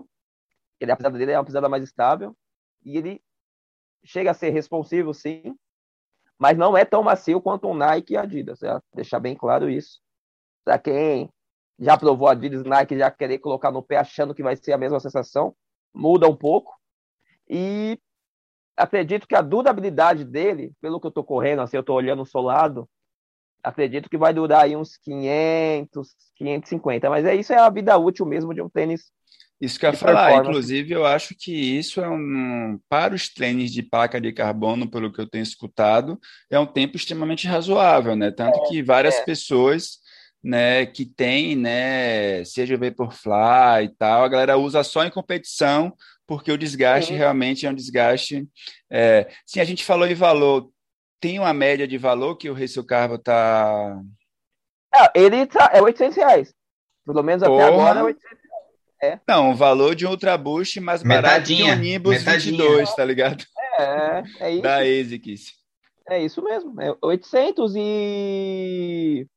Ele, 0.79 0.91
a 0.91 0.97
pisada 0.97 1.17
dele 1.17 1.31
é 1.31 1.37
uma 1.37 1.45
pisada 1.45 1.69
mais 1.69 1.83
estável. 1.83 2.35
E 2.83 2.97
ele 2.97 3.21
chega 4.03 4.31
a 4.31 4.33
ser 4.33 4.49
responsivo, 4.49 5.13
sim 5.13 5.55
mas 6.41 6.57
não 6.57 6.75
é 6.75 6.83
tão 6.83 7.03
macio 7.03 7.39
quanto 7.39 7.67
o 7.67 7.73
Nike 7.75 8.13
e 8.13 8.17
Adidas. 8.17 8.61
Né? 8.61 8.81
Deixar 8.95 9.19
bem 9.19 9.35
claro 9.35 9.69
isso. 9.69 10.01
Para 10.65 10.79
quem 10.79 11.29
já 11.77 11.95
provou 11.95 12.27
Adidas 12.27 12.63
Nike, 12.63 12.97
já 12.97 13.11
querer 13.11 13.37
colocar 13.37 13.69
no 13.69 13.83
pé 13.83 13.97
achando 13.97 14.33
que 14.33 14.41
vai 14.41 14.55
ser 14.55 14.73
a 14.73 14.77
mesma 14.77 14.99
sensação, 14.99 15.55
muda 15.93 16.27
um 16.27 16.35
pouco. 16.35 16.75
E 17.47 17.99
acredito 18.81 19.27
que 19.27 19.35
a 19.35 19.41
durabilidade 19.41 20.23
dele, 20.23 20.71
pelo 20.81 20.99
que 20.99 21.07
eu 21.07 21.09
estou 21.09 21.23
correndo, 21.23 21.61
assim, 21.61 21.77
eu 21.77 21.81
estou 21.81 21.95
olhando 21.95 22.21
o 22.21 22.25
solado, 22.25 22.89
acredito 23.63 24.09
que 24.09 24.17
vai 24.17 24.33
durar 24.33 24.63
aí 24.63 24.75
uns 24.75 24.97
500, 24.97 26.09
550. 26.35 27.09
Mas 27.09 27.25
é 27.25 27.35
isso 27.35 27.53
é 27.53 27.57
a 27.57 27.69
vida 27.69 27.97
útil 27.97 28.25
mesmo 28.25 28.53
de 28.53 28.61
um 28.61 28.69
tênis 28.69 29.11
isso 29.61 29.79
que 29.79 29.85
eu 29.85 29.91
ia 29.91 29.95
falar, 29.95 30.37
inclusive 30.37 30.91
eu 30.91 31.05
acho 31.05 31.35
que 31.35 31.53
isso 31.53 32.01
é 32.01 32.09
um, 32.09 32.79
para 32.89 33.13
os 33.13 33.29
tênis 33.31 33.71
de 33.71 33.83
placa 33.83 34.19
de 34.19 34.33
carbono, 34.33 34.89
pelo 34.89 35.13
que 35.13 35.21
eu 35.21 35.29
tenho 35.29 35.43
escutado, 35.43 36.19
é 36.49 36.59
um 36.59 36.65
tempo 36.65 36.97
extremamente 36.97 37.47
razoável, 37.47 38.15
né? 38.15 38.31
Tanto 38.31 38.59
é, 38.59 38.67
que 38.67 38.81
várias 38.81 39.19
é. 39.19 39.23
pessoas, 39.23 39.99
né, 40.43 40.85
que 40.85 41.05
tem, 41.05 41.55
né, 41.55 42.43
seja 42.45 42.75
o 42.75 42.79
Vaporfly 42.79 43.85
e 43.85 43.89
tal, 43.89 44.23
a 44.23 44.27
galera 44.27 44.57
usa 44.57 44.83
só 44.83 45.03
em 45.03 45.11
competição, 45.11 45.93
porque 46.25 46.51
o 46.51 46.57
desgaste 46.57 47.11
sim. 47.11 47.17
realmente 47.17 47.65
é 47.65 47.69
um 47.69 47.75
desgaste. 47.75 48.47
É, 48.89 49.29
sim, 49.45 49.59
a 49.59 49.63
gente 49.63 49.83
falou 49.83 50.07
em 50.07 50.15
valor, 50.15 50.69
tem 51.19 51.39
uma 51.39 51.53
média 51.53 51.87
de 51.87 51.97
valor 51.97 52.35
que 52.35 52.49
o 52.49 52.53
Racer 52.53 52.83
Carbo 52.83 53.17
tá. 53.17 54.01
É, 54.93 55.19
ele 55.19 55.45
tá, 55.45 55.69
é 55.73 55.81
800 55.81 56.17
reais. 56.17 56.53
Pelo 57.05 57.23
menos 57.23 57.43
Porra. 57.43 57.63
até 57.63 57.73
agora 57.73 57.99
é 57.99 58.03
800 58.03 58.41
é. 59.03 59.19
Não, 59.27 59.49
o 59.49 59.55
valor 59.55 59.95
de 59.95 60.05
um 60.05 60.11
Ultra 60.11 60.37
Boost 60.37 60.79
mais 60.79 61.01
barato 61.01 61.47
que 61.47 61.63
um 61.63 61.75
Nimbus 61.75 62.19
metadinha. 62.19 62.55
22, 62.55 62.95
tá 62.95 63.03
ligado? 63.03 63.43
É, 63.79 64.23
é 64.39 64.51
isso. 64.51 64.61
Da 64.61 64.77
ASICS. 64.77 65.53
É 66.07 66.23
isso 66.23 66.43
mesmo. 66.43 66.79
É 66.79 66.95
800 67.01 67.73
e... 67.75 69.27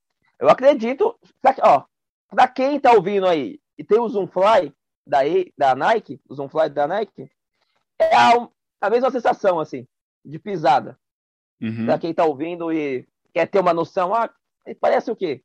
Eu 0.45 0.51
acredito... 0.51 1.19
Ó, 1.63 1.85
pra 2.31 2.49
quem 2.49 2.79
tá 2.79 2.93
ouvindo 2.93 3.27
aí 3.27 3.59
e 3.79 3.85
tem 3.85 3.99
o 3.99 4.09
Zoomfly 4.09 4.73
da, 5.07 5.19
da 5.57 5.75
Nike, 5.75 6.21
o 6.29 6.35
Zoomfly 6.35 6.69
da 6.71 6.87
Nike, 6.87 7.29
é 7.99 8.15
a, 8.15 8.49
a 8.81 8.91
mesma 8.91 9.11
sensação, 9.11 9.59
assim, 9.59 9.87
de 10.25 10.39
pisada. 10.39 10.99
Uhum. 11.61 11.87
Pra 11.87 11.99
quem 11.99 12.15
tá 12.15 12.25
ouvindo 12.25 12.73
e 12.73 13.07
quer 13.33 13.47
ter 13.47 13.59
uma 13.59 13.75
noção, 13.75 14.15
ah, 14.15 14.31
parece 14.81 15.11
o 15.11 15.17
quê? 15.17 15.43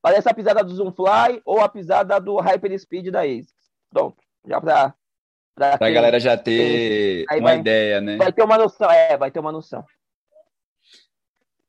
Parece 0.00 0.28
a 0.28 0.34
pisada 0.34 0.64
do 0.64 0.74
Zoomfly 0.74 1.40
ou 1.44 1.60
a 1.60 1.68
pisada 1.68 2.20
do 2.20 2.36
Hyperspeed 2.36 3.10
da 3.10 3.20
ASICS. 3.20 3.54
Pronto, 3.90 4.16
já 4.46 4.60
para 4.60 4.94
Pra, 5.54 5.76
pra 5.76 5.90
galera 5.90 6.18
já 6.18 6.36
ter 6.36 7.26
uma 7.30 7.40
vai, 7.40 7.58
ideia, 7.58 8.00
né? 8.00 8.16
Vai 8.16 8.32
ter 8.32 8.42
uma 8.42 8.56
noção, 8.56 8.90
é, 8.90 9.16
vai 9.18 9.30
ter 9.30 9.38
uma 9.38 9.52
noção. 9.52 9.84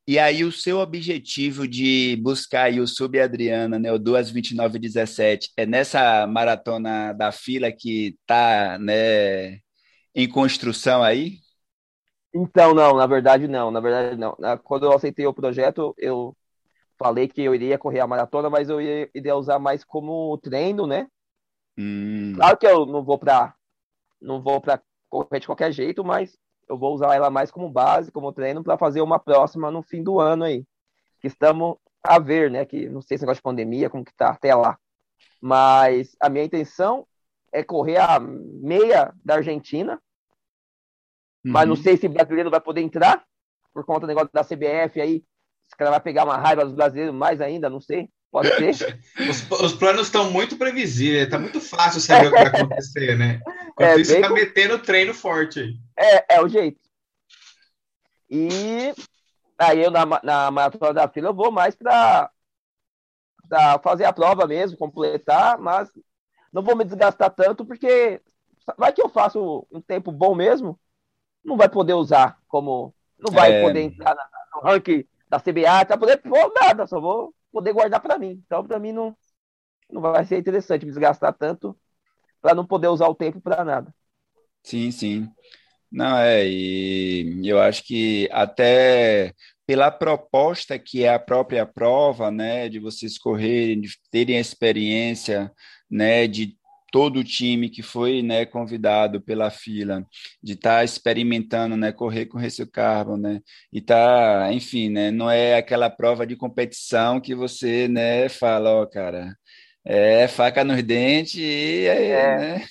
E 0.06 0.18
aí 0.18 0.44
o 0.44 0.52
seu 0.52 0.78
objetivo 0.80 1.66
de 1.66 2.16
buscar 2.22 2.64
aí 2.64 2.78
o 2.78 2.86
Sub 2.86 3.18
Adriana, 3.18 3.78
né, 3.78 3.90
o 3.90 3.98
2:29:17, 3.98 5.50
é 5.56 5.64
nessa 5.64 6.26
maratona 6.26 7.12
da 7.14 7.32
fila 7.32 7.72
que 7.72 8.16
tá, 8.26 8.78
né, 8.78 9.60
em 10.14 10.28
construção 10.28 11.02
aí? 11.02 11.38
Então, 12.34 12.74
não, 12.74 12.96
na 12.96 13.06
verdade 13.06 13.48
não, 13.48 13.70
na 13.70 13.80
verdade 13.80 14.16
não. 14.16 14.36
Quando 14.62 14.84
eu 14.86 14.92
aceitei 14.92 15.26
o 15.26 15.32
projeto, 15.32 15.94
eu 15.96 16.36
falei 16.98 17.26
que 17.26 17.42
eu 17.42 17.54
iria 17.54 17.78
correr 17.78 18.00
a 18.00 18.06
maratona, 18.06 18.50
mas 18.50 18.68
eu 18.68 18.80
iria 18.80 19.36
usar 19.36 19.58
mais 19.58 19.84
como 19.84 20.36
treino, 20.38 20.86
né? 20.86 21.06
Hum. 21.78 22.34
Claro 22.34 22.56
que 22.58 22.66
eu 22.66 22.84
não 22.86 23.02
vou 23.02 23.18
para 23.18 23.54
não 24.20 24.42
vou 24.42 24.60
para 24.60 24.82
correr 25.08 25.40
de 25.40 25.46
qualquer 25.46 25.72
jeito, 25.72 26.04
mas 26.04 26.36
eu 26.68 26.78
vou 26.78 26.94
usar 26.94 27.14
ela 27.14 27.30
mais 27.30 27.50
como 27.50 27.68
base, 27.68 28.12
como 28.12 28.32
treino 28.32 28.62
para 28.62 28.78
fazer 28.78 29.00
uma 29.00 29.18
próxima 29.18 29.70
no 29.70 29.82
fim 29.82 30.02
do 30.02 30.20
ano 30.20 30.44
aí. 30.44 30.64
Que 31.20 31.26
estamos 31.26 31.76
a 32.02 32.18
ver, 32.18 32.50
né? 32.50 32.64
Que 32.64 32.88
não 32.88 33.00
sei 33.00 33.16
se 33.16 33.22
negócio 33.22 33.40
de 33.40 33.42
pandemia, 33.42 33.90
como 33.90 34.04
que 34.04 34.14
tá 34.14 34.30
até 34.30 34.54
lá. 34.54 34.78
Mas 35.40 36.16
a 36.20 36.28
minha 36.28 36.44
intenção 36.44 37.06
é 37.52 37.62
correr 37.62 37.98
a 37.98 38.18
meia 38.18 39.14
da 39.24 39.36
Argentina. 39.36 39.94
Uhum. 41.44 41.52
Mas 41.52 41.66
não 41.66 41.74
uhum. 41.74 41.82
sei 41.82 41.96
se 41.96 42.06
o 42.06 42.10
brasileiro 42.10 42.50
vai 42.50 42.60
poder 42.60 42.80
entrar 42.80 43.24
por 43.72 43.84
conta 43.84 44.00
do 44.00 44.06
negócio 44.06 44.30
da 44.32 44.44
CBF 44.44 45.00
aí 45.00 45.24
esse 45.66 45.76
cara 45.76 45.90
vai 45.90 46.00
pegar 46.00 46.24
uma 46.24 46.36
raiva 46.36 46.64
dos 46.64 46.74
brasileiros 46.74 47.14
mais 47.14 47.40
ainda, 47.40 47.68
não 47.68 47.80
sei. 47.80 48.08
Pode 48.34 48.48
ser. 48.74 48.98
os, 49.30 49.48
os 49.60 49.74
planos 49.74 50.06
estão 50.06 50.28
muito 50.28 50.56
previsíveis, 50.56 51.30
tá 51.30 51.38
muito 51.38 51.60
fácil 51.60 52.00
saber 52.00 52.26
o 52.26 52.32
que 52.32 52.42
vai 52.42 52.46
acontecer, 52.46 53.16
né? 53.16 53.40
Quando 53.76 53.90
é, 53.90 54.00
isso, 54.00 54.20
tá 54.20 54.26
com... 54.26 54.34
metendo 54.34 54.76
treino 54.80 55.14
forte. 55.14 55.78
É, 55.96 56.34
é 56.34 56.42
o 56.42 56.48
jeito. 56.48 56.80
E 58.28 58.92
aí 59.56 59.84
eu 59.84 59.90
na, 59.92 60.04
na 60.24 60.50
maratona 60.50 60.92
da 60.92 61.08
fila 61.08 61.28
eu 61.28 61.34
vou 61.34 61.52
mais 61.52 61.76
para 61.76 62.28
fazer 63.80 64.04
a 64.04 64.12
prova 64.12 64.48
mesmo, 64.48 64.76
completar, 64.76 65.56
mas 65.56 65.88
não 66.52 66.60
vou 66.60 66.74
me 66.74 66.84
desgastar 66.84 67.30
tanto, 67.30 67.64
porque 67.64 68.20
vai 68.76 68.92
que 68.92 69.00
eu 69.00 69.08
faço 69.08 69.64
um 69.70 69.80
tempo 69.80 70.10
bom 70.10 70.34
mesmo, 70.34 70.76
não 71.44 71.56
vai 71.56 71.68
poder 71.68 71.94
usar 71.94 72.36
como. 72.48 72.92
Não 73.16 73.32
vai 73.32 73.52
é... 73.52 73.62
poder 73.62 73.82
entrar 73.82 74.16
no 74.52 74.60
ranking 74.60 75.04
da 75.28 75.38
CBA, 75.38 75.84
tá 75.86 75.96
poder 75.96 76.16
pôr 76.16 76.52
nada, 76.60 76.84
só 76.84 77.00
vou 77.00 77.32
poder 77.54 77.72
guardar 77.72 78.00
para 78.00 78.18
mim. 78.18 78.42
Então, 78.44 78.66
para 78.66 78.80
mim, 78.80 78.90
não, 78.90 79.16
não 79.88 80.00
vai 80.00 80.24
ser 80.24 80.38
interessante 80.38 80.84
me 80.84 80.90
desgastar 80.90 81.32
tanto 81.32 81.78
para 82.42 82.54
não 82.54 82.66
poder 82.66 82.88
usar 82.88 83.08
o 83.08 83.14
tempo 83.14 83.40
para 83.40 83.64
nada. 83.64 83.94
Sim, 84.64 84.90
sim. 84.90 85.28
Não, 85.90 86.18
é, 86.18 86.44
e 86.44 87.48
eu 87.48 87.60
acho 87.60 87.84
que 87.84 88.28
até 88.32 89.32
pela 89.64 89.90
proposta 89.92 90.78
que 90.78 91.04
é 91.04 91.14
a 91.14 91.18
própria 91.18 91.64
prova, 91.64 92.30
né, 92.30 92.68
de 92.68 92.80
vocês 92.80 93.16
correrem, 93.16 93.80
de 93.80 93.96
terem 94.10 94.36
a 94.36 94.40
experiência, 94.40 95.52
né, 95.88 96.26
de 96.26 96.56
todo 96.94 97.18
o 97.18 97.24
time 97.24 97.68
que 97.68 97.82
foi, 97.82 98.22
né, 98.22 98.46
convidado 98.46 99.20
pela 99.20 99.50
fila, 99.50 100.06
de 100.40 100.52
estar 100.52 100.76
tá 100.76 100.84
experimentando, 100.84 101.76
né, 101.76 101.90
correr 101.90 102.26
com 102.26 102.38
Recio 102.38 102.70
Carbon, 102.70 103.16
né, 103.16 103.40
e 103.72 103.80
tá, 103.80 104.52
enfim, 104.52 104.90
né, 104.90 105.10
não 105.10 105.28
é 105.28 105.56
aquela 105.56 105.90
prova 105.90 106.24
de 106.24 106.36
competição 106.36 107.20
que 107.20 107.34
você, 107.34 107.88
né, 107.88 108.28
fala, 108.28 108.70
ó, 108.70 108.86
cara, 108.86 109.36
é 109.84 110.28
faca 110.28 110.62
nos 110.62 110.80
dentes 110.84 111.34
e 111.34 111.88
aí, 111.88 112.10
é, 112.10 112.36
né? 112.38 112.64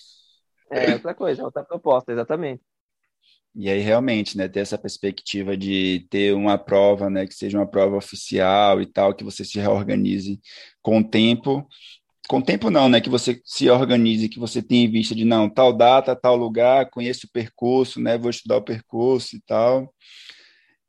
É 0.71 0.93
outra 0.93 1.13
coisa, 1.13 1.43
outra 1.43 1.61
proposta, 1.61 2.13
exatamente. 2.13 2.63
E 3.53 3.69
aí, 3.69 3.81
realmente, 3.81 4.37
né, 4.37 4.47
ter 4.47 4.61
essa 4.61 4.77
perspectiva 4.77 5.57
de 5.57 6.07
ter 6.09 6.33
uma 6.33 6.57
prova, 6.57 7.09
né, 7.09 7.27
que 7.27 7.35
seja 7.35 7.57
uma 7.57 7.69
prova 7.69 7.97
oficial 7.97 8.81
e 8.81 8.85
tal, 8.85 9.13
que 9.13 9.23
você 9.23 9.43
se 9.43 9.59
reorganize 9.59 10.39
com 10.81 10.99
o 10.99 11.03
tempo. 11.03 11.67
Com 12.33 12.39
o 12.39 12.43
tempo 12.43 12.71
não, 12.71 12.89
né, 12.89 12.99
que 12.99 13.11
você 13.11 13.39
se 13.45 13.69
organize, 13.69 14.27
que 14.27 14.39
você 14.39 14.59
tenha 14.59 14.85
em 14.85 14.89
vista 14.89 15.13
de, 15.13 15.23
não, 15.23 15.47
tal 15.47 15.71
data, 15.71 16.15
tal 16.15 16.35
lugar, 16.35 16.89
conheço 16.89 17.27
o 17.27 17.29
percurso, 17.31 18.01
né, 18.01 18.17
vou 18.17 18.31
estudar 18.31 18.57
o 18.57 18.63
percurso 18.63 19.35
e 19.35 19.41
tal. 19.41 19.93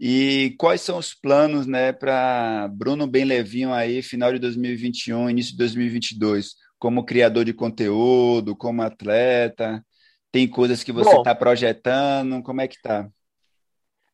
E 0.01 0.57
quais 0.59 0.81
são 0.81 0.97
os 0.97 1.13
planos, 1.13 1.67
né, 1.67 1.93
para 1.93 2.67
Bruno 2.69 3.07
Benlevinho 3.07 3.75
aí, 3.75 4.01
final 4.01 4.33
de 4.33 4.39
2021, 4.39 5.29
início 5.29 5.53
de 5.53 5.59
2022, 5.59 6.55
como 6.79 7.05
criador 7.05 7.45
de 7.45 7.53
conteúdo, 7.53 8.57
como 8.57 8.81
atleta, 8.81 9.85
tem 10.33 10.49
coisas 10.49 10.83
que 10.83 10.93
você 10.93 11.15
está 11.15 11.35
projetando? 11.35 12.43
Como 12.43 12.63
é 12.63 12.69
que 12.69 12.81
tá? 12.81 13.07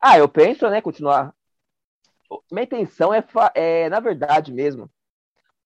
Ah, 0.01 0.17
eu 0.17 0.27
penso, 0.27 0.69
né, 0.69 0.81
continuar. 0.81 1.33
Minha 2.51 2.63
intenção 2.63 3.13
é, 3.13 3.23
é 3.55 3.87
na 3.87 4.01
verdade 4.01 4.51
mesmo, 4.51 4.91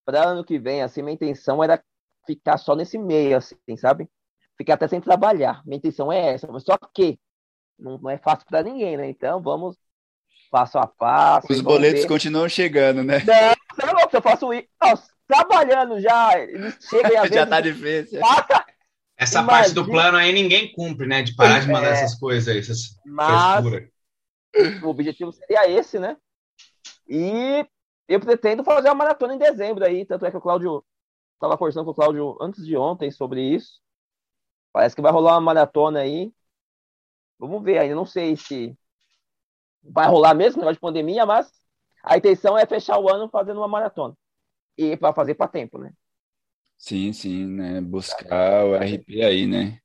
para 0.05 0.29
ano 0.29 0.43
que 0.43 0.59
vem, 0.59 0.81
assim, 0.81 1.01
minha 1.01 1.15
intenção 1.15 1.63
era 1.63 1.83
ficar 2.25 2.57
só 2.57 2.75
nesse 2.75 2.97
meio, 2.97 3.37
assim, 3.37 3.77
sabe? 3.77 4.07
Ficar 4.57 4.75
até 4.75 4.87
sem 4.87 5.01
trabalhar. 5.01 5.61
Minha 5.65 5.77
intenção 5.77 6.11
é 6.11 6.33
essa, 6.33 6.47
mas 6.47 6.63
só 6.63 6.77
que 6.93 7.19
não, 7.77 7.97
não 7.97 8.09
é 8.09 8.17
fácil 8.17 8.45
para 8.47 8.63
ninguém, 8.63 8.95
né? 8.95 9.09
Então 9.09 9.41
vamos 9.41 9.75
passo 10.51 10.77
a 10.77 10.87
passo. 10.87 11.51
Os 11.51 11.61
boletos 11.61 12.03
ver. 12.03 12.07
continuam 12.07 12.47
chegando, 12.47 13.03
né? 13.03 13.21
Não, 13.77 13.93
não, 13.93 14.09
eu 14.11 14.21
faço 14.21 14.53
isso. 14.53 14.67
Trabalhando 15.27 15.99
já, 15.99 16.39
eles 16.39 16.77
chegam 16.87 17.11
e 17.11 17.17
às 17.17 17.29
já 17.33 17.47
tá 17.47 17.59
difícil. 17.59 18.19
Passa, 18.19 18.65
essa 19.17 19.39
Imagina... 19.39 19.47
parte 19.47 19.73
do 19.73 19.85
plano 19.85 20.17
aí 20.17 20.31
ninguém 20.31 20.71
cumpre, 20.71 21.07
né? 21.07 21.23
De 21.23 21.35
parar 21.35 21.59
de 21.59 21.67
mandar 21.67 21.89
é, 21.89 21.91
essas 21.93 22.15
coisas 22.15 22.47
aí, 22.47 22.59
essas 22.59 22.95
mas 23.05 23.65
o 24.83 24.87
objetivo 24.87 25.31
seria 25.31 25.69
esse, 25.69 25.99
né? 25.99 26.15
E 27.07 27.65
eu 28.07 28.19
pretendo 28.19 28.63
fazer 28.63 28.89
uma 28.89 28.95
maratona 28.95 29.35
em 29.35 29.37
dezembro 29.37 29.85
aí, 29.85 30.05
tanto 30.05 30.25
é 30.25 30.31
que 30.31 30.37
o 30.37 30.41
Cláudio 30.41 30.83
estava 31.33 31.57
conversando 31.57 31.85
com 31.85 31.91
o 31.91 31.95
Cláudio 31.95 32.37
antes 32.41 32.65
de 32.65 32.75
ontem 32.77 33.11
sobre 33.11 33.41
isso. 33.41 33.81
Parece 34.71 34.95
que 34.95 35.01
vai 35.01 35.11
rolar 35.11 35.33
uma 35.33 35.41
maratona 35.41 35.99
aí. 35.99 36.33
Vamos 37.39 37.63
ver, 37.63 37.77
ainda 37.77 37.95
não 37.95 38.05
sei 38.05 38.35
se 38.35 38.77
vai 39.83 40.07
rolar 40.07 40.33
mesmo, 40.33 40.59
negócio 40.59 40.75
de 40.75 40.81
pandemia, 40.81 41.25
mas 41.25 41.51
a 42.03 42.17
intenção 42.17 42.57
é 42.57 42.65
fechar 42.65 42.99
o 42.99 43.09
ano 43.09 43.29
fazendo 43.29 43.57
uma 43.57 43.67
maratona. 43.67 44.15
E 44.77 44.97
para 44.97 45.13
fazer 45.13 45.35
para 45.35 45.47
tempo, 45.47 45.77
né? 45.77 45.91
Sim, 46.77 47.13
sim, 47.13 47.45
né? 47.45 47.81
Buscar 47.81 48.65
o 48.65 48.75
RP 48.75 49.23
aí, 49.23 49.47
né? 49.47 49.79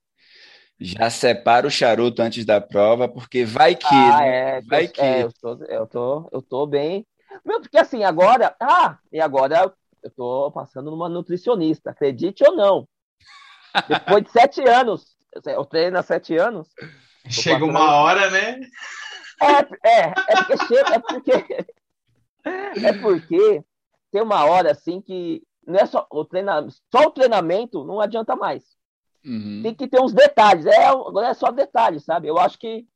Já 0.78 1.10
separa 1.10 1.66
o 1.66 1.70
charuto 1.70 2.22
antes 2.22 2.44
da 2.44 2.60
prova, 2.60 3.08
porque 3.08 3.44
vai 3.44 3.76
que. 3.76 3.86
Ah, 3.86 4.20
né? 4.20 4.58
é, 4.58 4.60
vai 4.62 4.88
que. 4.88 5.00
É, 5.00 5.22
eu, 5.22 5.32
tô, 5.32 5.64
eu, 5.64 5.86
tô, 5.86 6.28
eu 6.32 6.42
tô 6.42 6.66
bem. 6.66 7.06
Meu, 7.44 7.60
porque 7.60 7.78
assim, 7.78 8.04
agora. 8.04 8.54
Ah, 8.60 8.98
e 9.12 9.20
agora 9.20 9.74
eu 10.02 10.10
tô 10.10 10.50
passando 10.52 10.90
numa 10.90 11.08
nutricionista, 11.08 11.90
acredite 11.90 12.44
ou 12.46 12.56
não. 12.56 12.88
Depois 13.88 14.24
de 14.24 14.30
sete 14.30 14.68
anos, 14.68 15.16
eu 15.46 15.64
treino 15.64 15.98
há 15.98 16.02
sete 16.02 16.36
anos. 16.36 16.68
Chega 17.28 17.64
uma 17.64 17.94
hora, 17.94 18.30
né? 18.30 18.60
É, 19.42 19.88
é, 19.88 20.14
é 20.28 20.36
porque 20.36 20.66
chega, 20.66 20.94
é 20.94 20.98
porque. 20.98 21.66
É 22.42 22.94
porque 22.94 23.62
tem 24.10 24.22
uma 24.22 24.46
hora 24.46 24.72
assim 24.72 25.02
que 25.02 25.42
não 25.66 25.78
é 25.78 25.84
só 25.84 26.06
o 26.10 26.24
treinamento, 26.24 26.74
só 26.90 27.02
o 27.06 27.10
treinamento 27.10 27.84
não 27.84 28.00
adianta 28.00 28.34
mais. 28.34 28.64
Uhum. 29.22 29.60
Tem 29.62 29.74
que 29.74 29.86
ter 29.86 30.00
uns 30.00 30.14
detalhes. 30.14 30.64
É, 30.64 30.86
agora 30.86 31.28
é 31.28 31.34
só 31.34 31.50
detalhes, 31.50 32.02
sabe? 32.02 32.28
Eu 32.28 32.38
acho 32.38 32.58
que 32.58 32.86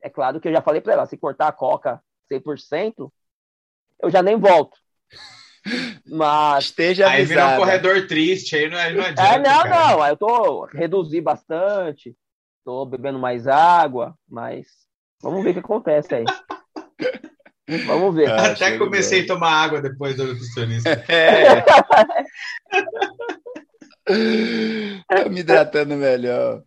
é 0.00 0.08
claro 0.08 0.40
que 0.40 0.48
eu 0.48 0.52
já 0.52 0.62
falei 0.62 0.80
para 0.80 0.92
ela, 0.92 1.06
se 1.06 1.16
cortar 1.16 1.48
a 1.48 1.52
coca 1.52 2.02
100%, 2.30 3.10
eu 4.02 4.10
já 4.10 4.22
nem 4.22 4.36
volto. 4.36 4.76
Mas 6.06 6.64
esteja. 6.64 7.08
Aí 7.08 7.24
vira 7.24 7.54
um 7.54 7.56
corredor 7.56 8.06
triste, 8.06 8.56
aí 8.56 8.68
não, 8.68 8.76
aí 8.76 8.94
não 8.94 9.04
adianta. 9.04 9.22
É, 9.22 9.38
não, 9.38 9.62
cara. 9.62 9.96
não, 9.96 10.06
eu 10.06 10.16
tô 10.16 10.64
reduzi 10.66 11.20
bastante, 11.20 12.16
tô 12.64 12.84
bebendo 12.84 13.18
mais 13.18 13.46
água, 13.46 14.14
mas 14.28 14.66
vamos 15.22 15.44
ver 15.44 15.50
o 15.50 15.54
que 15.54 15.60
acontece 15.60 16.14
aí. 16.14 16.24
Vamos 17.86 18.14
ver. 18.14 18.28
Ah, 18.28 18.48
Até 18.48 18.76
comecei 18.76 19.20
bem. 19.20 19.30
a 19.30 19.34
tomar 19.34 19.52
água 19.52 19.80
depois 19.80 20.16
do 20.16 20.26
nutricionista. 20.26 20.90
É. 25.08 25.28
me 25.28 25.40
hidratando 25.40 25.94
melhor. 25.94 26.64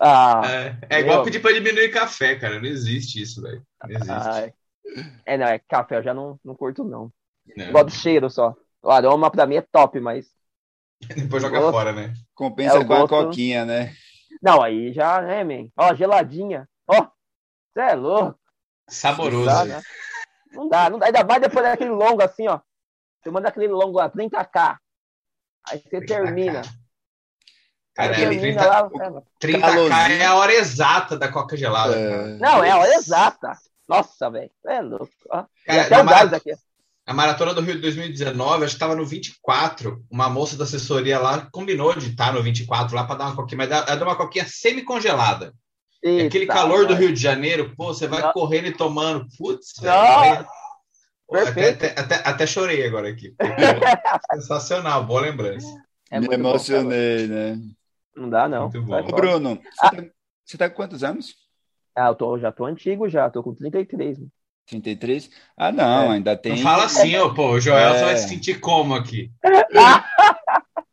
Ah, 0.00 0.40
é, 0.46 0.78
é 0.88 1.00
igual 1.00 1.22
pedir 1.22 1.40
para 1.40 1.52
diminuir 1.52 1.90
café, 1.90 2.36
cara. 2.36 2.58
Não 2.58 2.66
existe 2.66 3.20
isso, 3.20 3.42
velho. 3.42 3.62
Não 3.82 3.90
existe. 3.90 4.10
Ai. 4.10 4.52
É, 5.24 5.36
não, 5.36 5.46
é 5.46 5.58
café 5.58 5.98
eu 5.98 6.02
já 6.02 6.14
não, 6.14 6.38
não 6.44 6.54
curto, 6.54 6.84
não. 6.84 7.12
não. 7.56 7.72
Gosto 7.72 7.86
do 7.86 7.92
cheiro 7.92 8.30
só. 8.30 8.54
O 8.82 8.90
aroma 8.90 9.30
pra 9.30 9.46
mim 9.46 9.56
é 9.56 9.62
top, 9.62 9.98
mas. 10.00 10.26
Depois 11.16 11.42
joga 11.42 11.58
gosto... 11.58 11.72
fora, 11.72 11.92
né? 11.92 12.12
Compensa 12.34 12.76
é, 12.76 12.80
com 12.80 12.86
gosto... 12.86 13.14
a 13.14 13.24
coquinha, 13.24 13.64
né? 13.64 13.94
Não, 14.42 14.62
aí 14.62 14.92
já, 14.92 15.22
né, 15.22 15.42
man? 15.42 15.68
Ó, 15.76 15.94
geladinha. 15.94 16.68
Ó, 16.86 17.06
você 17.72 17.80
é 17.80 17.94
louco. 17.94 18.38
Saboroso. 18.88 19.46
Dá, 19.46 19.64
né? 19.64 19.82
Não 20.52 20.68
dá, 20.68 20.90
não 20.90 20.98
dá. 20.98 21.06
Ainda 21.06 21.24
vai 21.24 21.40
depois 21.40 21.64
daquele 21.64 21.90
longo 21.90 22.22
assim, 22.22 22.46
ó. 22.46 22.60
Você 23.22 23.30
manda 23.30 23.48
aquele 23.48 23.68
longo 23.68 23.98
lá, 23.98 24.10
30k. 24.10 24.76
Aí 25.68 25.78
você 25.78 26.00
termina. 26.04 26.62
Cara, 27.94 28.20
é 28.20 28.38
30, 28.38 28.66
lá, 28.66 28.90
30k 29.40 30.10
é 30.10 30.26
a 30.26 30.34
hora 30.34 30.52
exata 30.52 31.16
da 31.16 31.30
coca 31.30 31.56
gelada. 31.56 31.96
É... 31.96 32.36
Não, 32.38 32.62
é 32.62 32.70
a 32.70 32.78
hora 32.78 32.92
exata. 32.92 33.56
Nossa, 33.88 34.30
velho. 34.30 34.50
É 34.66 34.80
louco. 34.80 35.12
Ó. 35.30 35.44
Cara, 35.66 36.00
a, 36.00 36.04
marat... 36.04 36.42
a 37.06 37.14
Maratona 37.14 37.54
do 37.54 37.60
Rio 37.60 37.74
de 37.74 37.80
2019, 37.82 38.64
acho 38.64 38.72
que 38.72 38.76
estava 38.76 38.96
no 38.96 39.04
24. 39.04 40.04
Uma 40.10 40.28
moça 40.28 40.56
da 40.56 40.64
assessoria 40.64 41.18
lá 41.18 41.48
combinou 41.52 41.94
de 41.94 42.10
estar 42.10 42.32
no 42.32 42.42
24 42.42 42.94
lá 42.94 43.04
para 43.04 43.16
dar 43.16 43.26
uma 43.26 43.36
coquinha, 43.36 43.58
mas 43.58 43.70
ela 43.70 43.96
deu 43.96 44.06
uma 44.06 44.16
coquinha 44.16 44.46
semi-congelada. 44.46 45.52
Eita, 46.02 46.26
Aquele 46.26 46.46
calor 46.46 46.86
do 46.86 46.94
Rio 46.94 47.12
de 47.12 47.20
Janeiro, 47.20 47.74
pô, 47.76 47.86
você 47.86 48.06
vai 48.06 48.20
Não. 48.20 48.32
correndo 48.32 48.66
e 48.66 48.76
tomando. 48.76 49.26
Putz, 49.38 49.72
até, 49.82 51.70
até, 51.70 51.98
até, 51.98 52.14
até, 52.28 52.46
chorei 52.46 52.86
agora 52.86 53.08
aqui. 53.08 53.34
Sensacional, 54.34 55.04
boa 55.04 55.22
lembrança. 55.22 55.66
É 56.10 56.20
Me 56.20 56.28
emocionei, 56.34 57.26
bom, 57.26 57.34
né? 57.34 57.58
Não 58.14 58.30
dá, 58.30 58.48
não. 58.48 58.66
Ô, 58.66 59.16
Bruno, 59.16 59.60
ah. 59.80 59.88
você, 59.88 59.96
tá, 59.96 60.08
você 60.44 60.58
tá 60.58 60.70
com 60.70 60.76
quantos 60.76 61.02
anos? 61.02 61.34
Ah, 61.96 62.08
eu 62.08 62.14
tô, 62.14 62.38
já 62.38 62.50
tô 62.50 62.64
antigo 62.64 63.08
já, 63.08 63.30
tô 63.30 63.42
com 63.42 63.54
33. 63.54 64.18
33? 64.66 65.30
Ah, 65.56 65.70
não, 65.70 66.12
é. 66.12 66.16
ainda 66.16 66.36
tem. 66.36 66.52
Não 66.52 66.62
fala 66.62 66.84
assim, 66.84 67.14
ó, 67.16 67.32
pô, 67.32 67.52
o 67.52 67.60
Joel 67.60 67.94
é. 67.94 68.04
vai 68.04 68.16
se 68.16 68.28
sentir 68.28 68.60
como 68.60 68.94
aqui? 68.94 69.30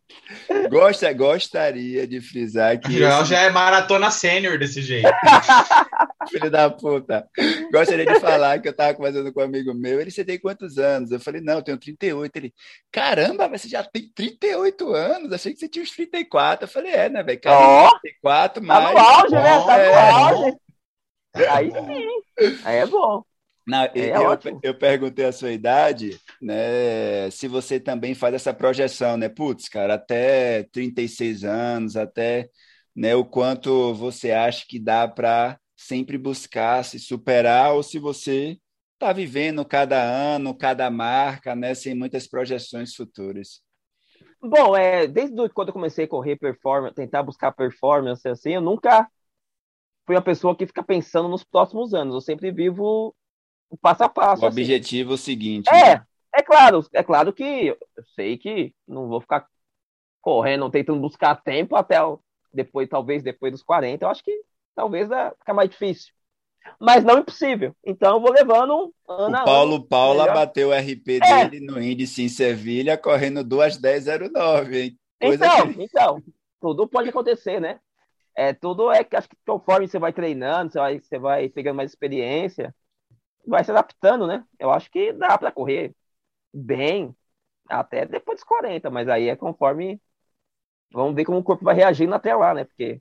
Gosta, 0.70 1.12
gostaria 1.14 2.08
de 2.08 2.22
frisar 2.22 2.80
que. 2.80 2.92
Joel 2.92 3.22
esse... 3.22 3.30
já 3.30 3.42
é 3.42 3.50
maratona 3.50 4.12
sênior 4.12 4.58
desse 4.58 4.82
jeito. 4.82 5.10
Filho 6.30 6.52
da 6.52 6.70
puta. 6.70 7.28
Gostaria 7.72 8.06
de 8.06 8.20
falar 8.20 8.60
que 8.60 8.68
eu 8.68 8.76
tava 8.76 8.94
conversando 8.94 9.34
com 9.34 9.42
um 9.42 9.44
amigo 9.44 9.74
meu. 9.74 10.00
Ele, 10.00 10.12
você 10.12 10.24
tem 10.24 10.40
quantos 10.40 10.78
anos? 10.78 11.12
Eu 11.12 11.20
falei, 11.20 11.42
não, 11.42 11.56
eu 11.56 11.62
tenho 11.62 11.78
38. 11.78 12.36
Ele, 12.36 12.54
caramba, 12.92 13.50
você 13.50 13.68
já 13.68 13.84
tem 13.84 14.10
38 14.14 14.94
anos? 14.94 15.34
Achei 15.34 15.54
que 15.54 15.60
você 15.60 15.68
tinha 15.68 15.84
uns 15.84 15.92
34. 15.92 16.66
Eu 16.66 16.70
falei, 16.70 16.92
é, 16.92 17.10
né, 17.10 17.24
velho? 17.24 17.40
Oh, 17.48 18.00
34, 18.02 18.64
mas. 18.64 18.84
Tá 18.84 18.92
no 18.92 19.00
auge, 19.00 19.36
né? 19.36 19.42
Tá 19.42 19.78
no 19.78 19.84
é. 19.84 20.12
auge. 20.12 20.58
Aí 21.34 21.72
sim. 21.72 22.62
Aí 22.66 22.78
é 22.78 22.86
bom. 22.86 23.24
Não, 23.68 23.84
é 23.84 23.92
eu, 23.96 24.60
eu, 24.64 24.78
perguntei 24.78 25.26
a 25.26 25.32
sua 25.32 25.52
idade, 25.52 26.20
né? 26.42 27.30
Se 27.30 27.48
você 27.48 27.80
também 27.80 28.16
faz 28.16 28.34
essa 28.34 28.54
projeção, 28.54 29.18
né? 29.18 29.30
Putz, 29.30 29.70
cara, 29.70 29.94
até 29.94 30.64
36 30.72 31.44
anos, 31.44 31.96
até 31.96 32.50
né, 32.96 33.16
o 33.16 33.24
quanto 33.24 33.94
você 33.94 34.32
acha 34.32 34.66
que 34.68 34.80
dá 34.80 35.08
para 35.08 35.60
sempre 35.78 36.18
buscar 36.18 36.84
se 36.84 37.00
superar, 37.00 37.74
ou 37.74 37.84
se 37.84 38.00
você 38.00 38.58
está 38.94 39.14
vivendo 39.14 39.64
cada 39.64 40.02
ano, 40.02 40.58
cada 40.58 40.90
marca, 40.90 41.56
né? 41.56 41.74
Sem 41.74 41.94
muitas 41.94 42.28
projeções 42.28 42.96
futuras. 42.96 43.62
Bom, 44.42 44.76
é, 44.76 45.08
desde 45.08 45.50
quando 45.50 45.70
eu 45.70 45.74
comecei 45.74 46.06
a 46.06 46.08
correr 46.08 46.36
performance, 46.36 46.96
tentar 46.96 47.22
buscar 47.22 47.52
performance 47.52 48.28
assim, 48.28 48.54
eu 48.54 48.62
nunca 48.62 49.08
fui 50.06 50.16
uma 50.16 50.22
pessoa 50.22 50.56
que 50.56 50.66
fica 50.68 50.84
pensando 50.84 51.28
nos 51.30 51.44
próximos 51.44 51.94
anos. 51.94 52.14
Eu 52.16 52.22
sempre 52.22 52.52
vivo 52.52 53.16
o 53.70 53.78
passo 53.78 54.04
a 54.04 54.10
passo. 54.10 54.44
O 54.44 54.48
assim. 54.48 54.62
objetivo 54.62 55.12
é 55.12 55.16
o 55.16 55.18
seguinte. 55.18 55.70
É, 55.70 55.96
né? 55.96 56.06
é 56.36 56.42
claro, 56.42 56.86
é 56.94 57.04
claro 57.04 57.34
que 57.34 57.44
eu 57.70 57.78
sei 58.16 58.38
que 58.38 58.74
não 58.88 59.08
vou 59.08 59.22
ficar 59.22 59.48
correndo, 60.22 60.70
tentando 60.70 61.00
buscar 61.02 61.36
tempo 61.36 61.76
até 61.76 62.02
o, 62.04 62.20
depois, 62.54 62.88
talvez 62.90 63.24
depois 63.24 63.52
dos 63.52 63.64
40. 63.64 64.06
Eu 64.06 64.10
acho 64.10 64.24
que 64.24 64.42
talvez 64.76 65.10
é, 65.12 65.32
fica 65.40 65.54
mais 65.54 65.70
difícil. 65.70 66.14
Mas 66.80 67.04
não 67.04 67.18
impossível. 67.20 67.76
Então 67.84 68.16
eu 68.16 68.22
vou 68.22 68.32
levando 68.32 68.94
ano 69.08 69.38
O 69.40 69.44
Paulo 69.44 69.76
ano. 69.76 69.88
Paula 69.88 70.24
melhor. 70.26 70.36
bateu 70.36 70.70
o 70.70 70.74
RP 70.74 71.20
É. 71.24 71.48
dele 71.50 71.66
no 71.66 71.82
índice 71.82 72.22
em 72.24 72.30
Sevilha, 72.30 72.98
correndo 72.98 73.44
2,10,09, 73.44 74.76
hein? 74.80 75.00
Coisa 75.20 75.46
Então, 75.48 75.74
que- 75.74 75.84
então, 75.84 76.24
tudo 76.60 76.88
pode 76.88 77.10
acontecer, 77.10 77.60
né? 77.60 77.80
É, 78.42 78.54
tudo 78.54 78.92
é 78.92 79.04
que 79.04 79.16
acho 79.16 79.30
que 79.30 79.38
conforme 79.46 79.88
você 79.88 80.00
vai 80.00 80.12
treinando, 80.12 80.72
você 80.72 80.80
vai, 80.80 81.00
você 81.00 81.20
vai 81.20 81.48
pegando 81.48 81.76
mais 81.76 81.92
experiência, 81.92 82.74
vai 83.46 83.64
se 83.64 83.70
adaptando, 83.70 84.26
né? 84.26 84.44
Eu 84.58 84.72
acho 84.72 84.90
que 84.90 85.14
dá 85.14 85.38
para 85.38 85.52
correr 85.52 85.94
bem 86.52 87.16
até 87.70 88.04
depois 88.04 88.40
dos 88.40 88.44
40, 88.44 88.90
mas 88.90 89.08
aí 89.08 89.30
é 89.30 89.36
conforme. 89.36 90.02
Vamos 90.92 91.14
ver 91.14 91.24
como 91.24 91.38
o 91.38 91.44
corpo 91.44 91.64
vai 91.64 91.76
reagindo 91.76 92.16
até 92.16 92.36
lá, 92.36 92.56
né? 92.56 92.64
Porque. 92.64 93.00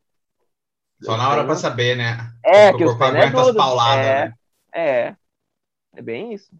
Só 1.02 1.16
na 1.16 1.30
hora 1.30 1.46
pra 1.46 1.56
saber, 1.56 1.96
né? 1.96 2.18
É, 2.44 2.70
o 2.70 2.76
que 2.76 2.84
os 2.84 2.90
corpo 2.90 3.04
é 3.04 3.08
aguenta 3.08 3.40
as 3.40 3.46
duro. 3.46 3.56
pauladas, 3.56 4.06
é, 4.06 4.24
né? 4.26 4.34
é. 4.74 5.16
É 5.94 6.02
bem 6.02 6.34
isso. 6.34 6.52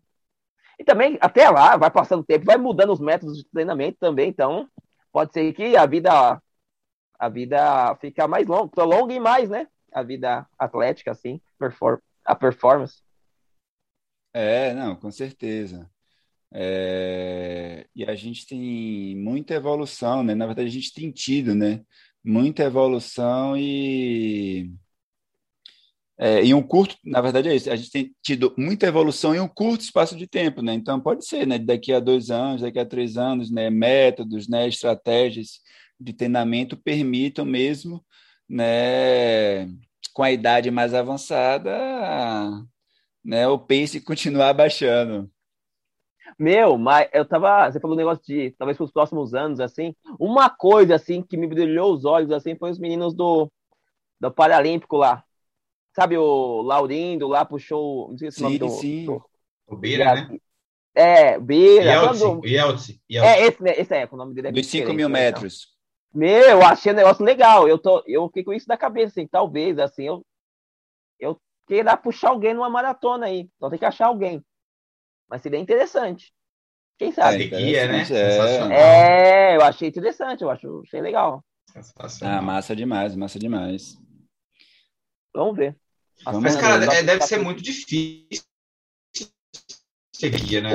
E 0.78 0.84
também, 0.84 1.18
até 1.20 1.50
lá, 1.50 1.76
vai 1.76 1.90
passando 1.90 2.20
o 2.20 2.24
tempo, 2.24 2.46
vai 2.46 2.56
mudando 2.56 2.94
os 2.94 3.00
métodos 3.00 3.36
de 3.36 3.44
treinamento 3.50 3.98
também, 4.00 4.30
então 4.30 4.66
pode 5.12 5.34
ser 5.34 5.52
que 5.52 5.76
a 5.76 5.84
vida 5.84 6.40
a 7.20 7.28
vida 7.28 7.94
fica 7.96 8.26
mais 8.26 8.46
longa, 8.46 8.68
prolongue 8.68 9.20
mais, 9.20 9.50
né? 9.50 9.68
A 9.92 10.02
vida 10.02 10.48
atlética, 10.58 11.10
assim, 11.10 11.38
perform 11.58 11.98
a 12.24 12.34
performance. 12.34 13.02
É, 14.32 14.72
não, 14.72 14.96
com 14.96 15.10
certeza. 15.10 15.90
É, 16.52 17.86
E 17.94 18.04
a 18.06 18.14
gente 18.14 18.46
tem 18.46 19.14
muita 19.16 19.52
evolução, 19.54 20.22
né? 20.22 20.34
Na 20.34 20.46
verdade, 20.46 20.68
a 20.68 20.72
gente 20.72 20.94
tem 20.94 21.10
tido, 21.10 21.54
né? 21.54 21.84
Muita 22.24 22.62
evolução 22.64 23.54
e 23.56 24.72
é, 26.18 26.42
em 26.42 26.54
um 26.54 26.62
curto, 26.62 26.96
na 27.04 27.20
verdade 27.22 27.48
é 27.48 27.56
isso, 27.56 27.70
a 27.70 27.76
gente 27.76 27.90
tem 27.90 28.14
tido 28.22 28.54
muita 28.58 28.86
evolução 28.86 29.34
em 29.34 29.40
um 29.40 29.48
curto 29.48 29.82
espaço 29.82 30.14
de 30.16 30.26
tempo, 30.26 30.62
né? 30.62 30.74
Então 30.74 31.00
pode 31.00 31.26
ser, 31.26 31.46
né? 31.46 31.58
Daqui 31.58 31.92
a 31.92 32.00
dois 32.00 32.30
anos, 32.30 32.62
daqui 32.62 32.78
a 32.78 32.86
três 32.86 33.16
anos, 33.16 33.50
né? 33.50 33.68
Métodos, 33.70 34.48
né? 34.48 34.68
Estratégias 34.68 35.60
de 36.00 36.12
treinamento 36.14 36.76
permitam 36.76 37.44
mesmo, 37.44 38.04
né? 38.48 39.66
Com 40.14 40.22
a 40.22 40.32
idade 40.32 40.70
mais 40.70 40.94
avançada, 40.94 41.70
né? 43.24 43.46
O 43.48 43.58
pace 43.58 44.00
continuar 44.00 44.52
baixando. 44.54 45.30
Meu, 46.38 46.78
mas 46.78 47.08
eu 47.12 47.24
tava. 47.26 47.70
Você 47.70 47.80
falou 47.80 47.94
um 47.94 47.98
negócio 47.98 48.24
de 48.24 48.50
talvez 48.52 48.76
para 48.76 48.84
os 48.84 48.92
próximos 48.92 49.34
anos, 49.34 49.60
assim. 49.60 49.94
Uma 50.18 50.48
coisa 50.50 50.94
assim 50.94 51.22
que 51.22 51.36
me 51.36 51.46
brilhou 51.46 51.92
os 51.92 52.04
olhos 52.04 52.30
assim 52.30 52.56
foi 52.56 52.70
os 52.70 52.78
meninos 52.78 53.14
do, 53.14 53.50
do 54.20 54.32
Paralímpico 54.32 54.96
lá. 54.96 55.24
Sabe, 55.96 56.16
o 56.18 56.62
Laurindo 56.62 57.28
lá 57.28 57.44
puxou. 57.44 58.10
Não 58.10 58.18
sei 58.18 58.30
se 58.30 58.40
o 58.40 58.42
nome 58.42 58.58
Sim, 58.58 58.58
do. 58.58 58.68
sim. 58.68 59.04
do- 59.06 59.24
O 59.66 59.76
Beira, 59.76 60.14
né? 60.14 60.38
É, 60.94 61.38
Beira. 61.38 61.84
Yeltsin, 61.84 62.40
quando- 62.40 62.46
Yeltsin, 62.46 63.00
É, 63.20 63.42
Yeltsin. 63.42 63.42
esse, 63.42 63.62
né? 63.62 63.72
Esse 63.78 63.94
é, 63.94 64.08
o 64.10 64.16
nome 64.16 64.34
dele 64.34 64.48
é 64.48 64.52
Dos 64.52 64.66
5 64.66 64.92
diferente, 64.92 64.96
mil 64.96 65.08
né, 65.08 65.20
então. 65.28 65.42
metros. 65.42 65.68
Meu, 66.12 66.42
eu 66.44 66.62
achei 66.62 66.92
um 66.92 66.96
negócio 66.96 67.24
legal. 67.24 67.68
Eu, 67.68 67.78
tô, 67.78 68.02
eu 68.06 68.26
fiquei 68.28 68.44
com 68.44 68.52
isso 68.52 68.68
na 68.68 68.76
cabeça, 68.76 69.08
assim, 69.12 69.26
talvez, 69.26 69.78
assim, 69.78 70.06
eu, 70.06 70.26
eu 71.18 71.40
queira 71.66 71.96
puxar 71.96 72.30
alguém 72.30 72.52
numa 72.54 72.68
maratona 72.68 73.26
aí. 73.26 73.48
Só 73.58 73.70
tem 73.70 73.78
que 73.78 73.84
achar 73.84 74.06
alguém. 74.06 74.44
Mas 75.28 75.42
seria 75.42 75.58
interessante. 75.58 76.32
Quem 76.98 77.12
sabe? 77.12 77.44
É, 77.44 77.46
guia, 77.46 77.86
né? 77.86 78.02
é. 78.10 79.52
É, 79.52 79.56
eu 79.56 79.62
achei 79.62 79.88
interessante, 79.88 80.42
eu 80.42 80.50
acho, 80.50 80.82
achei 80.86 81.00
legal. 81.00 81.42
Ah, 82.20 82.42
massa 82.42 82.74
demais, 82.74 83.14
massa 83.14 83.38
demais. 83.38 83.96
Vamos 85.32 85.56
ver. 85.56 85.76
Vamos 86.24 86.42
Mas, 86.42 86.56
cara, 86.56 86.84
é- 86.84 87.02
deve 87.02 87.20
tá 87.20 87.26
ser 87.26 87.38
muito 87.38 87.62
difícil 87.62 88.44
ser 90.12 90.30
guia, 90.30 90.60
né? 90.60 90.74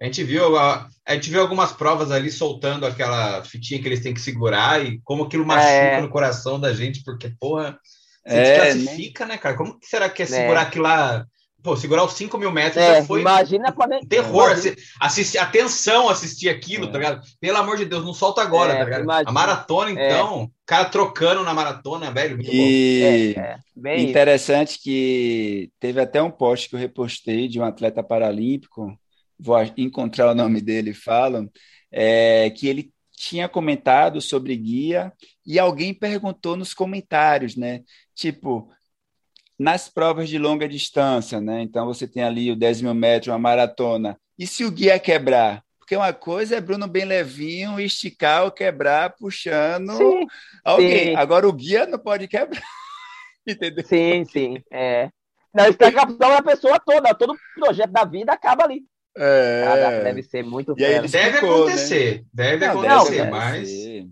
A 0.00 0.04
gente 0.06 0.24
viu 0.24 0.56
a, 0.56 0.88
a 1.06 1.14
gente 1.14 1.28
viu 1.30 1.40
algumas 1.42 1.72
provas 1.72 2.10
ali 2.10 2.30
soltando 2.30 2.86
aquela 2.86 3.44
fitinha 3.44 3.80
que 3.80 3.86
eles 3.86 4.00
têm 4.00 4.14
que 4.14 4.20
segurar 4.20 4.84
e 4.84 4.98
como 5.04 5.24
aquilo 5.24 5.44
machuca 5.44 5.70
É. 5.70 6.00
no 6.00 6.08
coração 6.08 6.58
da 6.58 6.72
gente, 6.72 7.02
porque, 7.04 7.30
porra, 7.38 7.78
você 8.26 8.36
É, 8.36 8.42
desclassifica, 8.74 9.26
né, 9.26 9.36
cara? 9.36 9.56
Como 9.56 9.78
que 9.78 9.86
será 9.86 10.08
que 10.08 10.22
é 10.22 10.26
segurar 10.26 10.62
aquilo 10.62 10.84
lá? 10.84 11.24
Pô, 11.62 11.76
segurar 11.76 12.04
os 12.04 12.14
5 12.14 12.38
mil 12.38 12.50
metros 12.50 12.82
É, 12.82 13.00
já 13.00 13.04
foi 13.06 13.20
imagina 13.20 13.70
quando. 13.70 13.92
um 13.96 14.00
terror. 14.00 14.50
imagina- 14.52 14.72
assi- 14.74 14.82
Assistir, 14.98 15.36
atenção 15.38 16.08
assistir 16.08 16.48
aquilo, 16.48 16.86
É. 16.86 16.90
tá 16.90 16.96
ligado? 16.98 17.20
Pelo 17.38 17.58
amor 17.58 17.76
de 17.76 17.84
Deus, 17.84 18.02
não 18.02 18.14
solta 18.14 18.40
agora, 18.40 18.72
É, 18.72 18.78
tá 18.78 18.84
ligado? 18.84 19.02
imagina. 19.02 19.28
A 19.28 19.32
maratona, 19.32 19.90
então, 19.90 20.44
o 20.44 20.50
cara 20.64 20.86
trocando 20.86 21.42
na 21.44 21.52
maratona, 21.52 22.10
velho, 22.10 22.36
muito 22.36 22.46
bom. 22.50 22.56
E 22.56 23.34
É, 23.36 23.40
é, 23.40 23.56
bem 23.76 23.98
isso. 24.00 24.08
interessante 24.08 24.78
que 24.82 25.70
teve 25.78 26.00
até 26.00 26.22
um 26.22 26.30
post 26.30 26.70
que 26.70 26.76
eu 26.76 26.80
repostei 26.80 27.46
de 27.46 27.60
um 27.60 27.64
atleta 27.64 28.02
paralímpico, 28.02 28.98
vou 29.40 29.56
a- 29.56 29.72
encontrar 29.76 30.30
o 30.30 30.34
nome 30.34 30.60
dele 30.60 30.90
e 30.90 30.94
falo, 30.94 31.50
é, 31.90 32.50
que 32.50 32.68
ele 32.68 32.92
tinha 33.16 33.48
comentado 33.48 34.20
sobre 34.20 34.56
guia 34.56 35.12
e 35.46 35.58
alguém 35.58 35.92
perguntou 35.94 36.56
nos 36.56 36.72
comentários, 36.74 37.56
né? 37.56 37.82
Tipo, 38.14 38.70
nas 39.58 39.88
provas 39.88 40.28
de 40.28 40.38
longa 40.38 40.68
distância, 40.68 41.40
né? 41.40 41.62
Então 41.62 41.86
você 41.86 42.08
tem 42.08 42.22
ali 42.22 42.50
o 42.50 42.56
10 42.56 42.80
mil 42.80 42.94
metros, 42.94 43.28
uma 43.32 43.38
maratona. 43.38 44.18
E 44.38 44.46
se 44.46 44.64
o 44.64 44.70
guia 44.70 44.98
quebrar? 44.98 45.62
Porque 45.78 45.94
uma 45.96 46.12
coisa 46.12 46.56
é 46.56 46.60
Bruno 46.60 46.86
bem 46.86 47.04
levinho, 47.04 47.78
esticar 47.80 48.44
ou 48.44 48.50
quebrar, 48.50 49.14
puxando 49.16 49.92
Sim, 49.96 50.26
alguém. 50.64 51.08
sim. 51.08 51.14
Agora 51.14 51.48
o 51.48 51.52
guia 51.52 51.86
não 51.86 51.98
pode 51.98 52.26
quebrar. 52.28 52.62
Entendeu? 53.46 53.84
sim, 53.84 54.24
sim. 54.24 54.62
É. 54.72 55.10
Não, 55.52 55.68
isso 55.68 55.78
é 55.82 55.90
capital 55.92 56.30
da 56.30 56.42
pessoa 56.42 56.78
toda, 56.78 57.14
todo 57.14 57.36
projeto 57.54 57.90
da 57.90 58.04
vida 58.04 58.32
acaba 58.32 58.64
ali. 58.64 58.84
Cara, 59.24 59.80
É. 59.92 60.04
deve 60.04 60.22
ser 60.22 60.42
muito 60.42 60.74
E 60.78 60.84
aí 60.84 60.92
fera. 60.92 61.04
ele 61.04 61.12
Deve 61.12 61.28
explicou, 61.28 61.50
né? 61.50 61.72
acontecer, 61.72 62.24
deve 62.32 62.66
Não, 62.66 62.82
acontecer, 62.84 63.16
deve 63.18 63.30
mas. 63.30 63.52
acontecer. 63.54 64.08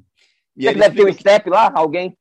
E 0.56 0.62
Será 0.62 0.72
ele 0.72 0.72
que 0.72 0.78
deve 0.88 0.96
ter 0.96 1.06
um 1.10 1.12
step 1.12 1.50
lá? 1.50 1.72
Alguém? 1.74 2.16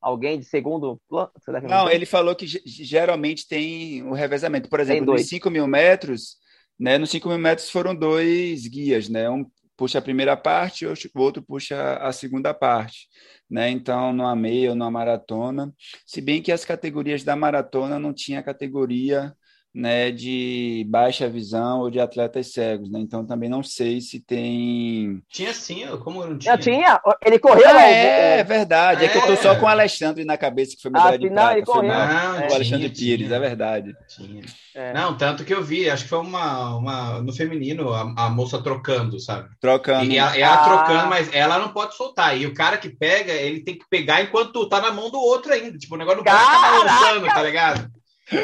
Alguém 0.00 0.38
de 0.38 0.44
segundo 0.44 1.00
plano? 1.08 1.30
Não, 1.68 1.88
ele 1.90 2.04
falou 2.04 2.34
que 2.34 2.46
ge- 2.46 2.62
geralmente 2.66 3.46
tem 3.48 4.02
o 4.02 4.12
revezamento. 4.12 4.68
Por 4.68 4.80
exemplo, 4.80 5.12
nos 5.12 5.26
5 5.28 5.48
mil 5.50 5.66
metros, 5.66 6.36
né? 6.78 6.98
Nos 6.98 7.10
5 7.10 7.28
mil 7.28 7.38
metros 7.38 7.70
foram 7.70 7.94
dois 7.94 8.66
guias, 8.66 9.08
né? 9.08 9.30
Um 9.30 9.46
puxa 9.76 9.98
a 9.98 10.02
primeira 10.02 10.36
parte, 10.36 10.86
o 10.86 10.94
outro 11.16 11.42
puxa 11.42 11.94
a 11.96 12.12
segunda 12.12 12.52
parte, 12.54 13.08
né? 13.50 13.70
Então, 13.70 14.12
numa 14.12 14.36
meia 14.36 14.70
ou 14.70 14.76
numa 14.76 14.90
maratona, 14.90 15.72
se 16.06 16.20
bem 16.20 16.40
que 16.42 16.52
as 16.52 16.64
categorias 16.64 17.24
da 17.24 17.34
maratona 17.34 17.98
não 17.98 18.12
tinha 18.12 18.42
categoria, 18.42 19.34
né, 19.74 20.12
de 20.12 20.86
baixa 20.88 21.28
visão 21.28 21.80
ou 21.80 21.90
de 21.90 21.98
atletas 21.98 22.52
cegos, 22.52 22.88
né? 22.90 23.00
Então, 23.00 23.26
também 23.26 23.48
não 23.48 23.60
sei 23.62 24.00
se 24.00 24.20
tem 24.20 25.20
Tinha 25.28 25.52
sim, 25.52 25.84
como 26.04 26.24
não 26.24 26.38
tinha? 26.38 26.52
Já 26.52 26.58
tinha? 26.58 27.00
Ele 27.24 27.38
correu? 27.40 27.68
Ah, 27.68 27.82
é, 27.82 28.38
é 28.38 28.44
verdade. 28.44 29.04
É 29.04 29.08
que 29.08 29.18
eu 29.18 29.22
tô 29.26 29.32
É. 29.32 29.36
só 29.36 29.56
com 29.56 29.66
o 29.66 29.68
Alexandre 29.68 30.24
na 30.24 30.36
cabeça, 30.36 30.76
que 30.76 30.82
foi 30.82 30.92
Ah, 30.94 30.98
medalha 30.98 31.18
de 31.18 31.24
sim, 31.28 31.34
não, 31.34 31.42
prata. 31.42 31.56
ele 31.58 31.66
correu. 31.66 31.82
Não, 31.92 32.30
o 32.34 32.34
tinha, 32.42 32.54
Alexandre 32.54 32.88
Pires, 32.90 33.26
tinha. 33.26 33.36
é 33.36 33.40
verdade. 33.40 33.92
Tinha. 34.08 34.42
é. 34.76 34.92
Não, 34.92 35.16
tanto 35.16 35.44
que 35.44 35.52
eu 35.52 35.62
vi, 35.62 35.90
acho 35.90 36.04
que 36.04 36.10
foi 36.10 36.20
uma, 36.20 36.76
uma 36.76 37.20
no 37.22 37.32
feminino, 37.32 37.92
a, 37.92 38.26
a 38.26 38.28
moça 38.30 38.62
trocando, 38.62 39.18
sabe? 39.18 39.48
Trocando. 39.60 40.04
E 40.10 40.16
ela, 40.18 40.36
ela 40.38 40.54
Ah. 40.54 40.64
trocando, 40.84 41.08
mas 41.08 41.28
ela 41.34 41.58
não 41.58 41.70
pode 41.70 41.96
soltar. 41.96 42.38
E 42.38 42.46
o 42.46 42.54
cara 42.54 42.78
que 42.78 42.90
pega, 42.90 43.32
ele 43.32 43.64
tem 43.64 43.76
que 43.76 43.84
pegar 43.90 44.22
enquanto 44.22 44.68
tá 44.68 44.80
na 44.80 44.92
mão 44.92 45.10
do 45.10 45.18
outro 45.18 45.52
ainda. 45.52 45.76
Tipo, 45.76 45.96
o 45.96 45.98
negócio 45.98 46.18
não 46.18 46.24
pode 46.24 46.38
ficar 46.38 46.60
balançando, 46.70 47.26
tá 47.26 47.42
ligado? 47.42 47.90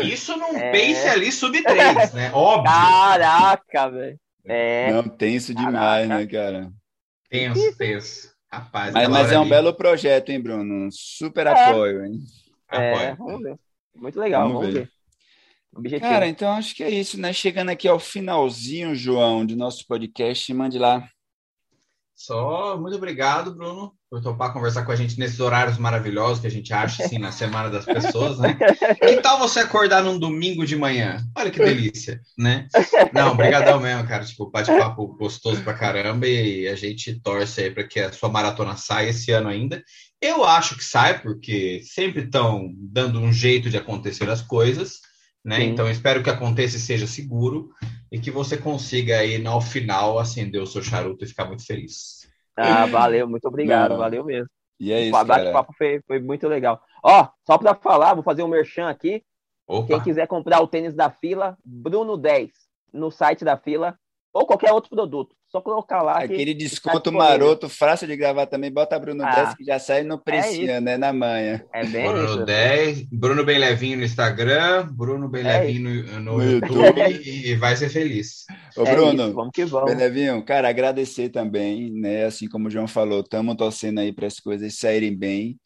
Isso 0.04 0.36
num 0.36 0.56
É. 0.56 0.70
pace 0.72 1.08
ali 1.08 1.32
sub 1.32 1.62
3, 1.62 2.12
né? 2.12 2.30
Óbvio. 2.32 2.64
Caraca, 2.70 3.88
velho. 3.90 4.20
É. 4.44 4.92
Não, 4.92 5.08
tenso 5.08 5.54
demais, 5.54 6.08
né, 6.08 6.26
cara? 6.26 6.70
Tenso, 7.28 7.76
tenso. 7.76 8.30
Rapaz, 8.52 8.92
Mas, 8.92 9.08
mas 9.08 9.30
é 9.32 9.38
um 9.38 9.42
ali, 9.42 9.50
belo 9.50 9.72
projeto, 9.74 10.30
hein, 10.30 10.40
Bruno? 10.40 10.88
Super 10.90 11.46
É. 11.46 11.50
apoio, 11.50 12.04
hein? 12.04 12.20
É, 12.70 12.92
apoio. 13.10 13.16
vamos 13.16 13.42
ver. 13.42 13.56
Muito 13.94 14.18
legal, 14.18 14.42
Vamos 14.42 14.58
vamos, 14.60 14.74
ver. 14.74 14.80
ver. 14.86 14.90
Objetivo. 15.72 16.10
Cara, 16.10 16.26
então 16.26 16.50
acho 16.52 16.74
que 16.74 16.82
é 16.82 16.90
isso, 16.90 17.20
né? 17.20 17.32
Chegando 17.32 17.68
aqui 17.70 17.86
ao 17.86 18.00
finalzinho, 18.00 18.92
João, 18.94 19.46
de 19.46 19.54
nosso 19.54 19.86
podcast, 19.86 20.52
mande 20.52 20.78
lá. 20.80 21.08
Só 22.14 22.76
muito 22.76 22.96
obrigado, 22.96 23.54
Bruno. 23.54 23.94
Por 24.11 24.20
topar 24.20 24.52
conversar 24.52 24.84
com 24.84 24.90
a 24.90 24.96
gente 24.96 25.16
nesses 25.20 25.38
horários 25.38 25.78
maravilhosos 25.78 26.40
que 26.40 26.46
a 26.48 26.50
gente 26.50 26.72
acha 26.72 27.04
assim 27.04 27.16
na 27.16 27.30
semana 27.30 27.70
das 27.70 27.84
pessoas, 27.84 28.38
né? 28.40 28.58
Que 28.98 29.20
tal 29.22 29.38
você 29.38 29.61
acordar 29.61 30.02
num 30.02 30.18
domingo 30.18 30.66
de 30.66 30.74
manhã? 30.74 31.24
Olha 31.36 31.50
que 31.50 31.61
delícia, 31.61 32.20
né? 32.36 32.66
Não, 33.12 33.36
brigadão 33.36 33.78
mesmo, 33.78 34.06
cara. 34.08 34.24
Tipo, 34.24 34.50
bate-papo 34.50 35.06
gostoso 35.16 35.62
pra 35.62 35.74
caramba 35.74 36.26
e 36.26 36.66
a 36.66 36.74
gente 36.74 37.20
torce 37.20 37.62
aí 37.62 37.70
para 37.70 37.84
que 37.84 38.00
a 38.00 38.12
sua 38.12 38.28
maratona 38.28 38.76
saia 38.76 39.11
esse 39.11 39.30
ano 39.30 39.48
ainda. 39.48 39.82
Eu 40.20 40.44
acho 40.44 40.76
que 40.76 40.82
sai, 40.82 41.20
porque 41.20 41.80
sempre 41.84 42.24
estão 42.24 42.68
dando 42.76 43.20
um 43.20 43.32
jeito 43.32 43.70
de 43.70 43.76
acontecer 43.76 44.28
as 44.28 44.42
coisas, 44.42 44.98
né? 45.44 45.58
Sim. 45.58 45.66
Então 45.66 45.88
espero 45.88 46.20
que 46.20 46.30
aconteça 46.30 46.76
e 46.76 46.80
seja 46.80 47.06
seguro 47.06 47.70
e 48.11 48.18
que 48.18 48.30
você 48.32 48.56
consiga 48.56 49.18
aí, 49.18 49.46
ao 49.46 49.61
final, 49.61 50.18
acender 50.18 50.61
o 50.61 50.66
seu 50.66 50.82
charuto 50.82 51.24
e 51.24 51.28
ficar 51.28 51.44
muito 51.44 51.64
feliz. 51.64 52.19
Ah, 52.61 52.86
valeu, 52.86 53.28
muito 53.28 53.46
obrigado, 53.46 53.90
Não. 53.90 53.98
valeu 53.98 54.24
mesmo. 54.24 54.48
E 54.78 54.92
é 54.92 55.00
isso, 55.00 55.18
o 55.18 55.24
bate-papo 55.24 55.74
foi, 55.76 56.00
foi 56.06 56.18
muito 56.18 56.48
legal. 56.48 56.80
Ó, 57.02 57.28
só 57.46 57.58
para 57.58 57.74
falar, 57.74 58.14
vou 58.14 58.22
fazer 58.22 58.42
um 58.42 58.48
merchan 58.48 58.88
aqui. 58.88 59.22
Opa. 59.66 59.86
Quem 59.86 60.00
quiser 60.02 60.26
comprar 60.26 60.61
o 60.61 60.66
tênis 60.66 60.94
da 60.94 61.11
fila, 61.11 61.56
Bruno 61.64 62.16
10, 62.16 62.50
no 62.92 63.11
site 63.11 63.44
da 63.44 63.56
fila, 63.56 63.96
ou 64.32 64.46
qualquer 64.46 64.72
outro 64.72 64.90
produto. 64.90 65.36
Só 65.51 65.61
colocar 65.61 66.01
lá. 66.01 66.18
Aquele 66.18 66.55
desconto 66.55 67.11
maroto, 67.11 67.68
fácil 67.68 68.07
de 68.07 68.16
gravar 68.16 68.46
também, 68.46 68.70
bota 68.70 68.96
Bruno 69.01 69.24
ah, 69.24 69.34
10, 69.34 69.55
que 69.57 69.64
já 69.64 69.80
sai 69.80 70.05
no 70.05 70.16
precinho, 70.16 70.70
é 70.70 70.80
né? 70.80 70.96
Na 70.96 71.12
manhã. 71.12 71.61
É 71.74 71.84
bem 71.84 72.07
Bruno 72.07 72.24
isso. 72.24 72.44
10, 72.44 73.03
Bruno 73.11 73.44
Bem 73.44 73.59
Levinho 73.59 73.98
no 73.98 74.05
Instagram, 74.05 74.86
Bruno 74.92 75.28
Bem 75.28 75.44
é 75.44 75.59
Levinho 75.59 76.05
no, 76.05 76.20
no, 76.20 76.42
YouTube 76.44 77.01
e 77.24 77.57
vai 77.57 77.74
ser 77.74 77.88
feliz. 77.88 78.44
Ô, 78.76 78.84
é 78.84 78.94
Bruno, 78.94 79.24
isso, 79.24 79.32
vamos 79.34 79.51
que 79.53 79.64
vamos. 79.64 79.90
Bem 79.90 79.98
Levinho, 79.98 80.44
cara, 80.44 80.68
agradecer 80.68 81.30
também, 81.30 81.90
né? 81.90 82.26
Assim 82.26 82.48
como 82.48 82.68
o 82.68 82.70
João 82.70 82.86
falou, 82.86 83.20
estamos 83.20 83.57
torcendo 83.57 83.98
aí 83.98 84.12
para 84.12 84.28
as 84.28 84.38
coisas 84.38 84.78
saírem 84.78 85.16
bem. 85.16 85.59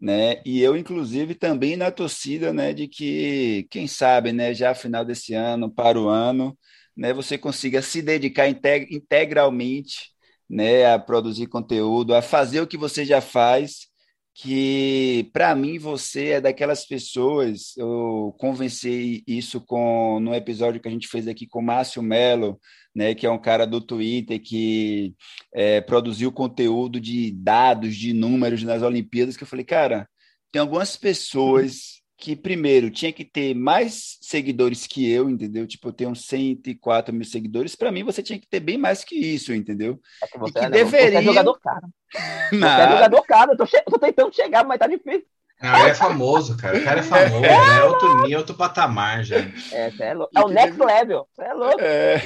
Né? 0.00 0.40
E 0.44 0.60
eu, 0.60 0.76
inclusive, 0.76 1.34
também 1.34 1.76
na 1.76 1.90
torcida, 1.90 2.52
né, 2.52 2.72
de 2.72 2.88
que, 2.88 3.68
quem 3.70 3.86
sabe, 3.86 4.32
né, 4.32 4.52
já 4.52 4.74
final 4.74 5.04
desse 5.04 5.32
ano, 5.32 5.70
para 5.70 5.96
o 5.96 6.08
ano, 6.08 6.58
né, 6.96 7.12
você 7.12 7.38
consiga 7.38 7.82
se 7.82 8.02
dedicar 8.02 8.48
integralmente 8.48 10.12
né, 10.48 10.92
a 10.92 10.98
produzir 10.98 11.46
conteúdo, 11.46 12.14
a 12.14 12.22
fazer 12.22 12.60
o 12.60 12.66
que 12.66 12.76
você 12.76 13.04
já 13.04 13.20
faz, 13.20 13.88
que 14.34 15.30
para 15.32 15.54
mim 15.54 15.78
você 15.78 16.28
é 16.28 16.40
daquelas 16.40 16.86
pessoas, 16.86 17.76
eu 17.76 18.34
conversei 18.38 19.22
isso 19.26 19.60
com 19.60 20.20
no 20.20 20.34
episódio 20.34 20.80
que 20.80 20.88
a 20.88 20.90
gente 20.90 21.08
fez 21.08 21.28
aqui 21.28 21.46
com 21.46 21.60
o 21.60 21.62
Márcio 21.62 22.02
Mello, 22.02 22.58
né, 22.94 23.14
que 23.14 23.26
é 23.26 23.30
um 23.30 23.40
cara 23.40 23.66
do 23.66 23.80
Twitter 23.80 24.40
que 24.42 25.14
é, 25.54 25.80
produziu 25.80 26.30
conteúdo 26.30 27.00
de 27.00 27.32
dados, 27.32 27.96
de 27.96 28.12
números 28.12 28.62
nas 28.62 28.82
Olimpíadas, 28.82 29.36
que 29.36 29.42
eu 29.44 29.48
falei, 29.48 29.64
cara, 29.64 30.08
tem 30.50 30.60
algumas 30.60 30.96
pessoas 30.96 32.01
que, 32.22 32.36
primeiro, 32.36 32.88
tinha 32.88 33.12
que 33.12 33.24
ter 33.24 33.52
mais 33.52 34.16
seguidores 34.20 34.86
que 34.86 35.10
eu, 35.10 35.28
entendeu? 35.28 35.66
Tipo, 35.66 35.88
eu 35.88 35.92
tenho 35.92 36.14
104 36.14 37.12
mil 37.12 37.24
seguidores. 37.24 37.74
Para 37.74 37.90
mim, 37.90 38.04
você 38.04 38.22
tinha 38.22 38.38
que 38.38 38.46
ter 38.46 38.60
bem 38.60 38.78
mais 38.78 39.02
que 39.02 39.16
isso, 39.16 39.52
entendeu? 39.52 40.00
É 40.22 40.28
que 40.28 40.38
você, 40.38 40.50
e 40.50 40.52
que 40.52 40.66
é, 40.66 40.70
deveria... 40.70 41.10
você 41.10 41.16
é 41.16 41.22
jogador 41.22 41.58
caro. 41.58 41.88
Você 42.52 42.64
é 42.64 42.90
jogador 42.90 43.22
caro. 43.22 43.52
Eu 43.52 43.56
tô, 43.56 43.66
che... 43.66 43.82
tô 43.82 43.98
tentando 43.98 44.32
chegar, 44.34 44.64
mas 44.64 44.78
tá 44.78 44.86
difícil. 44.86 45.26
Não, 45.60 45.80
ele 45.80 45.90
é 45.90 45.94
famoso, 45.94 46.56
cara. 46.56 46.78
O 46.78 46.84
cara 46.84 47.00
é 47.00 47.02
famoso, 47.02 47.44
é, 47.44 47.78
é 47.78 47.84
outro 47.84 48.22
nível, 48.22 48.38
outro 48.38 48.54
patamar 48.54 49.24
já. 49.24 49.38
É, 49.72 49.92
é, 49.98 50.14
louco. 50.14 50.30
é 50.36 50.40
o 50.42 50.48
next 50.48 50.78
deve... 50.78 50.92
level, 50.92 51.28
você 51.32 51.42
é 51.42 51.54
louco. 51.54 51.80
É. 51.80 52.22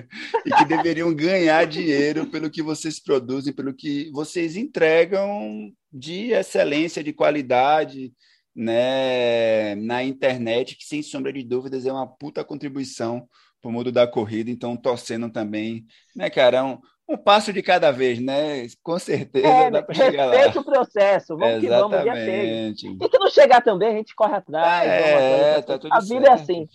e 0.46 0.50
que 0.50 0.64
deveriam 0.64 1.14
ganhar 1.14 1.66
dinheiro 1.66 2.26
pelo 2.26 2.48
que 2.48 2.62
vocês 2.62 2.98
produzem, 2.98 3.52
pelo 3.52 3.74
que 3.74 4.10
vocês 4.12 4.56
entregam 4.56 5.70
de 5.92 6.32
excelência, 6.32 7.04
de 7.04 7.12
qualidade, 7.12 8.12
né, 8.56 9.74
na 9.74 10.02
internet, 10.02 10.76
que 10.76 10.84
sem 10.84 11.02
sombra 11.02 11.32
de 11.32 11.42
dúvidas 11.42 11.84
é 11.84 11.92
uma 11.92 12.06
puta 12.06 12.42
contribuição 12.42 13.28
para 13.60 13.68
o 13.68 13.72
mundo 13.72 13.92
da 13.92 14.06
corrida, 14.06 14.50
então 14.50 14.76
torcendo 14.76 15.30
também, 15.30 15.84
né, 16.14 16.30
cara, 16.30 16.64
um, 16.64 16.78
um 17.08 17.16
passo 17.16 17.52
de 17.52 17.62
cada 17.62 17.90
vez, 17.90 18.18
né? 18.18 18.66
Com 18.82 18.98
certeza 18.98 19.46
é, 19.46 19.70
dá 19.70 19.82
para 19.82 19.94
chegar 19.94 20.26
lá. 20.26 20.32
Respeita 20.32 20.60
o 20.60 20.64
processo, 20.64 21.36
vamos 21.36 21.62
Exatamente. 21.62 22.80
que 22.82 22.86
vamos, 22.88 23.06
E 23.06 23.10
se 23.10 23.18
não 23.18 23.30
chegar 23.30 23.60
também, 23.62 23.88
a 23.90 23.96
gente 23.96 24.14
corre 24.14 24.36
atrás. 24.36 24.88
É, 24.88 25.62
tá 25.62 25.78
tudo 25.78 25.92
A 25.92 26.00
vida 26.00 26.28
é 26.28 26.36
certo. 26.36 26.40
é 26.40 26.42
assim, 26.42 26.66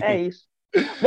é 0.00 0.16
isso. 0.20 0.46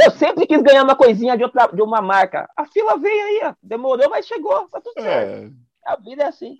Eu 0.01 0.11
sempre 0.11 0.47
quis 0.47 0.61
ganhar 0.61 0.83
uma 0.83 0.95
coisinha 0.95 1.35
de, 1.35 1.43
outra, 1.43 1.67
de 1.67 1.81
uma 1.81 2.01
marca. 2.01 2.49
A 2.55 2.65
fila 2.65 2.97
veio 2.97 3.25
aí, 3.25 3.41
ó. 3.43 3.53
demorou, 3.61 4.09
mas 4.09 4.25
chegou, 4.25 4.67
tá 4.69 4.79
tudo 4.79 5.01
certo. 5.01 5.33
É. 5.33 5.49
A 5.85 5.95
vida 5.97 6.23
é 6.23 6.27
assim. 6.27 6.57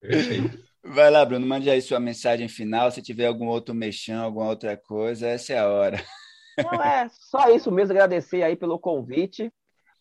Perfeito. 0.00 0.69
Vai 0.84 1.10
lá, 1.10 1.24
Bruno, 1.24 1.46
mande 1.46 1.68
aí 1.68 1.80
sua 1.82 2.00
mensagem 2.00 2.48
final. 2.48 2.90
Se 2.90 3.02
tiver 3.02 3.26
algum 3.26 3.46
outro 3.46 3.74
mexão, 3.74 4.24
alguma 4.24 4.48
outra 4.48 4.76
coisa, 4.76 5.28
essa 5.28 5.52
é 5.52 5.58
a 5.58 5.68
hora. 5.68 6.02
Não, 6.58 6.82
é 6.82 7.08
só 7.10 7.48
isso 7.54 7.70
mesmo, 7.70 7.92
agradecer 7.92 8.42
aí 8.42 8.56
pelo 8.56 8.78
convite. 8.78 9.52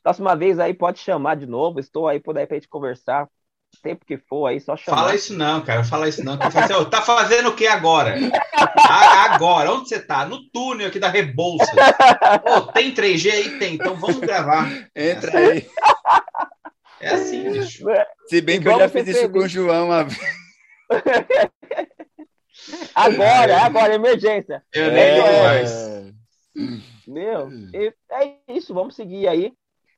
Próxima 0.01 0.35
vez 0.35 0.59
aí 0.59 0.73
pode 0.73 0.99
chamar 0.99 1.35
de 1.35 1.45
novo, 1.45 1.79
estou 1.79 2.07
aí 2.07 2.19
por 2.19 2.37
aí 2.37 2.47
pra 2.47 2.55
gente 2.55 2.69
conversar. 2.69 3.27
Tempo 3.83 4.03
que 4.03 4.17
for 4.17 4.47
aí, 4.47 4.59
só 4.59 4.75
chamar. 4.75 4.97
Fala 4.97 5.15
isso 5.15 5.33
não, 5.37 5.61
cara, 5.61 5.83
fala 5.83 6.09
isso 6.09 6.23
não. 6.23 6.37
tá 6.37 7.01
fazendo 7.01 7.49
o 7.49 7.55
que 7.55 7.67
agora? 7.67 8.15
agora, 8.73 9.71
onde 9.71 9.89
você 9.89 9.99
tá? 9.99 10.25
No 10.25 10.49
túnel 10.49 10.87
aqui 10.87 10.99
da 10.99 11.07
Rebolsa. 11.07 11.71
Pô, 12.43 12.71
tem 12.71 12.93
3G 12.93 13.31
aí? 13.31 13.59
Tem, 13.59 13.75
então 13.75 13.95
vamos 13.95 14.19
gravar. 14.19 14.67
Entra 14.95 15.37
aí. 15.37 15.67
É 16.99 17.09
assim, 17.09 17.51
bicho. 17.51 17.85
Se 18.27 18.41
bem 18.41 18.59
que 18.59 18.67
eu 18.67 18.77
já 18.77 18.89
fiz 18.89 19.07
isso 19.07 19.29
com 19.29 19.39
o 19.39 19.47
João 19.47 19.85
uma 19.85 20.03
vez. 20.03 20.19
agora, 22.95 23.51
é. 23.51 23.59
agora, 23.59 23.95
emergência. 23.95 24.63
Eu 24.73 24.85
é, 24.85 24.91
nem 24.91 25.03
é, 25.03 25.43
mais. 25.43 25.89
Meu, 27.07 27.49
é 28.11 28.37
isso, 28.47 28.73
vamos 28.73 28.95
seguir 28.95 29.27
aí. 29.27 29.53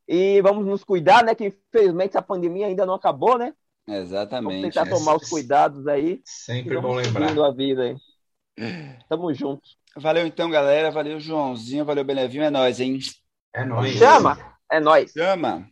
E 0.08 0.42
vamos 0.42 0.66
nos 0.66 0.84
cuidar, 0.84 1.24
né? 1.24 1.34
Que 1.34 1.48
infelizmente 1.48 2.18
a 2.18 2.22
pandemia 2.22 2.68
ainda 2.68 2.86
não 2.86 2.94
acabou, 2.94 3.38
né? 3.38 3.54
Exatamente. 3.88 4.62
Vamos 4.62 4.76
tentar 4.76 4.90
tomar 4.90 5.16
os 5.16 5.30
cuidados 5.30 5.88
aí. 5.88 6.22
Sempre 6.26 6.80
bom 6.80 6.96
lembrar. 6.96 7.38
a 7.38 7.52
vida 7.52 7.84
aí. 7.84 7.96
Tamo 9.10 9.34
junto. 9.34 9.62
Valeu 9.96 10.26
então, 10.26 10.50
galera. 10.50 10.92
Valeu, 10.92 11.20
Joãozinho. 11.20 11.86
Valeu, 11.86 12.04
Benevinho. 12.04 12.44
É 12.44 12.50
nóis, 12.50 12.80
hein? 12.80 13.00
É 13.54 13.66
nóis. 13.66 13.94
Chama! 13.94 14.38
É 14.72 14.80
nóis. 14.80 15.12
Chama! 15.12 15.70